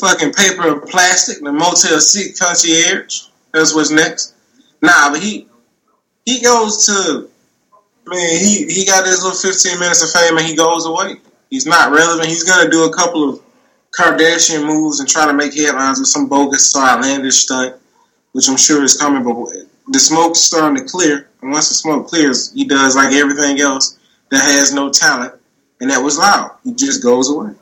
Fucking 0.00 0.32
paper 0.32 0.68
and 0.68 0.82
plastic, 0.82 1.42
the 1.42 1.52
Motel 1.52 2.00
Seat 2.00 2.38
concierge. 2.38 3.28
That's 3.52 3.74
what's 3.74 3.90
next. 3.90 4.34
Nah, 4.80 5.10
but 5.10 5.22
he 5.22 5.46
he 6.24 6.40
goes 6.40 6.86
to 6.86 7.28
man, 8.06 8.38
he 8.40 8.66
he 8.66 8.86
got 8.86 9.06
his 9.06 9.22
little 9.22 9.38
fifteen 9.38 9.78
minutes 9.78 10.02
of 10.02 10.10
fame 10.10 10.38
and 10.38 10.46
he 10.46 10.56
goes 10.56 10.86
away. 10.86 11.16
He's 11.50 11.66
not 11.66 11.92
relevant. 11.92 12.28
He's 12.28 12.44
gonna 12.44 12.70
do 12.70 12.84
a 12.84 12.94
couple 12.94 13.28
of 13.28 13.42
Kardashian 13.90 14.66
moves 14.66 15.00
and 15.00 15.08
try 15.08 15.26
to 15.26 15.34
make 15.34 15.54
headlines 15.54 15.98
with 15.98 16.08
some 16.08 16.26
bogus 16.26 16.74
or 16.74 16.82
outlandish 16.82 17.40
stunt 17.40 17.76
which 18.32 18.48
I'm 18.48 18.56
sure 18.56 18.82
is 18.82 18.96
coming. 18.96 19.22
But 19.22 19.66
the 19.88 20.00
smoke's 20.00 20.40
starting 20.40 20.76
to 20.84 20.90
clear, 20.90 21.28
and 21.40 21.52
once 21.52 21.68
the 21.68 21.74
smoke 21.74 22.08
clears, 22.08 22.52
he 22.52 22.64
does 22.64 22.96
like 22.96 23.14
everything 23.14 23.60
else 23.60 23.98
that 24.32 24.42
has 24.44 24.72
no 24.72 24.90
talent, 24.90 25.34
and 25.80 25.90
that 25.90 26.02
was 26.02 26.18
loud. 26.18 26.56
He 26.64 26.74
just 26.74 27.02
goes 27.02 27.30
away. 27.30 27.52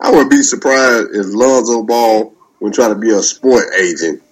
I 0.00 0.12
would 0.12 0.30
be 0.30 0.42
surprised 0.42 1.08
if 1.14 1.26
Lonzo 1.26 1.82
Ball 1.82 2.32
would 2.60 2.74
try 2.74 2.88
to 2.88 2.94
be 2.94 3.10
a 3.10 3.22
sport 3.22 3.64
agent. 3.78 4.22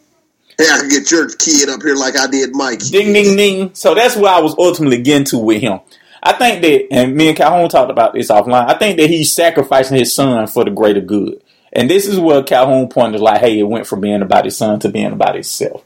Hey, 0.56 0.66
I 0.70 0.78
can 0.78 0.88
get 0.88 1.10
your 1.10 1.28
kid 1.28 1.68
up 1.68 1.82
here 1.82 1.96
like 1.96 2.16
I 2.16 2.28
did 2.28 2.54
Mike. 2.54 2.78
Ding, 2.78 3.12
ding, 3.12 3.36
ding. 3.36 3.74
So 3.74 3.94
that's 3.94 4.14
where 4.14 4.32
I 4.32 4.38
was 4.38 4.54
ultimately 4.56 5.02
getting 5.02 5.24
to 5.26 5.38
with 5.38 5.60
him. 5.60 5.80
I 6.22 6.32
think 6.34 6.62
that, 6.62 6.92
and 6.92 7.16
me 7.16 7.28
and 7.28 7.36
Calhoun 7.36 7.68
talked 7.68 7.90
about 7.90 8.14
this 8.14 8.30
offline. 8.30 8.68
I 8.68 8.78
think 8.78 8.98
that 8.98 9.10
he's 9.10 9.32
sacrificing 9.32 9.98
his 9.98 10.14
son 10.14 10.46
for 10.46 10.64
the 10.64 10.70
greater 10.70 11.00
good. 11.00 11.42
And 11.72 11.90
this 11.90 12.06
is 12.06 12.20
where 12.20 12.44
Calhoun 12.44 12.88
pointed 12.88 13.20
like, 13.20 13.40
hey, 13.40 13.58
it 13.58 13.64
went 13.64 13.88
from 13.88 14.00
being 14.00 14.22
about 14.22 14.44
his 14.44 14.56
son 14.56 14.78
to 14.80 14.88
being 14.88 15.12
about 15.12 15.34
himself. 15.34 15.82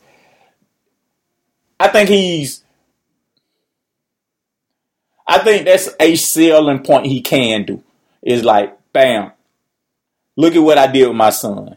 I 1.80 1.88
think 1.88 2.10
he's. 2.10 2.62
I 5.28 5.38
think 5.38 5.66
that's 5.66 5.90
a 6.00 6.16
selling 6.16 6.82
point 6.82 7.06
he 7.06 7.20
can 7.20 7.64
do. 7.64 7.82
Is 8.22 8.44
like, 8.44 8.76
bam, 8.92 9.32
look 10.36 10.54
at 10.56 10.62
what 10.62 10.78
I 10.78 10.86
did 10.86 11.06
with 11.06 11.16
my 11.16 11.30
son. 11.30 11.76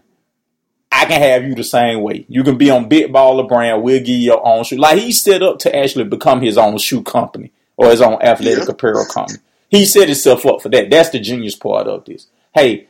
I 0.91 1.05
can 1.05 1.21
have 1.21 1.43
you 1.43 1.55
the 1.55 1.63
same 1.63 2.01
way. 2.01 2.25
You 2.27 2.43
can 2.43 2.57
be 2.57 2.69
on 2.69 2.89
Big 2.89 3.11
Baller 3.11 3.47
Brand. 3.47 3.81
We'll 3.83 3.99
give 3.99 4.09
you 4.09 4.15
your 4.33 4.45
own 4.45 4.63
shoe. 4.63 4.77
Like 4.77 4.99
he 4.99 5.11
set 5.11 5.41
up 5.41 5.59
to 5.59 5.75
actually 5.75 6.05
become 6.05 6.41
his 6.41 6.57
own 6.57 6.77
shoe 6.77 7.01
company 7.03 7.51
or 7.77 7.89
his 7.89 8.01
own 8.01 8.21
athletic 8.21 8.65
Yeah. 8.65 8.71
apparel 8.71 9.05
company. 9.05 9.39
He 9.69 9.85
set 9.85 10.07
himself 10.09 10.45
up 10.45 10.61
for 10.61 10.69
that. 10.69 10.89
That's 10.89 11.09
the 11.09 11.19
genius 11.19 11.55
part 11.55 11.87
of 11.87 12.05
this. 12.05 12.27
Hey, 12.53 12.87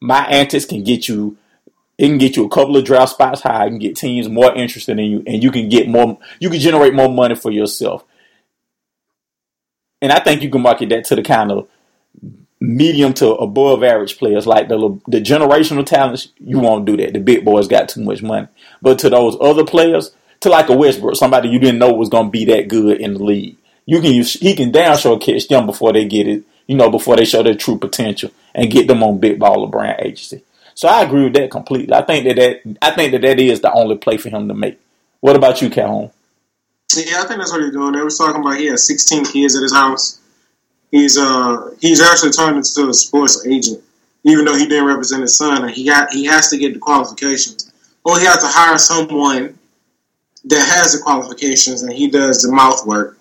my 0.00 0.24
antics 0.26 0.64
can 0.64 0.82
get 0.82 1.08
you. 1.08 1.36
It 1.98 2.06
can 2.08 2.16
get 2.18 2.36
you 2.36 2.46
a 2.46 2.48
couple 2.48 2.76
of 2.78 2.84
draft 2.84 3.12
spots 3.12 3.42
high. 3.42 3.64
You 3.64 3.70
can 3.72 3.78
get 3.78 3.96
teams 3.96 4.26
more 4.28 4.54
interested 4.54 4.98
in 4.98 5.04
you, 5.04 5.22
and 5.26 5.42
you 5.42 5.50
can 5.50 5.68
get 5.68 5.86
more. 5.88 6.18
You 6.38 6.48
can 6.48 6.58
generate 6.58 6.94
more 6.94 7.10
money 7.10 7.34
for 7.34 7.50
yourself. 7.50 8.04
And 10.02 10.12
I 10.12 10.20
think 10.20 10.42
you 10.42 10.50
can 10.50 10.62
market 10.62 10.88
that 10.90 11.04
to 11.06 11.16
the 11.16 11.22
kind 11.22 11.52
of 11.52 11.68
medium 12.60 13.14
to 13.14 13.32
above 13.34 13.82
average 13.82 14.18
players, 14.18 14.46
like 14.46 14.68
the 14.68 15.00
the 15.08 15.20
generational 15.20 15.84
talents. 15.84 16.28
You 16.38 16.58
won't 16.58 16.84
do 16.84 16.96
that. 16.98 17.12
The 17.12 17.20
big 17.20 17.44
boys 17.44 17.68
got 17.68 17.88
too 17.88 18.02
much 18.02 18.22
money. 18.22 18.48
But 18.82 18.98
to 19.00 19.10
those 19.10 19.36
other 19.40 19.64
players, 19.64 20.14
to 20.40 20.48
like 20.48 20.68
a 20.68 20.76
Westbrook, 20.76 21.16
somebody 21.16 21.48
you 21.48 21.58
didn't 21.58 21.78
know 21.78 21.92
was 21.92 22.08
going 22.08 22.26
to 22.26 22.30
be 22.30 22.44
that 22.46 22.68
good 22.68 23.00
in 23.00 23.14
the 23.14 23.24
league, 23.24 23.56
you 23.86 24.00
can 24.00 24.12
use. 24.12 24.34
He 24.34 24.54
can 24.54 24.70
down 24.70 24.96
show 24.98 25.18
catch 25.18 25.48
them 25.48 25.66
before 25.66 25.92
they 25.92 26.04
get 26.04 26.28
it. 26.28 26.44
You 26.66 26.76
know, 26.76 26.90
before 26.90 27.16
they 27.16 27.24
show 27.24 27.42
their 27.42 27.56
true 27.56 27.78
potential 27.78 28.30
and 28.54 28.70
get 28.70 28.86
them 28.86 29.02
on 29.02 29.18
big 29.18 29.40
baller 29.40 29.68
brand 29.68 30.00
agency. 30.00 30.44
So 30.74 30.86
I 30.88 31.02
agree 31.02 31.24
with 31.24 31.34
that 31.34 31.50
completely. 31.50 31.92
I 31.92 32.02
think 32.02 32.24
that, 32.24 32.36
that 32.36 32.78
I 32.80 32.92
think 32.92 33.12
that 33.12 33.22
that 33.22 33.40
is 33.40 33.60
the 33.60 33.72
only 33.72 33.98
play 33.98 34.18
for 34.18 34.28
him 34.28 34.46
to 34.48 34.54
make. 34.54 34.78
What 35.20 35.36
about 35.36 35.60
you, 35.60 35.68
Calhoun? 35.68 36.10
Yeah, 36.96 37.22
I 37.22 37.26
think 37.26 37.40
that's 37.40 37.52
what 37.52 37.62
he's 37.62 37.72
doing. 37.72 37.92
They 37.92 38.02
was 38.02 38.18
talking 38.18 38.40
about 38.40 38.58
he 38.58 38.66
has 38.66 38.86
16 38.86 39.26
kids 39.26 39.56
at 39.56 39.62
his 39.62 39.74
house. 39.74 40.20
He's 40.90 41.16
uh 41.18 41.74
he's 41.80 42.00
actually 42.00 42.32
turned 42.32 42.56
into 42.56 42.88
a 42.88 42.94
sports 42.94 43.46
agent, 43.46 43.82
even 44.24 44.44
though 44.44 44.56
he 44.56 44.66
didn't 44.66 44.86
represent 44.86 45.22
his 45.22 45.36
son, 45.36 45.68
he 45.68 45.84
got 45.84 46.10
he 46.10 46.24
has 46.26 46.48
to 46.50 46.58
get 46.58 46.74
the 46.74 46.80
qualifications, 46.80 47.72
or 48.04 48.18
he 48.18 48.26
has 48.26 48.38
to 48.38 48.48
hire 48.48 48.78
someone 48.78 49.58
that 50.44 50.68
has 50.68 50.92
the 50.92 51.02
qualifications, 51.02 51.82
and 51.82 51.92
he 51.92 52.10
does 52.10 52.42
the 52.42 52.50
mouth 52.52 52.84
work. 52.86 53.18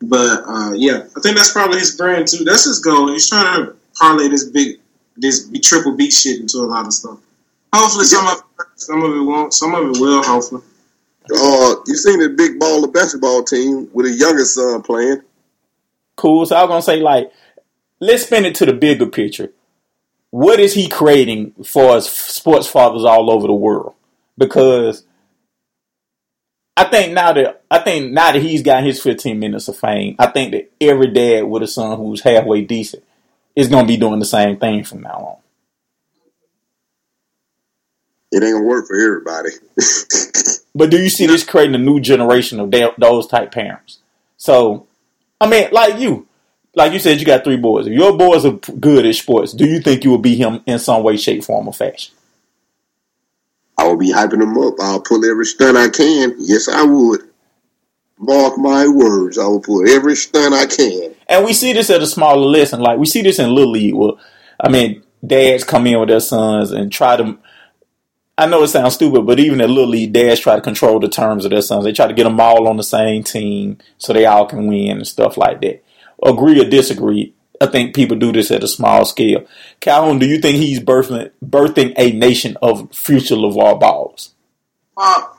But 0.00 0.44
uh, 0.46 0.72
yeah, 0.72 1.04
I 1.16 1.20
think 1.20 1.36
that's 1.36 1.52
probably 1.52 1.78
his 1.78 1.96
brand 1.96 2.26
too. 2.28 2.44
That's 2.44 2.64
his 2.64 2.80
goal. 2.80 3.12
He's 3.12 3.28
trying 3.28 3.66
to 3.66 3.76
parlay 3.94 4.28
this 4.28 4.48
big 4.48 4.80
this 5.16 5.48
triple 5.62 5.96
B 5.96 6.10
shit 6.10 6.40
into 6.40 6.58
a 6.58 6.66
lot 6.66 6.86
of 6.86 6.92
stuff. 6.92 7.18
Hopefully, 7.72 8.04
some 8.04 8.26
of 8.26 8.42
some 8.76 9.02
of 9.02 9.14
it 9.14 9.20
won't. 9.20 9.54
Some 9.54 9.74
of 9.74 9.84
it 9.84 10.00
will. 10.00 10.22
Hopefully. 10.22 10.62
Uh, 11.30 11.76
you 11.86 11.94
seen 11.94 12.18
the 12.18 12.30
big 12.30 12.58
ball 12.58 12.84
of 12.84 12.92
basketball 12.92 13.44
team 13.44 13.88
with 13.92 14.06
a 14.06 14.10
younger 14.10 14.44
son 14.44 14.82
playing? 14.82 15.22
Cool. 16.16 16.46
So 16.46 16.56
I 16.56 16.62
was 16.62 16.68
gonna 16.68 16.82
say 16.82 17.00
like, 17.00 17.32
let's 18.00 18.24
spin 18.24 18.44
it 18.44 18.54
to 18.56 18.66
the 18.66 18.72
bigger 18.72 19.06
picture. 19.06 19.52
What 20.30 20.60
is 20.60 20.74
he 20.74 20.88
creating 20.88 21.52
for 21.64 21.90
us 21.90 22.10
sports 22.10 22.66
fathers 22.66 23.04
all 23.04 23.30
over 23.30 23.46
the 23.46 23.52
world? 23.52 23.94
Because 24.36 25.04
I 26.76 26.84
think 26.84 27.12
now 27.12 27.32
that 27.32 27.62
I 27.70 27.78
think 27.80 28.12
now 28.12 28.32
that 28.32 28.42
he's 28.42 28.62
got 28.62 28.82
his 28.82 29.00
15 29.02 29.38
minutes 29.38 29.68
of 29.68 29.76
fame, 29.76 30.16
I 30.18 30.26
think 30.28 30.52
that 30.52 30.72
every 30.80 31.08
dad 31.08 31.42
with 31.42 31.62
a 31.62 31.66
son 31.66 31.98
who's 31.98 32.22
halfway 32.22 32.62
decent 32.62 33.04
is 33.54 33.68
gonna 33.68 33.86
be 33.86 33.96
doing 33.96 34.18
the 34.18 34.24
same 34.24 34.56
thing 34.56 34.84
from 34.84 35.02
now 35.02 35.10
on. 35.10 35.41
It 38.32 38.42
ain't 38.42 38.54
gonna 38.54 38.64
work 38.64 38.86
for 38.86 38.96
everybody. 38.96 39.50
But 40.74 40.90
do 40.90 41.02
you 41.02 41.10
see 41.10 41.26
this 41.26 41.44
creating 41.44 41.74
a 41.74 41.78
new 41.78 42.00
generation 42.00 42.58
of 42.60 42.72
those 42.98 43.26
type 43.26 43.52
parents? 43.52 43.98
So, 44.36 44.86
I 45.40 45.46
mean, 45.46 45.68
like 45.70 45.98
you, 45.98 46.26
like 46.74 46.92
you 46.92 46.98
said, 46.98 47.20
you 47.20 47.26
got 47.26 47.44
three 47.44 47.56
boys. 47.56 47.86
If 47.86 47.92
your 47.92 48.16
boys 48.16 48.44
are 48.44 48.52
good 48.52 49.04
at 49.04 49.14
sports, 49.14 49.52
do 49.52 49.66
you 49.66 49.80
think 49.80 50.04
you 50.04 50.10
will 50.10 50.18
be 50.18 50.34
him 50.34 50.62
in 50.66 50.78
some 50.78 51.02
way, 51.02 51.16
shape, 51.16 51.44
form, 51.44 51.68
or 51.68 51.74
fashion? 51.74 52.14
I 53.76 53.86
will 53.86 53.98
be 53.98 54.12
hyping 54.12 54.38
them 54.38 54.56
up. 54.58 54.74
I'll 54.80 55.00
pull 55.00 55.24
every 55.24 55.44
stunt 55.44 55.76
I 55.76 55.90
can. 55.90 56.36
Yes, 56.38 56.68
I 56.68 56.84
would. 56.84 57.20
Mark 58.18 58.56
my 58.56 58.86
words. 58.86 59.38
I 59.38 59.46
will 59.46 59.60
pull 59.60 59.88
every 59.88 60.14
stunt 60.16 60.54
I 60.54 60.66
can. 60.66 61.14
And 61.28 61.44
we 61.44 61.52
see 61.52 61.72
this 61.72 61.90
at 61.90 62.00
a 62.00 62.06
smaller 62.06 62.46
lesson. 62.46 62.80
Like 62.80 62.98
we 62.98 63.06
see 63.06 63.22
this 63.22 63.38
in 63.38 63.54
Little 63.54 63.72
League. 63.72 63.94
Well, 63.94 64.18
I 64.60 64.68
mean, 64.68 65.02
dads 65.26 65.64
come 65.64 65.86
in 65.86 65.98
with 65.98 66.08
their 66.08 66.20
sons 66.20 66.70
and 66.70 66.90
try 66.90 67.16
to. 67.16 67.36
I 68.38 68.46
know 68.46 68.62
it 68.62 68.68
sounds 68.68 68.94
stupid, 68.94 69.26
but 69.26 69.38
even 69.38 69.60
at 69.60 69.68
Little 69.68 69.90
League, 69.90 70.12
dads 70.12 70.40
try 70.40 70.56
to 70.56 70.62
control 70.62 70.98
the 70.98 71.08
terms 71.08 71.44
of 71.44 71.50
their 71.50 71.60
sons. 71.60 71.84
They 71.84 71.92
try 71.92 72.06
to 72.06 72.14
get 72.14 72.24
them 72.24 72.40
all 72.40 72.66
on 72.66 72.78
the 72.78 72.82
same 72.82 73.22
team 73.22 73.78
so 73.98 74.12
they 74.12 74.24
all 74.24 74.46
can 74.46 74.66
win 74.66 74.96
and 74.96 75.06
stuff 75.06 75.36
like 75.36 75.60
that. 75.60 75.84
Agree 76.24 76.60
or 76.60 76.68
disagree? 76.68 77.34
I 77.60 77.66
think 77.66 77.94
people 77.94 78.16
do 78.16 78.32
this 78.32 78.50
at 78.50 78.64
a 78.64 78.68
small 78.68 79.04
scale. 79.04 79.46
Calhoun, 79.80 80.18
do 80.18 80.26
you 80.26 80.40
think 80.40 80.56
he's 80.56 80.80
birthing 80.80 81.30
birthing 81.44 81.92
a 81.96 82.12
nation 82.12 82.56
of 82.60 82.92
future 82.92 83.36
LeVar 83.36 83.78
Balls? 83.78 84.34
Well, 84.96 85.36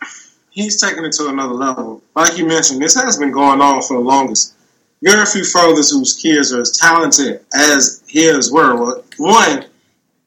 he's 0.51 0.79
taking 0.79 1.03
it 1.03 1.11
to 1.13 1.27
another 1.27 1.53
level. 1.53 2.01
Like 2.15 2.37
you 2.37 2.45
mentioned, 2.45 2.81
this 2.81 2.95
has 2.95 3.17
been 3.17 3.31
going 3.31 3.59
on 3.59 3.81
for 3.81 3.95
the 3.95 4.03
longest. 4.03 4.55
Very 5.01 5.25
few 5.25 5.43
fathers 5.43 5.91
whose 5.91 6.13
kids 6.13 6.53
are 6.53 6.61
as 6.61 6.71
talented 6.77 7.41
as 7.53 8.01
his 8.07 8.53
were. 8.53 9.01
One, 9.17 9.65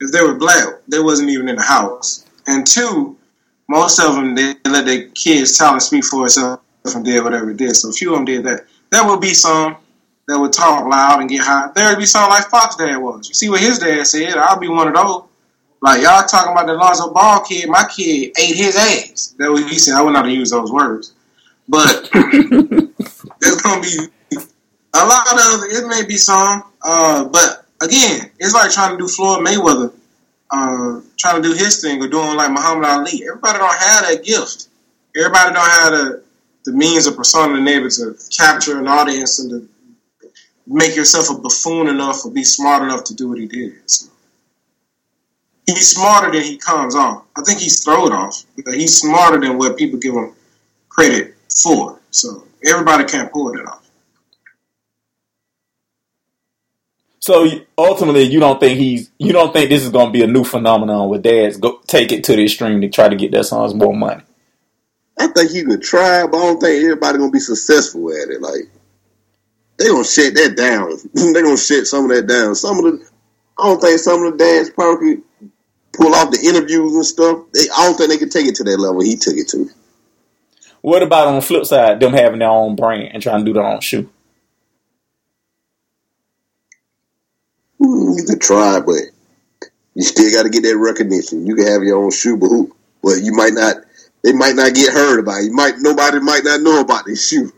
if 0.00 0.12
they 0.12 0.22
were 0.22 0.34
black, 0.34 0.66
they 0.88 1.00
wasn't 1.00 1.30
even 1.30 1.48
in 1.48 1.56
the 1.56 1.62
house. 1.62 2.25
And 2.46 2.66
two, 2.66 3.16
most 3.68 3.98
of 3.98 4.14
them 4.14 4.34
they 4.34 4.54
let 4.64 4.86
their 4.86 5.08
kids' 5.08 5.58
talent 5.58 5.82
speak 5.82 6.04
for 6.04 6.24
itself 6.26 6.60
and 6.84 7.04
did 7.04 7.22
whatever 7.22 7.50
it 7.50 7.56
did. 7.56 7.74
So 7.74 7.90
a 7.90 7.92
few 7.92 8.12
of 8.12 8.18
them 8.18 8.24
did 8.24 8.44
that. 8.44 8.66
There 8.90 9.04
would 9.04 9.20
be 9.20 9.34
some 9.34 9.76
that 10.28 10.38
would 10.38 10.52
talk 10.52 10.86
loud 10.86 11.20
and 11.20 11.30
get 11.30 11.42
high. 11.42 11.70
There 11.74 11.88
would 11.90 11.98
be 11.98 12.06
some 12.06 12.28
like 12.30 12.48
Fox 12.48 12.76
dad 12.76 12.96
was. 12.96 13.28
You 13.28 13.34
see 13.34 13.48
what 13.48 13.60
his 13.60 13.78
dad 13.78 14.06
said? 14.06 14.36
I'll 14.36 14.58
be 14.58 14.68
one 14.68 14.88
of 14.88 14.94
those. 14.94 15.22
Like 15.82 16.02
y'all 16.02 16.26
talking 16.26 16.52
about 16.52 16.66
the 16.66 16.74
Lonzo 16.74 17.12
Ball 17.12 17.40
kid, 17.40 17.68
my 17.68 17.86
kid 17.94 18.32
ate 18.38 18.56
his 18.56 18.76
ass. 18.76 19.34
That 19.38 19.50
was 19.50 19.68
he 19.68 19.78
said. 19.78 19.94
I 19.94 20.02
would 20.02 20.12
not 20.12 20.26
use 20.28 20.50
those 20.50 20.72
words, 20.72 21.14
but 21.68 22.08
there's 22.12 23.62
gonna 23.62 23.82
be 23.82 24.08
a 24.94 25.04
lot 25.04 25.32
of 25.32 25.62
it. 25.70 25.86
May 25.86 26.04
be 26.06 26.16
some, 26.16 26.64
uh, 26.82 27.28
but 27.28 27.66
again, 27.82 28.30
it's 28.38 28.54
like 28.54 28.70
trying 28.70 28.92
to 28.92 28.98
do 28.98 29.06
Floyd 29.06 29.46
Mayweather, 29.46 29.92
uh, 30.50 31.00
trying 31.18 31.42
to 31.42 31.48
do 31.48 31.54
his 31.54 31.80
thing 31.80 32.02
or 32.02 32.08
doing 32.08 32.36
like 32.36 32.50
Muhammad 32.50 32.84
Ali. 32.86 33.24
Everybody 33.26 33.58
don't 33.58 33.78
have 33.78 34.08
that 34.08 34.22
gift. 34.24 34.68
Everybody 35.16 35.54
don't 35.54 35.70
have 35.70 35.92
the 35.92 36.22
the 36.66 36.72
means 36.72 37.06
or 37.06 37.12
persona 37.12 37.56
to 37.56 37.64
be 37.64 37.70
able 37.72 37.88
to 37.88 38.16
capture 38.36 38.78
an 38.78 38.88
audience 38.88 39.38
and 39.38 39.50
to 39.50 39.68
make 40.66 40.96
yourself 40.96 41.30
a 41.30 41.40
buffoon 41.40 41.86
enough 41.86 42.24
or 42.24 42.32
be 42.32 42.42
smart 42.42 42.82
enough 42.82 43.04
to 43.04 43.14
do 43.14 43.28
what 43.28 43.38
he 43.38 43.46
did. 43.46 43.72
So 43.88 44.08
he's 45.66 45.94
smarter 45.94 46.32
than 46.32 46.42
he 46.42 46.56
comes 46.56 46.96
off. 46.96 47.24
I 47.36 47.42
think 47.42 47.60
he's 47.60 47.82
thrown 47.84 48.12
off. 48.12 48.44
He's 48.72 48.98
smarter 48.98 49.40
than 49.40 49.58
what 49.58 49.76
people 49.76 49.98
give 50.00 50.14
him 50.14 50.32
credit 50.88 51.36
for. 51.62 52.00
So 52.10 52.44
everybody 52.64 53.04
can't 53.04 53.32
pull 53.32 53.54
it 53.54 53.64
off. 53.64 53.85
So 57.26 57.50
ultimately, 57.76 58.22
you 58.22 58.38
don't 58.38 58.60
think 58.60 58.78
he's 58.78 59.10
you 59.18 59.32
don't 59.32 59.52
think 59.52 59.68
this 59.68 59.82
is 59.82 59.90
going 59.90 60.06
to 60.06 60.12
be 60.12 60.22
a 60.22 60.28
new 60.28 60.44
phenomenon 60.44 61.08
where 61.08 61.18
dads 61.18 61.56
go 61.56 61.80
take 61.88 62.12
it 62.12 62.22
to 62.22 62.36
the 62.36 62.44
extreme 62.44 62.80
to 62.82 62.88
try 62.88 63.08
to 63.08 63.16
get 63.16 63.32
their 63.32 63.42
sons 63.42 63.74
more 63.74 63.92
money. 63.92 64.22
I 65.18 65.26
think 65.26 65.52
you 65.52 65.66
can 65.66 65.80
try, 65.80 66.24
but 66.24 66.36
I 66.36 66.42
don't 66.42 66.60
think 66.60 66.84
everybody 66.84 67.18
gonna 67.18 67.32
be 67.32 67.40
successful 67.40 68.12
at 68.12 68.28
it. 68.28 68.40
Like 68.40 68.70
they 69.76 69.88
gonna 69.88 70.04
shut 70.04 70.34
that 70.34 70.54
down. 70.56 70.92
they 71.34 71.42
gonna 71.42 71.56
shut 71.56 71.88
some 71.88 72.08
of 72.08 72.16
that 72.16 72.28
down. 72.28 72.54
Some 72.54 72.78
of 72.78 72.84
the 72.84 73.08
I 73.58 73.64
don't 73.64 73.80
think 73.80 73.98
some 73.98 74.22
of 74.22 74.38
the 74.38 74.38
dads 74.38 74.70
probably 74.70 75.16
pull 75.94 76.14
off 76.14 76.30
the 76.30 76.38
interviews 76.46 76.94
and 76.94 77.04
stuff. 77.04 77.40
They, 77.52 77.68
I 77.76 77.86
don't 77.86 77.96
think 77.96 78.10
they 78.10 78.18
can 78.18 78.30
take 78.30 78.46
it 78.46 78.54
to 78.54 78.62
that 78.62 78.78
level 78.78 79.00
he 79.00 79.16
took 79.16 79.34
it 79.34 79.48
to. 79.48 79.68
What 80.80 81.02
about 81.02 81.26
on 81.26 81.34
the 81.34 81.42
flip 81.42 81.66
side, 81.66 81.98
them 81.98 82.12
having 82.12 82.38
their 82.38 82.50
own 82.50 82.76
brand 82.76 83.10
and 83.14 83.20
trying 83.20 83.40
to 83.40 83.44
do 83.44 83.52
their 83.52 83.66
own 83.66 83.80
shoe? 83.80 84.08
You 88.16 88.24
could 88.24 88.40
try, 88.40 88.80
but 88.80 88.96
you 89.94 90.02
still 90.02 90.32
got 90.32 90.44
to 90.44 90.50
get 90.50 90.62
that 90.64 90.78
recognition. 90.78 91.46
You 91.46 91.56
can 91.56 91.66
have 91.66 91.82
your 91.84 92.02
own 92.02 92.10
shoe, 92.12 92.36
but 92.38 92.48
who? 92.48 92.74
But 93.02 93.22
you 93.22 93.32
might 93.34 93.52
not. 93.54 93.76
They 94.24 94.32
might 94.32 94.56
not 94.56 94.74
get 94.74 94.92
heard 94.92 95.20
about. 95.20 95.40
it. 95.40 95.46
You 95.46 95.52
might 95.52 95.74
nobody 95.78 96.20
might 96.20 96.44
not 96.44 96.62
know 96.62 96.80
about 96.80 97.06
this 97.06 97.28
shoe. 97.28 97.52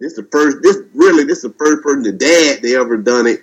This 0.00 0.14
the 0.16 0.24
first. 0.30 0.58
This 0.62 0.78
really 0.94 1.24
this 1.24 1.42
the 1.42 1.50
first 1.50 1.82
person, 1.82 2.02
the 2.02 2.12
dad, 2.12 2.62
they 2.62 2.76
ever 2.76 2.96
done 2.98 3.26
it, 3.26 3.40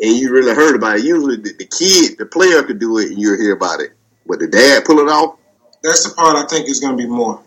and 0.00 0.16
you 0.16 0.32
really 0.32 0.54
heard 0.54 0.76
about 0.76 0.98
it. 0.98 1.04
Usually, 1.04 1.36
the, 1.36 1.54
the 1.58 1.66
kid, 1.66 2.18
the 2.18 2.26
player, 2.26 2.62
could 2.64 2.80
do 2.80 2.98
it, 2.98 3.10
and 3.10 3.18
you'll 3.18 3.38
hear 3.38 3.54
about 3.54 3.80
it. 3.80 3.92
But 4.26 4.40
the 4.40 4.48
dad 4.48 4.84
pull 4.84 4.98
it 5.00 5.08
off. 5.08 5.38
That's 5.82 6.08
the 6.08 6.14
part 6.14 6.36
I 6.36 6.46
think 6.46 6.68
is 6.68 6.80
going 6.80 6.96
to 6.96 7.02
be 7.02 7.08
more. 7.08 7.42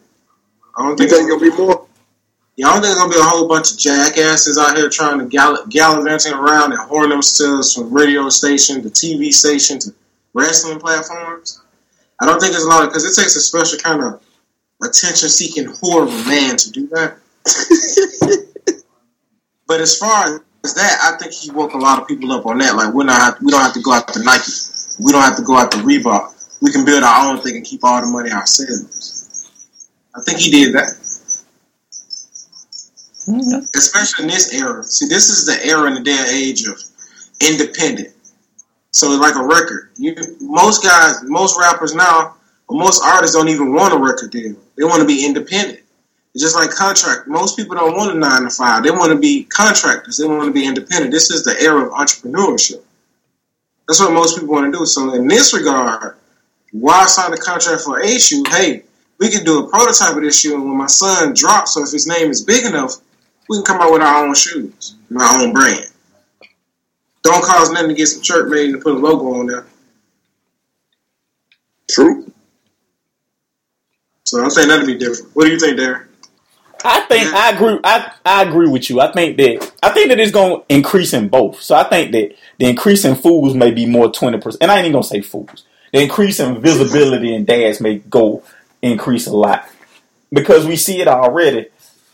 I 0.78 0.84
don't 0.84 1.00
You 1.00 1.08
think, 1.08 1.12
think 1.12 1.30
going 1.30 1.52
to 1.52 1.52
be 1.52 1.58
more? 1.64 1.75
Yeah, 2.58 2.68
I 2.68 2.74
don't 2.74 2.82
think 2.82 2.96
there's 2.96 3.00
going 3.00 3.12
to 3.12 3.18
be 3.18 3.22
a 3.22 3.26
whole 3.26 3.48
bunch 3.48 3.74
of 3.74 3.78
jackasses 3.78 4.58
out 4.58 4.78
here 4.78 4.90
trying 4.90 5.20
to 5.20 5.26
gall- 5.26 5.66
gallivanting 5.68 6.34
around 6.34 6.72
and 6.72 6.80
horn 6.80 7.10
themselves 7.10 7.74
from 7.74 7.94
radio 7.94 8.30
station 8.30 8.82
to 8.82 8.90
TV 8.90 9.34
station 9.34 9.78
to 9.80 9.94
wrestling 10.34 10.80
platforms. 10.80 11.62
I 12.22 12.26
don't 12.26 12.40
think 12.40 12.54
it's 12.54 12.64
a 12.64 12.68
lot 12.68 12.88
because 12.88 13.04
it 13.04 13.22
takes 13.22 13.36
a 13.36 13.42
special 13.42 13.78
kind 13.80 14.02
of 14.02 14.24
attention 14.82 15.28
seeking 15.28 15.66
horrible 15.82 16.14
man 16.24 16.56
to 16.56 16.72
do 16.72 16.88
that. 16.88 17.18
but 19.68 19.82
as 19.82 19.98
far 19.98 20.42
as 20.64 20.74
that, 20.76 21.00
I 21.04 21.18
think 21.18 21.34
he 21.34 21.52
woke 21.52 21.74
a 21.74 21.78
lot 21.78 22.02
of 22.02 22.08
people 22.08 22.32
up 22.32 22.46
on 22.46 22.58
that. 22.60 22.76
Like 22.76 22.94
we're 22.94 23.04
not 23.04 23.42
we 23.42 23.52
don't 23.52 23.62
have 23.62 23.74
to 23.74 23.82
go 23.82 23.92
out 23.92 24.08
to 24.14 24.24
Nike. 24.24 24.52
We 25.04 25.12
don't 25.12 25.22
have 25.22 25.36
to 25.36 25.44
go 25.44 25.58
out 25.58 25.72
to 25.74 25.78
Reebok. 25.80 26.62
We 26.62 26.72
can 26.72 26.86
build 26.86 27.04
our 27.04 27.30
own 27.30 27.42
thing 27.42 27.58
and 27.58 27.66
keep 27.66 27.84
all 27.84 28.00
the 28.00 28.08
money 28.08 28.32
ourselves. 28.32 29.52
I 30.16 30.22
think 30.22 30.40
he 30.40 30.50
did 30.50 30.74
that. 30.74 31.05
Mm-hmm. 33.28 33.66
Especially 33.76 34.24
in 34.24 34.30
this 34.30 34.54
era. 34.54 34.84
See, 34.84 35.08
this 35.08 35.30
is 35.30 35.46
the 35.46 35.66
era 35.66 35.88
in 35.88 35.96
the 35.96 36.02
day 36.02 36.16
and 36.18 36.30
age 36.30 36.66
of 36.68 36.82
independent. 37.42 38.14
So 38.92 39.10
like 39.18 39.36
a 39.36 39.44
record. 39.44 39.92
You, 39.98 40.16
most 40.42 40.84
guys, 40.84 41.22
most 41.24 41.60
rappers 41.60 41.94
now, 41.96 42.36
or 42.68 42.80
most 42.80 43.04
artists 43.04 43.36
don't 43.36 43.50
even 43.50 43.74
want 43.74 43.94
a 43.94 43.98
record 43.98 44.32
deal. 44.32 44.56
They 44.78 44.84
want 44.84 45.02
to 45.02 45.08
be 45.08 45.26
independent. 45.26 45.80
It's 46.34 46.44
just 46.44 46.56
like 46.56 46.70
contract. 46.70 47.28
Most 47.28 47.58
people 47.58 47.76
don't 47.76 47.96
want 47.96 48.16
a 48.16 48.20
nine 48.20 48.44
to 48.44 48.50
five. 48.50 48.84
They 48.84 48.92
want 48.92 49.12
to 49.12 49.18
be 49.18 49.46
contractors. 49.46 50.18
They 50.18 50.28
want 50.28 50.46
to 50.46 50.52
be 50.52 50.68
independent. 50.68 51.12
This 51.12 51.32
is 51.32 51.44
the 51.44 51.60
era 51.62 51.86
of 51.86 51.94
entrepreneurship. 51.94 52.82
That's 53.88 54.00
what 54.00 54.14
most 54.14 54.38
people 54.38 54.54
want 54.54 54.72
to 54.72 54.78
do. 54.78 54.86
So 54.86 55.14
in 55.14 55.28
this 55.28 55.54
regard, 55.54 56.18
why 56.72 57.06
sign 57.06 57.34
a 57.34 57.38
contract 57.38 57.84
for 57.84 58.02
a 58.02 58.20
shoe? 58.20 58.44
Hey, 58.50 58.84
we 59.20 59.30
can 59.30 59.46
do 59.46 59.64
a 59.64 59.70
prototype 59.70 60.16
of 60.16 60.24
this 60.24 60.40
shoe, 60.40 60.56
and 60.56 60.66
when 60.66 60.78
my 60.78 60.88
son 60.88 61.34
drops, 61.34 61.74
so 61.74 61.84
if 61.84 61.92
his 61.92 62.08
name 62.08 62.30
is 62.30 62.44
big 62.44 62.66
enough, 62.66 62.96
we 63.50 63.58
can 63.58 63.66
come 63.66 63.82
out 63.82 63.92
with 63.92 64.02
our 64.02 64.26
own 64.26 64.36
shoes, 64.36 64.96
our 65.20 65.42
own 65.42 65.54
brand. 65.54 65.88
Don't 67.24 67.44
cost 67.44 67.74
nothing 67.74 67.90
to 67.90 67.96
get 67.96 68.08
some 68.08 68.24
shirt 68.24 68.50
made 68.50 68.70
and 68.70 68.82
put 68.82 68.94
a 68.94 68.98
logo 68.98 69.40
on 69.40 69.48
there. 69.48 69.66
True. 71.90 72.32
So 74.26 74.44
I'm 74.44 74.50
saying 74.50 74.70
that'd 74.70 74.88
be 74.88 74.98
different. 74.98 75.36
What 75.36 75.46
do 75.46 75.52
you 75.52 75.60
think, 75.60 75.80
Darren? 75.80 76.08
I 76.84 77.02
think 77.02 77.34
I 77.34 77.52
agree. 77.52 77.80
I, 77.84 78.12
I 78.24 78.44
agree 78.44 78.70
with 78.70 78.90
you. 78.90 79.00
I 79.00 79.12
think 79.12 79.38
that 79.38 79.74
I 79.82 79.90
think 79.90 80.10
that 80.10 80.20
it's 80.20 80.32
going 80.32 80.62
to 80.62 80.66
increase 80.76 81.14
in 81.14 81.30
both. 81.30 81.62
So 81.62 81.76
I 81.76 81.84
think 81.84 82.12
that 82.12 82.36
the 82.60 82.66
increase 82.68 83.06
in 83.06 83.16
fools 83.16 83.56
may 83.56 83.72
be 83.72 83.88
more 83.88 84.12
twenty 84.12 84.40
percent. 84.40 84.62
And 84.62 84.72
I 84.72 84.78
ain't 84.78 84.86
even 84.86 84.94
gonna 84.94 85.04
say 85.04 85.22
fools. 85.22 85.66
The 85.92 86.02
increase 86.04 86.40
in 86.40 86.62
visibility 86.62 87.36
and 87.36 87.48
dads 87.48 87.82
may 87.82 88.00
go 88.00 88.44
increase 88.82 89.26
a 89.26 89.36
lot 89.36 89.68
because 90.32 90.68
we 90.68 90.76
see 90.76 91.02
it 91.02 91.08
already. 91.08 91.68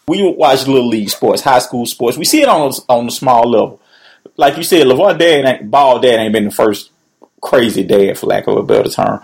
We 0.08 0.24
watch 0.24 0.68
little 0.68 0.88
league 0.88 1.10
sports, 1.10 1.42
high 1.42 1.60
school 1.60 1.86
sports. 1.86 2.18
We 2.18 2.26
see 2.26 2.42
it 2.42 2.50
on 2.50 2.72
on 2.90 3.06
the 3.06 3.12
small 3.12 3.50
level. 3.50 3.80
Like 4.38 4.58
you 4.58 4.64
said, 4.64 4.88
LeVar 4.88 5.18
dad 5.18 5.46
ain't 5.46 5.72
ball 5.72 6.00
dad 6.00 6.20
ain't 6.20 6.34
been 6.34 6.46
the 6.46 6.52
first 6.52 6.92
crazy 7.42 7.84
dad 7.84 8.18
for 8.18 8.28
lack 8.28 8.48
of 8.48 8.58
a 8.58 8.64
better 8.64 8.90
term. 8.90 9.22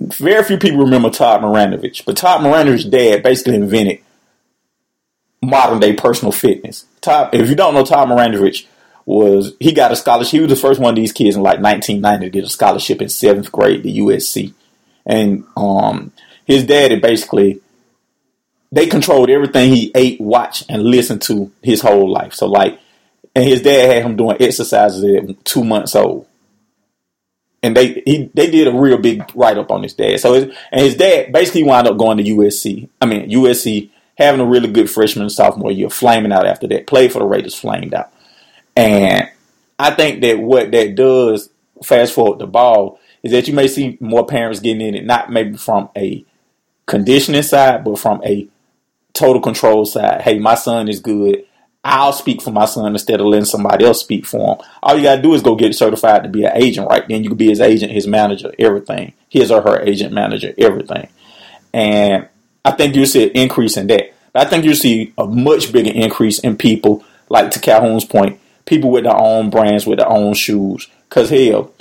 Very 0.00 0.42
few 0.44 0.58
people 0.58 0.80
remember 0.80 1.10
Todd 1.10 1.42
Marinovich, 1.42 2.04
but 2.04 2.16
Todd 2.16 2.40
Marinovich's 2.40 2.86
dad 2.86 3.22
basically 3.22 3.56
invented 3.56 4.00
modern 5.42 5.78
day 5.78 5.92
personal 5.92 6.32
fitness. 6.32 6.86
Todd, 7.00 7.34
if 7.34 7.48
you 7.48 7.54
don't 7.54 7.74
know 7.74 7.84
Todd 7.84 8.08
Marinovich, 8.08 8.66
was 9.06 9.54
he 9.58 9.72
got 9.72 9.92
a 9.92 9.96
scholarship. 9.96 10.30
He 10.30 10.40
was 10.40 10.50
the 10.50 10.56
first 10.56 10.80
one 10.80 10.90
of 10.90 10.96
these 10.96 11.12
kids 11.12 11.36
in 11.36 11.42
like 11.42 11.60
1990 11.60 12.26
to 12.26 12.30
get 12.30 12.44
a 12.44 12.48
scholarship 12.48 13.02
in 13.02 13.08
seventh 13.08 13.50
grade 13.50 13.82
to 13.82 13.88
USC, 13.88 14.52
and 15.04 15.44
um, 15.56 16.12
his 16.46 16.64
daddy 16.64 16.96
basically 16.96 17.60
they 18.72 18.86
controlled 18.86 19.30
everything 19.30 19.72
he 19.72 19.90
ate, 19.94 20.20
watched, 20.20 20.66
and 20.68 20.82
listened 20.82 21.22
to 21.22 21.50
his 21.62 21.80
whole 21.80 22.10
life. 22.10 22.34
So 22.34 22.46
like, 22.46 22.78
and 23.34 23.44
his 23.44 23.62
dad 23.62 23.92
had 23.92 24.04
him 24.04 24.16
doing 24.16 24.36
exercises 24.40 25.04
at 25.04 25.44
two 25.44 25.64
months 25.64 25.94
old, 25.94 26.26
and 27.62 27.76
they 27.76 28.02
he 28.06 28.30
they 28.34 28.50
did 28.50 28.68
a 28.68 28.72
real 28.72 28.98
big 28.98 29.22
write 29.34 29.58
up 29.58 29.70
on 29.70 29.82
his 29.82 29.94
dad. 29.94 30.20
So 30.20 30.34
his, 30.34 30.44
and 30.72 30.80
his 30.80 30.96
dad 30.96 31.32
basically 31.32 31.64
wound 31.64 31.86
up 31.86 31.98
going 31.98 32.18
to 32.18 32.24
USC. 32.24 32.88
I 33.00 33.06
mean 33.06 33.30
USC 33.30 33.90
having 34.16 34.40
a 34.40 34.46
really 34.46 34.70
good 34.70 34.90
freshman 34.90 35.22
and 35.22 35.32
sophomore 35.32 35.72
year, 35.72 35.90
flaming 35.90 36.32
out 36.32 36.46
after 36.46 36.68
that. 36.68 36.86
Played 36.86 37.12
for 37.12 37.20
the 37.20 37.24
Raiders, 37.24 37.54
flamed 37.54 37.94
out. 37.94 38.12
And 38.76 39.28
I 39.78 39.90
think 39.92 40.20
that 40.20 40.38
what 40.38 40.70
that 40.72 40.94
does, 40.94 41.50
fast 41.82 42.12
forward 42.12 42.38
the 42.38 42.46
ball, 42.46 43.00
is 43.22 43.32
that 43.32 43.48
you 43.48 43.54
may 43.54 43.66
see 43.66 43.96
more 44.00 44.26
parents 44.26 44.60
getting 44.60 44.86
in 44.86 44.94
it, 44.94 45.06
not 45.06 45.30
maybe 45.30 45.56
from 45.56 45.88
a 45.96 46.24
conditioning 46.86 47.42
side, 47.42 47.84
but 47.84 47.98
from 47.98 48.22
a 48.24 48.46
total 49.12 49.40
control 49.40 49.84
side. 49.84 50.22
Hey, 50.22 50.38
my 50.38 50.54
son 50.54 50.88
is 50.88 51.00
good. 51.00 51.44
I'll 51.82 52.12
speak 52.12 52.42
for 52.42 52.50
my 52.50 52.66
son 52.66 52.92
instead 52.92 53.20
of 53.20 53.26
letting 53.26 53.46
somebody 53.46 53.86
else 53.86 54.00
speak 54.00 54.26
for 54.26 54.54
him. 54.54 54.66
All 54.82 54.96
you 54.96 55.02
gotta 55.02 55.22
do 55.22 55.32
is 55.32 55.42
go 55.42 55.54
get 55.54 55.74
certified 55.74 56.24
to 56.24 56.28
be 56.28 56.44
an 56.44 56.52
agent, 56.54 56.88
right? 56.88 57.06
Then 57.08 57.22
you 57.22 57.30
can 57.30 57.38
be 57.38 57.48
his 57.48 57.60
agent, 57.60 57.92
his 57.92 58.06
manager, 58.06 58.52
everything. 58.58 59.14
His 59.28 59.50
or 59.50 59.62
her 59.62 59.80
agent, 59.80 60.12
manager, 60.12 60.52
everything. 60.58 61.08
And 61.72 62.28
I 62.64 62.72
think 62.72 62.94
you'll 62.94 63.06
see 63.06 63.24
an 63.24 63.30
increase 63.30 63.76
in 63.76 63.86
that. 63.86 64.12
But 64.32 64.46
I 64.46 64.50
think 64.50 64.64
you'll 64.64 64.74
see 64.74 65.14
a 65.16 65.26
much 65.26 65.72
bigger 65.72 65.90
increase 65.90 66.38
in 66.40 66.56
people, 66.56 67.04
like 67.28 67.50
to 67.52 67.60
Calhoun's 67.60 68.04
point, 68.04 68.38
people 68.66 68.90
with 68.90 69.04
their 69.04 69.16
own 69.16 69.48
brands, 69.48 69.86
with 69.86 69.98
their 69.98 70.08
own 70.10 70.34
shoes. 70.34 70.86
Because 71.08 71.30
hell, 71.30 71.72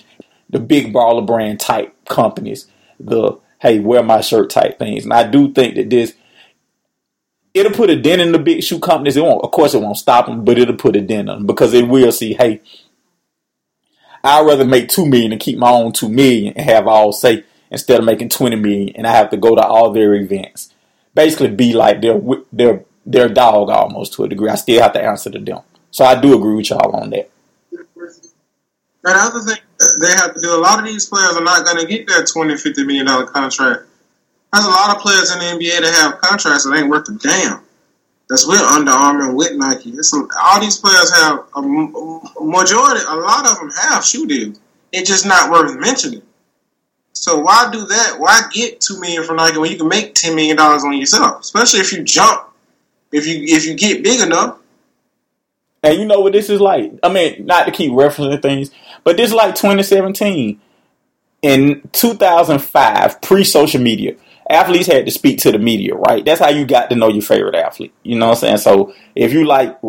the 0.49 0.59
big 0.59 0.93
baller 0.93 1.25
brand 1.25 1.59
type 1.59 1.93
companies, 2.05 2.67
the 2.99 3.37
hey, 3.59 3.79
wear 3.79 4.01
my 4.01 4.21
shirt 4.21 4.49
type 4.49 4.79
things. 4.79 5.03
And 5.03 5.13
I 5.13 5.29
do 5.29 5.51
think 5.51 5.75
that 5.75 5.89
this 5.89 6.13
it'll 7.53 7.71
put 7.71 7.89
a 7.89 7.99
dent 7.99 8.21
in 8.21 8.31
the 8.31 8.39
big 8.39 8.63
shoe 8.63 8.79
companies. 8.79 9.17
It 9.17 9.23
won't, 9.23 9.43
of 9.43 9.51
course, 9.51 9.73
it 9.73 9.81
won't 9.81 9.97
stop 9.97 10.27
them, 10.27 10.43
but 10.43 10.57
it'll 10.57 10.75
put 10.75 10.95
a 10.95 11.01
dent 11.01 11.29
on 11.29 11.39
them 11.39 11.47
because 11.47 11.71
they 11.71 11.83
will 11.83 12.11
see, 12.11 12.33
hey, 12.33 12.61
I'd 14.23 14.45
rather 14.45 14.65
make 14.65 14.89
two 14.89 15.05
million 15.05 15.31
and 15.31 15.41
keep 15.41 15.57
my 15.57 15.69
own 15.69 15.91
two 15.91 16.09
million 16.09 16.53
and 16.55 16.69
have 16.69 16.87
all 16.87 17.11
say 17.13 17.45
instead 17.71 17.99
of 17.99 18.05
making 18.05 18.29
twenty 18.29 18.55
million 18.55 18.95
and 18.95 19.07
I 19.07 19.11
have 19.11 19.29
to 19.29 19.37
go 19.37 19.55
to 19.55 19.61
all 19.61 19.91
their 19.91 20.13
events. 20.13 20.73
Basically, 21.13 21.49
be 21.49 21.73
like 21.73 22.01
their 22.01 22.19
their 22.51 22.83
their 23.05 23.29
dog 23.29 23.69
almost 23.69 24.13
to 24.13 24.25
a 24.25 24.27
degree. 24.27 24.49
I 24.49 24.55
still 24.55 24.81
have 24.81 24.93
to 24.93 25.01
answer 25.01 25.29
to 25.29 25.39
them. 25.39 25.61
So 25.91 26.05
I 26.05 26.19
do 26.19 26.35
agree 26.35 26.55
with 26.55 26.69
y'all 26.69 26.95
on 26.95 27.09
that. 27.11 27.29
And 29.05 29.15
the 29.15 29.19
other 29.19 29.39
thing 29.39 29.57
they 30.01 30.11
have 30.11 30.35
to 30.35 30.41
do, 30.41 30.53
a 30.53 30.59
lot 30.59 30.79
of 30.79 30.85
these 30.85 31.07
players 31.07 31.35
are 31.35 31.43
not 31.43 31.65
going 31.65 31.79
to 31.79 31.87
get 31.87 32.07
that 32.07 32.29
20 32.31 32.57
50 32.57 32.83
million 32.85 33.05
dollar 33.05 33.25
contract. 33.25 33.88
There's 34.51 34.65
a 34.65 34.69
lot 34.69 34.95
of 34.95 35.01
players 35.01 35.31
in 35.31 35.39
the 35.39 35.45
NBA 35.45 35.81
that 35.81 35.93
have 36.01 36.21
contracts 36.21 36.65
that 36.65 36.75
ain't 36.75 36.89
worth 36.89 37.07
a 37.09 37.13
damn. 37.13 37.61
That's 38.29 38.47
with 38.47 38.61
Under 38.61 38.91
Armour 38.91 39.29
and 39.29 39.37
with 39.37 39.55
Nike. 39.55 39.91
All 39.91 40.61
these 40.61 40.77
players 40.77 41.11
have 41.15 41.45
a, 41.55 41.59
a 41.59 42.45
majority, 42.45 43.01
a 43.07 43.15
lot 43.15 43.49
of 43.49 43.57
them 43.57 43.71
have 43.81 44.05
shoe 44.05 44.27
deals. 44.27 44.59
It's 44.91 45.09
just 45.09 45.25
not 45.25 45.51
worth 45.51 45.79
mentioning. 45.79 46.21
So 47.13 47.39
why 47.39 47.69
do 47.71 47.85
that? 47.85 48.15
Why 48.17 48.41
get 48.51 48.79
two 48.79 48.99
million 48.99 49.23
from 49.23 49.37
Nike 49.37 49.57
when 49.57 49.71
you 49.71 49.77
can 49.77 49.87
make 49.87 50.13
ten 50.13 50.35
million 50.35 50.55
dollars 50.55 50.83
on 50.83 50.95
yourself? 50.95 51.41
Especially 51.41 51.79
if 51.79 51.91
you 51.91 52.03
jump, 52.03 52.49
if 53.11 53.27
you 53.27 53.43
if 53.43 53.65
you 53.65 53.75
get 53.75 54.03
big 54.03 54.21
enough. 54.21 54.57
And 55.83 55.99
you 55.99 56.05
know 56.05 56.19
what 56.19 56.33
this 56.33 56.49
is 56.49 56.61
like? 56.61 56.91
I 57.03 57.11
mean, 57.11 57.45
not 57.45 57.65
to 57.65 57.71
keep 57.71 57.91
referencing 57.91 58.41
things, 58.41 58.71
but 59.03 59.17
this 59.17 59.29
is 59.29 59.33
like 59.33 59.55
2017. 59.55 60.61
In 61.41 61.89
2005, 61.93 63.21
pre 63.21 63.43
social 63.45 63.81
media, 63.81 64.15
athletes 64.49 64.87
had 64.87 65.05
to 65.05 65.11
speak 65.11 65.39
to 65.39 65.51
the 65.51 65.59
media, 65.59 65.95
right? 65.95 66.25
That's 66.25 66.39
how 66.39 66.49
you 66.49 66.65
got 66.65 66.89
to 66.89 66.95
know 66.95 67.09
your 67.09 67.21
favorite 67.21 67.55
athlete. 67.55 67.93
You 68.03 68.17
know 68.17 68.29
what 68.29 68.43
I'm 68.43 68.57
saying? 68.57 68.57
So 68.57 68.93
if 69.15 69.31
you 69.31 69.45
like 69.45 69.79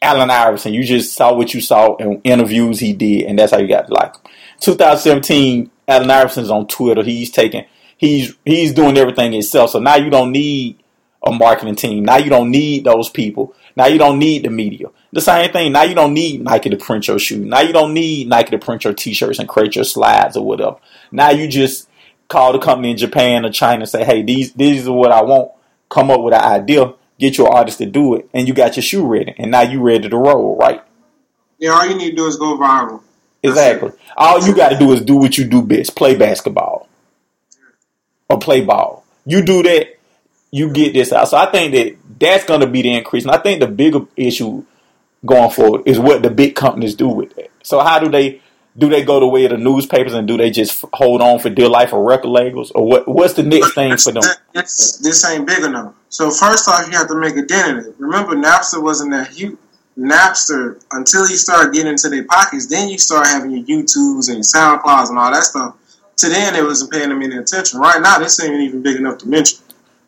Allen 0.00 0.30
Iverson, 0.30 0.72
you 0.72 0.84
just 0.84 1.14
saw 1.14 1.34
what 1.34 1.52
you 1.52 1.60
saw 1.60 1.96
in 1.96 2.20
interviews 2.22 2.78
he 2.78 2.92
did, 2.92 3.24
and 3.24 3.38
that's 3.38 3.52
how 3.52 3.58
you 3.58 3.68
got 3.68 3.88
to 3.88 3.94
like. 3.94 4.14
2017, 4.60 5.70
Allen 5.88 6.10
Iverson's 6.10 6.50
on 6.50 6.66
Twitter. 6.68 7.02
He's 7.02 7.30
taking, 7.30 7.64
he's 7.96 8.34
he's 8.44 8.72
doing 8.72 8.96
everything 8.96 9.32
himself. 9.32 9.70
So 9.70 9.78
now 9.78 9.96
you 9.96 10.10
don't 10.10 10.32
need 10.32 10.82
a 11.26 11.32
marketing 11.32 11.74
team. 11.74 12.04
Now 12.04 12.16
you 12.16 12.30
don't 12.30 12.50
need 12.50 12.84
those 12.84 13.10
people. 13.10 13.54
Now 13.76 13.86
you 13.86 13.98
don't 13.98 14.18
need 14.18 14.44
the 14.44 14.50
media. 14.50 14.86
The 15.12 15.20
same 15.20 15.52
thing. 15.52 15.72
Now 15.72 15.82
you 15.82 15.94
don't 15.94 16.14
need 16.14 16.42
Nike 16.42 16.70
to 16.70 16.76
print 16.76 17.08
your 17.08 17.18
shoe. 17.18 17.44
Now 17.44 17.60
you 17.60 17.72
don't 17.72 17.92
need 17.92 18.28
Nike 18.28 18.50
to 18.50 18.58
print 18.58 18.84
your 18.84 18.94
t-shirts 18.94 19.38
and 19.38 19.48
create 19.48 19.74
your 19.74 19.84
slides 19.84 20.36
or 20.36 20.44
whatever. 20.44 20.76
Now 21.10 21.30
you 21.30 21.48
just 21.48 21.89
call 22.30 22.52
the 22.52 22.58
company 22.58 22.92
in 22.92 22.96
Japan 22.96 23.44
or 23.44 23.50
China 23.50 23.80
and 23.80 23.88
say, 23.88 24.04
hey, 24.04 24.22
these 24.22 24.54
these 24.54 24.88
are 24.88 24.92
what 24.92 25.12
I 25.12 25.22
want. 25.22 25.50
Come 25.90 26.10
up 26.10 26.22
with 26.22 26.32
an 26.32 26.40
idea. 26.40 26.94
Get 27.18 27.36
your 27.36 27.52
artist 27.54 27.78
to 27.78 27.86
do 27.86 28.14
it, 28.14 28.30
and 28.32 28.48
you 28.48 28.54
got 28.54 28.76
your 28.76 28.82
shoe 28.82 29.06
ready, 29.06 29.34
and 29.36 29.50
now 29.50 29.60
you 29.60 29.82
ready 29.82 30.08
to 30.08 30.16
roll, 30.16 30.56
right? 30.56 30.82
Yeah, 31.58 31.72
all 31.72 31.86
you 31.86 31.94
need 31.94 32.10
to 32.10 32.16
do 32.16 32.26
is 32.26 32.36
go 32.36 32.56
viral. 32.56 33.02
Exactly. 33.42 33.90
All 34.16 34.40
you 34.46 34.54
got 34.54 34.70
to 34.70 34.78
do 34.78 34.92
is 34.92 35.02
do 35.02 35.16
what 35.16 35.36
you 35.36 35.44
do 35.44 35.60
best: 35.60 35.94
play 35.96 36.16
basketball 36.16 36.88
or 38.30 38.38
play 38.38 38.62
ball. 38.64 39.04
You 39.26 39.42
do 39.42 39.62
that, 39.64 39.98
you 40.50 40.72
get 40.72 40.94
this 40.94 41.12
out. 41.12 41.28
So 41.28 41.36
I 41.36 41.50
think 41.50 41.74
that 41.74 41.96
that's 42.18 42.44
going 42.44 42.60
to 42.60 42.66
be 42.66 42.82
the 42.82 42.94
increase. 42.94 43.24
And 43.24 43.32
I 43.32 43.38
think 43.38 43.60
the 43.60 43.66
bigger 43.66 44.06
issue 44.16 44.64
going 45.26 45.50
forward 45.50 45.82
is 45.86 45.98
what 45.98 46.22
the 46.22 46.30
big 46.30 46.54
companies 46.54 46.94
do 46.94 47.08
with 47.08 47.34
that. 47.36 47.50
So 47.62 47.80
how 47.80 47.98
do 47.98 48.08
they 48.08 48.40
do 48.76 48.88
they 48.88 49.04
go 49.04 49.20
the 49.20 49.26
way 49.26 49.44
of 49.44 49.50
the 49.50 49.56
newspapers 49.58 50.14
and 50.14 50.28
do 50.28 50.36
they 50.36 50.50
just 50.50 50.84
hold 50.92 51.20
on 51.20 51.38
for 51.38 51.50
dear 51.50 51.68
life 51.68 51.92
or 51.92 52.02
record 52.02 52.28
labels 52.28 52.70
or 52.70 52.86
what? 52.86 53.08
What's 53.08 53.34
the 53.34 53.42
next 53.42 53.74
thing 53.74 53.96
for 53.96 54.12
them? 54.12 54.22
This, 54.54 54.96
this 54.98 55.24
ain't 55.24 55.46
big 55.46 55.64
enough. 55.64 55.94
So 56.08 56.30
first 56.30 56.68
off, 56.68 56.86
you 56.86 56.96
have 56.96 57.08
to 57.08 57.16
make 57.16 57.36
a 57.36 57.42
dent 57.42 57.78
in 57.78 57.84
it. 57.84 57.94
Remember, 57.98 58.34
Napster 58.34 58.82
wasn't 58.82 59.10
that 59.12 59.28
huge. 59.28 59.58
Napster 59.98 60.82
until 60.92 61.28
you 61.28 61.36
start 61.36 61.74
getting 61.74 61.90
into 61.90 62.08
their 62.08 62.24
pockets, 62.24 62.66
then 62.66 62.88
you 62.88 62.98
start 62.98 63.26
having 63.26 63.50
your 63.50 63.64
YouTubes 63.64 64.28
and 64.28 64.36
your 64.36 64.44
SoundClouds 64.44 65.10
and 65.10 65.18
all 65.18 65.32
that 65.32 65.42
stuff. 65.42 65.76
To 66.18 66.28
then, 66.28 66.54
it 66.54 66.62
wasn't 66.62 66.92
paying 66.92 67.08
them 67.08 67.22
any 67.22 67.36
attention. 67.36 67.80
Right 67.80 68.00
now, 68.00 68.18
this 68.18 68.42
ain't 68.42 68.54
even 68.54 68.82
big 68.82 68.96
enough 68.96 69.18
to 69.18 69.28
mention. 69.28 69.58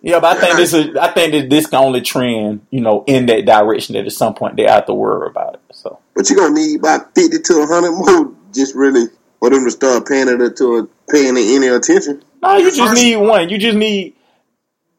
Yeah, 0.02 0.18
but 0.18 0.36
I 0.36 0.40
think 0.40 0.56
this 0.56 0.74
is. 0.74 0.96
I 0.96 1.12
think 1.12 1.32
that 1.32 1.50
this 1.50 1.66
can 1.66 1.78
only 1.78 2.00
trend, 2.00 2.66
you 2.70 2.80
know, 2.80 3.04
in 3.06 3.26
that 3.26 3.44
direction. 3.44 3.94
That 3.94 4.06
at 4.06 4.12
some 4.12 4.34
point 4.34 4.56
they 4.56 4.64
have 4.64 4.86
to 4.86 4.94
worry 4.94 5.28
about 5.28 5.54
it. 5.54 5.60
So, 5.72 5.98
But 6.14 6.28
you're 6.28 6.38
gonna 6.38 6.54
need 6.54 6.80
about 6.80 7.14
fifty 7.14 7.38
to 7.38 7.66
hundred 7.66 7.92
more 7.92 8.34
just 8.52 8.74
really 8.74 9.06
for 9.38 9.50
them 9.50 9.64
to 9.64 9.70
start 9.70 10.06
paying 10.06 10.28
it 10.28 10.56
to 10.56 10.88
paying 11.10 11.36
it 11.36 11.56
any 11.56 11.66
attention. 11.66 12.22
no, 12.42 12.56
you 12.56 12.74
just 12.74 12.94
need 12.94 13.16
one. 13.16 13.48
You 13.48 13.58
just 13.58 13.76
need. 13.76 14.14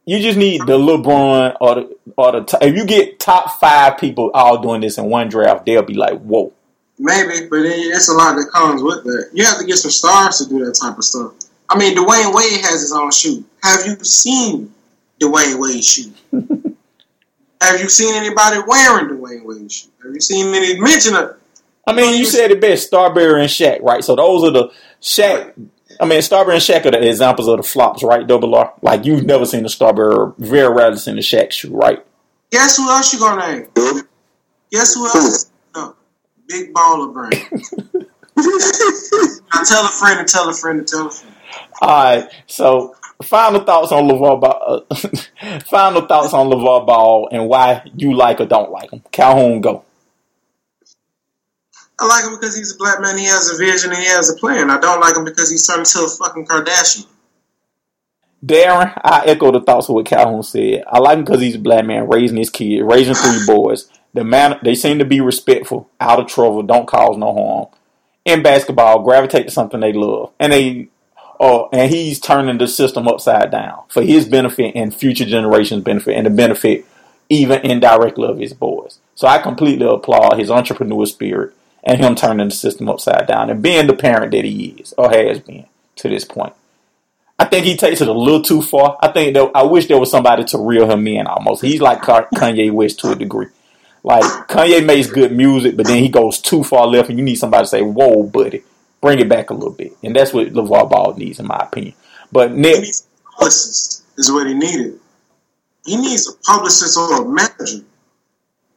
You 0.05 0.19
just 0.19 0.37
need 0.37 0.59
the 0.61 0.77
LeBron 0.77 1.55
or 1.61 1.75
the 1.75 1.97
or 2.17 2.31
the. 2.33 2.43
T- 2.43 2.57
if 2.61 2.75
you 2.75 2.85
get 2.85 3.21
top 3.21 3.59
five 3.59 3.97
people 3.97 4.31
all 4.33 4.61
doing 4.61 4.81
this 4.81 4.97
in 4.97 5.05
one 5.05 5.29
draft, 5.29 5.65
they'll 5.65 5.81
be 5.81 5.93
like, 5.93 6.19
"Whoa." 6.19 6.51
Maybe, 6.99 7.47
but 7.49 7.63
then 7.63 7.71
it's 7.73 8.09
a 8.09 8.13
lot 8.13 8.35
that 8.35 8.49
comes 8.53 8.83
with 8.83 9.03
that. 9.05 9.29
You 9.33 9.45
have 9.45 9.59
to 9.59 9.65
get 9.65 9.77
some 9.77 9.91
stars 9.91 10.39
to 10.39 10.49
do 10.49 10.63
that 10.65 10.73
type 10.73 10.97
of 10.97 11.03
stuff. 11.05 11.33
I 11.69 11.77
mean, 11.77 11.95
Dwyane 11.95 12.35
Wade 12.35 12.61
has 12.61 12.81
his 12.81 12.91
own 12.91 13.11
shoe. 13.11 13.43
Have 13.63 13.85
you 13.85 13.95
seen 14.03 14.73
Dwyane 15.19 15.57
Wade's 15.57 15.87
shoe? 15.87 16.11
have 17.61 17.79
you 17.79 17.89
seen 17.89 18.13
anybody 18.13 18.59
wearing 18.67 19.07
Dwyane 19.07 19.45
Wade's 19.45 19.73
shoe? 19.73 19.89
Have 20.03 20.13
you 20.13 20.21
seen 20.21 20.53
any 20.53 20.79
mention 20.79 21.15
of? 21.15 21.37
I 21.85 21.93
mean, 21.93 22.17
you 22.17 22.25
said 22.25 22.51
it 22.51 22.61
best, 22.61 22.87
Starbury 22.87 23.41
and 23.41 23.49
Shaq, 23.49 23.81
right? 23.81 24.03
So 24.03 24.15
those 24.15 24.43
are 24.43 24.51
the 24.51 24.71
Shaq. 25.01 25.53
I 25.99 26.05
mean, 26.05 26.21
Starbury 26.21 26.55
and 26.55 26.63
Shaq 26.63 26.85
are 26.85 26.91
the 26.91 27.07
examples 27.07 27.47
of 27.47 27.57
the 27.57 27.63
flops, 27.63 28.03
right? 28.03 28.25
Double 28.25 28.55
R. 28.55 28.73
Like 28.81 29.05
you've 29.05 29.25
never 29.25 29.45
seen 29.45 29.65
a 29.65 29.69
Starbury, 29.69 30.15
or 30.15 30.35
very 30.37 30.73
rarely 30.73 30.97
seen 30.97 31.17
a 31.17 31.21
Shaq 31.21 31.51
shoe, 31.51 31.75
right? 31.75 32.03
Guess 32.51 32.77
who 32.77 32.89
else 32.89 33.13
you 33.13 33.19
gonna 33.19 33.51
name? 33.51 33.67
Huh? 33.77 34.03
Guess 34.71 34.95
who 34.95 35.05
else? 35.07 35.51
No, 35.75 35.95
Big 36.47 36.73
Baller 36.73 37.11
Brand. 37.13 37.33
now 38.37 39.63
tell 39.63 39.85
a 39.85 39.89
friend 39.89 40.19
and 40.19 40.27
tell 40.27 40.49
a 40.49 40.53
friend 40.53 40.79
and 40.79 40.87
tell 40.87 41.07
a 41.07 41.11
friend. 41.11 41.35
All 41.81 41.89
right. 41.89 42.29
So 42.47 42.95
final 43.21 43.63
thoughts 43.63 43.91
on 43.91 44.07
LeVar 44.07 44.41
Ball. 44.41 44.85
Uh, 44.89 45.59
final 45.69 46.05
thoughts 46.05 46.33
on 46.33 46.47
LeVar 46.47 46.85
Ball 46.85 47.29
and 47.31 47.47
why 47.47 47.83
you 47.95 48.15
like 48.15 48.39
or 48.39 48.45
don't 48.45 48.71
like 48.71 48.91
him. 48.91 49.03
Calhoun, 49.11 49.61
go. 49.61 49.85
I 52.03 52.05
like 52.05 52.25
him 52.25 52.37
because 52.37 52.57
he's 52.57 52.75
a 52.75 52.77
black 52.77 52.99
man. 52.99 53.17
He 53.17 53.23
has 53.25 53.49
a 53.49 53.57
vision 53.57 53.91
and 53.91 53.99
he 53.99 54.05
has 54.07 54.29
a 54.29 54.35
plan. 54.35 54.69
I 54.69 54.77
don't 54.77 54.99
like 54.99 55.15
him 55.15 55.23
because 55.23 55.49
he's 55.49 55.65
turned 55.65 55.87
into 55.87 55.99
a 55.99 56.09
fucking 56.09 56.45
Kardashian. 56.45 57.07
Darren, 58.45 58.91
I 59.01 59.23
echo 59.25 59.51
the 59.51 59.61
thoughts 59.61 59.87
of 59.87 59.95
what 59.95 60.05
Calhoun 60.05 60.43
said. 60.43 60.83
I 60.85 60.99
like 60.99 61.17
him 61.17 61.23
because 61.23 61.39
he's 61.39 61.55
a 61.55 61.59
black 61.59 61.85
man 61.85 62.09
raising 62.09 62.35
his 62.35 62.49
kid, 62.49 62.81
raising 62.81 63.13
three 63.13 63.45
boys. 63.47 63.89
The 64.13 64.25
man, 64.25 64.59
they 64.63 64.75
seem 64.75 64.99
to 64.99 65.05
be 65.05 65.21
respectful, 65.21 65.89
out 66.01 66.19
of 66.19 66.27
trouble, 66.27 66.61
don't 66.61 66.87
cause 66.87 67.17
no 67.17 67.33
harm. 67.33 67.67
In 68.25 68.43
basketball, 68.43 69.03
gravitate 69.03 69.45
to 69.45 69.51
something 69.51 69.79
they 69.79 69.93
love, 69.93 70.31
and 70.39 70.51
they, 70.51 70.89
oh, 71.39 71.69
and 71.71 71.89
he's 71.89 72.19
turning 72.19 72.57
the 72.57 72.67
system 72.67 73.07
upside 73.07 73.49
down 73.49 73.83
for 73.87 74.01
his 74.01 74.27
benefit 74.27 74.75
and 74.75 74.93
future 74.93 75.25
generations' 75.25 75.83
benefit, 75.83 76.15
and 76.17 76.25
the 76.25 76.29
benefit 76.29 76.85
even 77.29 77.61
indirectly 77.61 78.27
of 78.27 78.39
his 78.39 78.53
boys. 78.53 78.99
So 79.15 79.27
I 79.27 79.39
completely 79.39 79.87
applaud 79.87 80.37
his 80.37 80.51
entrepreneur 80.51 81.05
spirit 81.05 81.53
and 81.83 81.99
him 81.99 82.15
turning 82.15 82.49
the 82.49 82.55
system 82.55 82.89
upside 82.89 83.27
down 83.27 83.49
and 83.49 83.61
being 83.61 83.87
the 83.87 83.93
parent 83.93 84.31
that 84.31 84.45
he 84.45 84.75
is 84.79 84.93
or 84.97 85.11
has 85.11 85.39
been 85.39 85.65
to 85.97 86.09
this 86.09 86.25
point. 86.25 86.53
I 87.37 87.45
think 87.45 87.65
he 87.65 87.75
takes 87.75 87.99
it 87.99 88.07
a 88.07 88.13
little 88.13 88.41
too 88.41 88.61
far. 88.61 88.97
I 89.01 89.11
think 89.11 89.33
that 89.33 89.51
I 89.55 89.63
wish 89.63 89.87
there 89.87 89.99
was 89.99 90.11
somebody 90.11 90.43
to 90.45 90.57
reel 90.57 90.89
him 90.89 91.05
in 91.07 91.27
almost. 91.27 91.61
He's 91.61 91.81
like 91.81 92.01
Kanye 92.01 92.71
West 92.71 92.99
to 92.99 93.11
a 93.11 93.15
degree. 93.15 93.47
Like 94.03 94.23
Kanye 94.47 94.85
makes 94.85 95.07
good 95.09 95.31
music, 95.31 95.75
but 95.75 95.87
then 95.87 96.03
he 96.03 96.09
goes 96.09 96.39
too 96.39 96.63
far 96.63 96.85
left, 96.87 97.09
and 97.09 97.17
you 97.17 97.25
need 97.25 97.35
somebody 97.35 97.63
to 97.63 97.67
say, 97.67 97.81
"Whoa, 97.81 98.23
buddy, 98.23 98.63
bring 99.01 99.19
it 99.19 99.29
back 99.29 99.49
a 99.49 99.53
little 99.53 99.71
bit." 99.71 99.93
And 100.03 100.15
that's 100.15 100.33
what 100.33 100.53
LeVar 100.53 100.89
Ball 100.89 101.15
needs, 101.15 101.39
in 101.39 101.47
my 101.47 101.57
opinion. 101.57 101.95
But 102.31 102.51
He 102.51 102.57
Nick, 102.57 102.81
needs 102.81 103.07
a 103.25 103.31
publicist 103.31 104.03
is 104.17 104.31
what 104.31 104.47
he 104.47 104.53
needed. 104.53 104.99
He 105.85 105.97
needs 105.97 106.29
a 106.29 106.33
publicist 106.45 106.97
or 106.97 107.23
a 107.23 107.25
manager. 107.25 107.85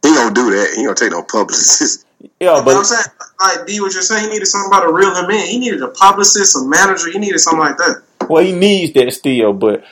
He 0.02 0.14
don't 0.14 0.34
do 0.34 0.50
that. 0.50 0.74
He 0.76 0.84
don't 0.84 0.96
take 0.96 1.10
no 1.10 1.22
publicist. 1.22 2.05
Yeah, 2.40 2.60
But 2.64 2.76
I'm 2.76 2.84
saying, 2.84 3.04
like 3.40 3.66
D, 3.66 3.80
what 3.80 3.92
you're 3.92 4.02
saying, 4.02 4.24
he 4.24 4.30
needed 4.30 4.46
somebody 4.46 4.86
to 4.86 4.92
reel 4.92 5.14
him 5.14 5.30
in. 5.30 5.46
He 5.46 5.58
needed 5.58 5.82
a 5.82 5.88
publicist, 5.88 6.56
a 6.56 6.64
manager. 6.64 7.10
He 7.10 7.18
needed 7.18 7.38
something 7.38 7.60
like 7.60 7.76
that. 7.78 8.02
well, 8.28 8.44
he 8.44 8.52
needs 8.52 8.92
that 8.94 9.12
still. 9.12 9.52
But 9.52 9.84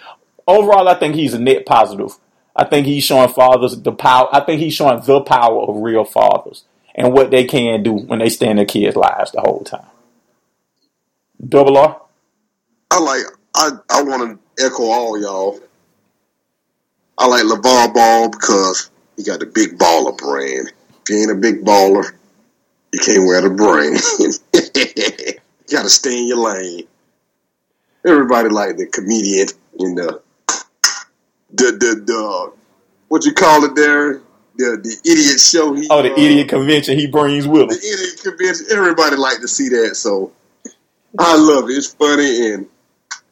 overall, 0.47 0.89
I 0.89 0.95
think 0.95 1.15
he's 1.15 1.35
a 1.35 1.39
net 1.39 1.65
positive. 1.67 2.13
I 2.57 2.65
think 2.65 2.87
he's 2.87 3.03
showing 3.05 3.31
fathers 3.31 3.81
the 3.81 3.93
power. 3.93 4.29
I 4.33 4.41
think 4.41 4.61
he's 4.61 4.75
showing 4.75 5.01
the 5.05 5.21
power 5.23 5.63
of 5.63 5.77
real 5.77 6.05
fathers 6.05 6.65
and 6.95 7.13
what 7.13 7.31
they 7.31 7.45
can 7.45 7.83
do 7.83 7.93
when 7.93 8.21
they 8.21 8.29
stay 8.29 8.49
in 8.49 8.57
their 8.57 8.67
kids' 8.67 8.95
lives 8.95 9.33
the 9.33 9.41
whole 9.41 9.65
time. 9.65 9.87
Double 11.49 11.77
R. 11.77 12.01
I 12.91 13.01
like. 13.01 13.25
I 13.57 13.71
I 13.91 14.03
want 14.03 14.39
to 14.59 14.65
echo 14.65 14.85
all 14.85 15.21
y'all. 15.21 15.61
I 17.19 17.27
like 17.27 17.45
LeVar 17.45 17.95
Ball 17.95 18.29
because 18.29 18.91
he 19.17 19.23
got 19.25 19.41
the 19.41 19.47
big 19.47 19.79
baller 19.79 20.17
brand. 20.17 20.73
If 21.03 21.11
you 21.11 21.19
ain't 21.19 21.31
a 21.31 21.35
big 21.35 21.65
baller, 21.65 22.13
you 22.95 22.99
can't 23.05 23.27
wear 23.27 23.41
the 23.41 23.51
brain. 23.51 23.95
you 25.69 25.75
gotta 25.77 25.89
stay 25.91 26.17
in 26.17 26.29
your 26.29 26.39
lane. 26.39 26.87
Everybody 28.07 28.51
like 28.51 28.77
the 28.77 28.87
comedian 28.87 29.49
in 29.81 29.97
the 29.97 30.23
the 31.53 31.73
the, 31.73 32.03
the 32.07 32.53
what 33.09 33.25
you 33.25 33.33
call 33.33 33.65
it 33.65 33.75
there 33.75 34.21
the 34.57 34.79
the 34.81 35.11
idiot 35.11 35.41
show. 35.41 35.75
He, 35.75 35.89
Oh, 35.91 36.03
the 36.03 36.13
uh, 36.13 36.17
idiot 36.17 36.49
convention 36.49 36.97
he 36.97 37.09
brings 37.09 37.49
with 37.49 37.63
him. 37.63 37.69
the 37.69 37.75
idiot 37.75 38.23
convention. 38.23 38.67
Everybody 38.71 39.17
like 39.17 39.41
to 39.41 39.49
see 39.49 39.69
that, 39.71 39.97
so 39.97 40.31
I 41.19 41.37
love 41.37 41.69
it. 41.69 41.73
It's 41.73 41.93
funny 41.93 42.53
and 42.53 42.67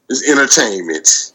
it's 0.09 0.29
entertainment. 0.29 1.33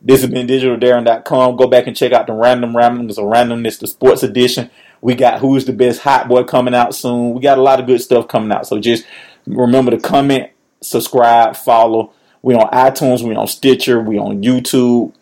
This 0.00 0.22
has 0.22 0.30
been 0.30 0.46
digitaldarren.com. 0.46 1.56
Go 1.56 1.66
back 1.66 1.86
and 1.86 1.96
check 1.96 2.12
out 2.12 2.26
the 2.28 2.32
random 2.32 2.74
ramblings 2.74 3.18
or 3.18 3.30
randomness, 3.30 3.78
the 3.78 3.86
sports 3.88 4.22
edition. 4.22 4.70
We 5.00 5.14
got 5.14 5.40
who's 5.40 5.64
the 5.64 5.72
best 5.72 6.00
hot 6.00 6.28
boy 6.28 6.44
coming 6.44 6.74
out 6.74 6.94
soon. 6.94 7.34
We 7.34 7.40
got 7.40 7.58
a 7.58 7.62
lot 7.62 7.80
of 7.80 7.86
good 7.86 8.00
stuff 8.00 8.28
coming 8.28 8.52
out. 8.52 8.66
So 8.66 8.78
just 8.78 9.04
remember 9.46 9.92
to 9.92 9.98
comment, 9.98 10.50
subscribe, 10.80 11.56
follow. 11.56 12.12
We 12.42 12.54
on 12.54 12.70
iTunes, 12.70 13.22
we 13.22 13.34
on 13.34 13.46
Stitcher, 13.46 14.00
we 14.00 14.18
on 14.18 14.42
YouTube. 14.42 15.12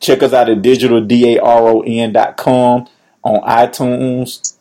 Check 0.00 0.22
us 0.22 0.32
out 0.32 0.48
at 0.48 0.62
digitaldaron.com 0.62 2.88
on 3.22 3.48
iTunes. 3.48 4.56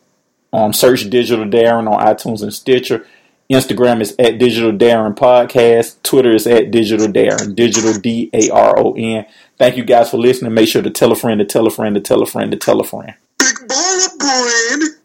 Um, 0.54 0.74
search 0.74 1.10
Digital 1.10 1.46
Darren 1.46 1.90
on 1.90 2.06
iTunes 2.06 2.44
and 2.44 2.54
Stitcher. 2.54 3.06
Instagram 3.52 4.02
is 4.02 4.16
at 4.18 4.38
Digital 4.38 4.72
Darren 4.72 5.16
Podcast. 5.16 6.02
Twitter 6.04 6.34
is 6.34 6.48
at 6.48 6.72
Digital 6.72 7.08
Darren. 7.08 7.56
Digital 7.56 7.94
D 8.00 8.30
A 8.34 8.50
R 8.50 8.80
O 8.80 8.94
N. 8.94 9.26
Thank 9.58 9.78
you 9.78 9.84
guys 9.84 10.10
for 10.10 10.18
listening. 10.18 10.54
Make 10.54 10.70
sure 10.70 10.82
to 10.82 10.90
tell 10.90 11.12
a 11.12 11.16
friend 11.16 11.40
to 11.40 11.46
tell 11.46 11.68
a 11.68 11.72
friend 11.72 11.96
to 11.96 12.02
tell 12.02 12.22
a 12.22 12.26
friend 12.26 12.52
to 12.52 12.58
tell 12.58 12.80
a 12.80 12.84
friend. 12.84 13.14
Big 13.40 13.56
baller 13.68 13.91
brand. 14.40 15.01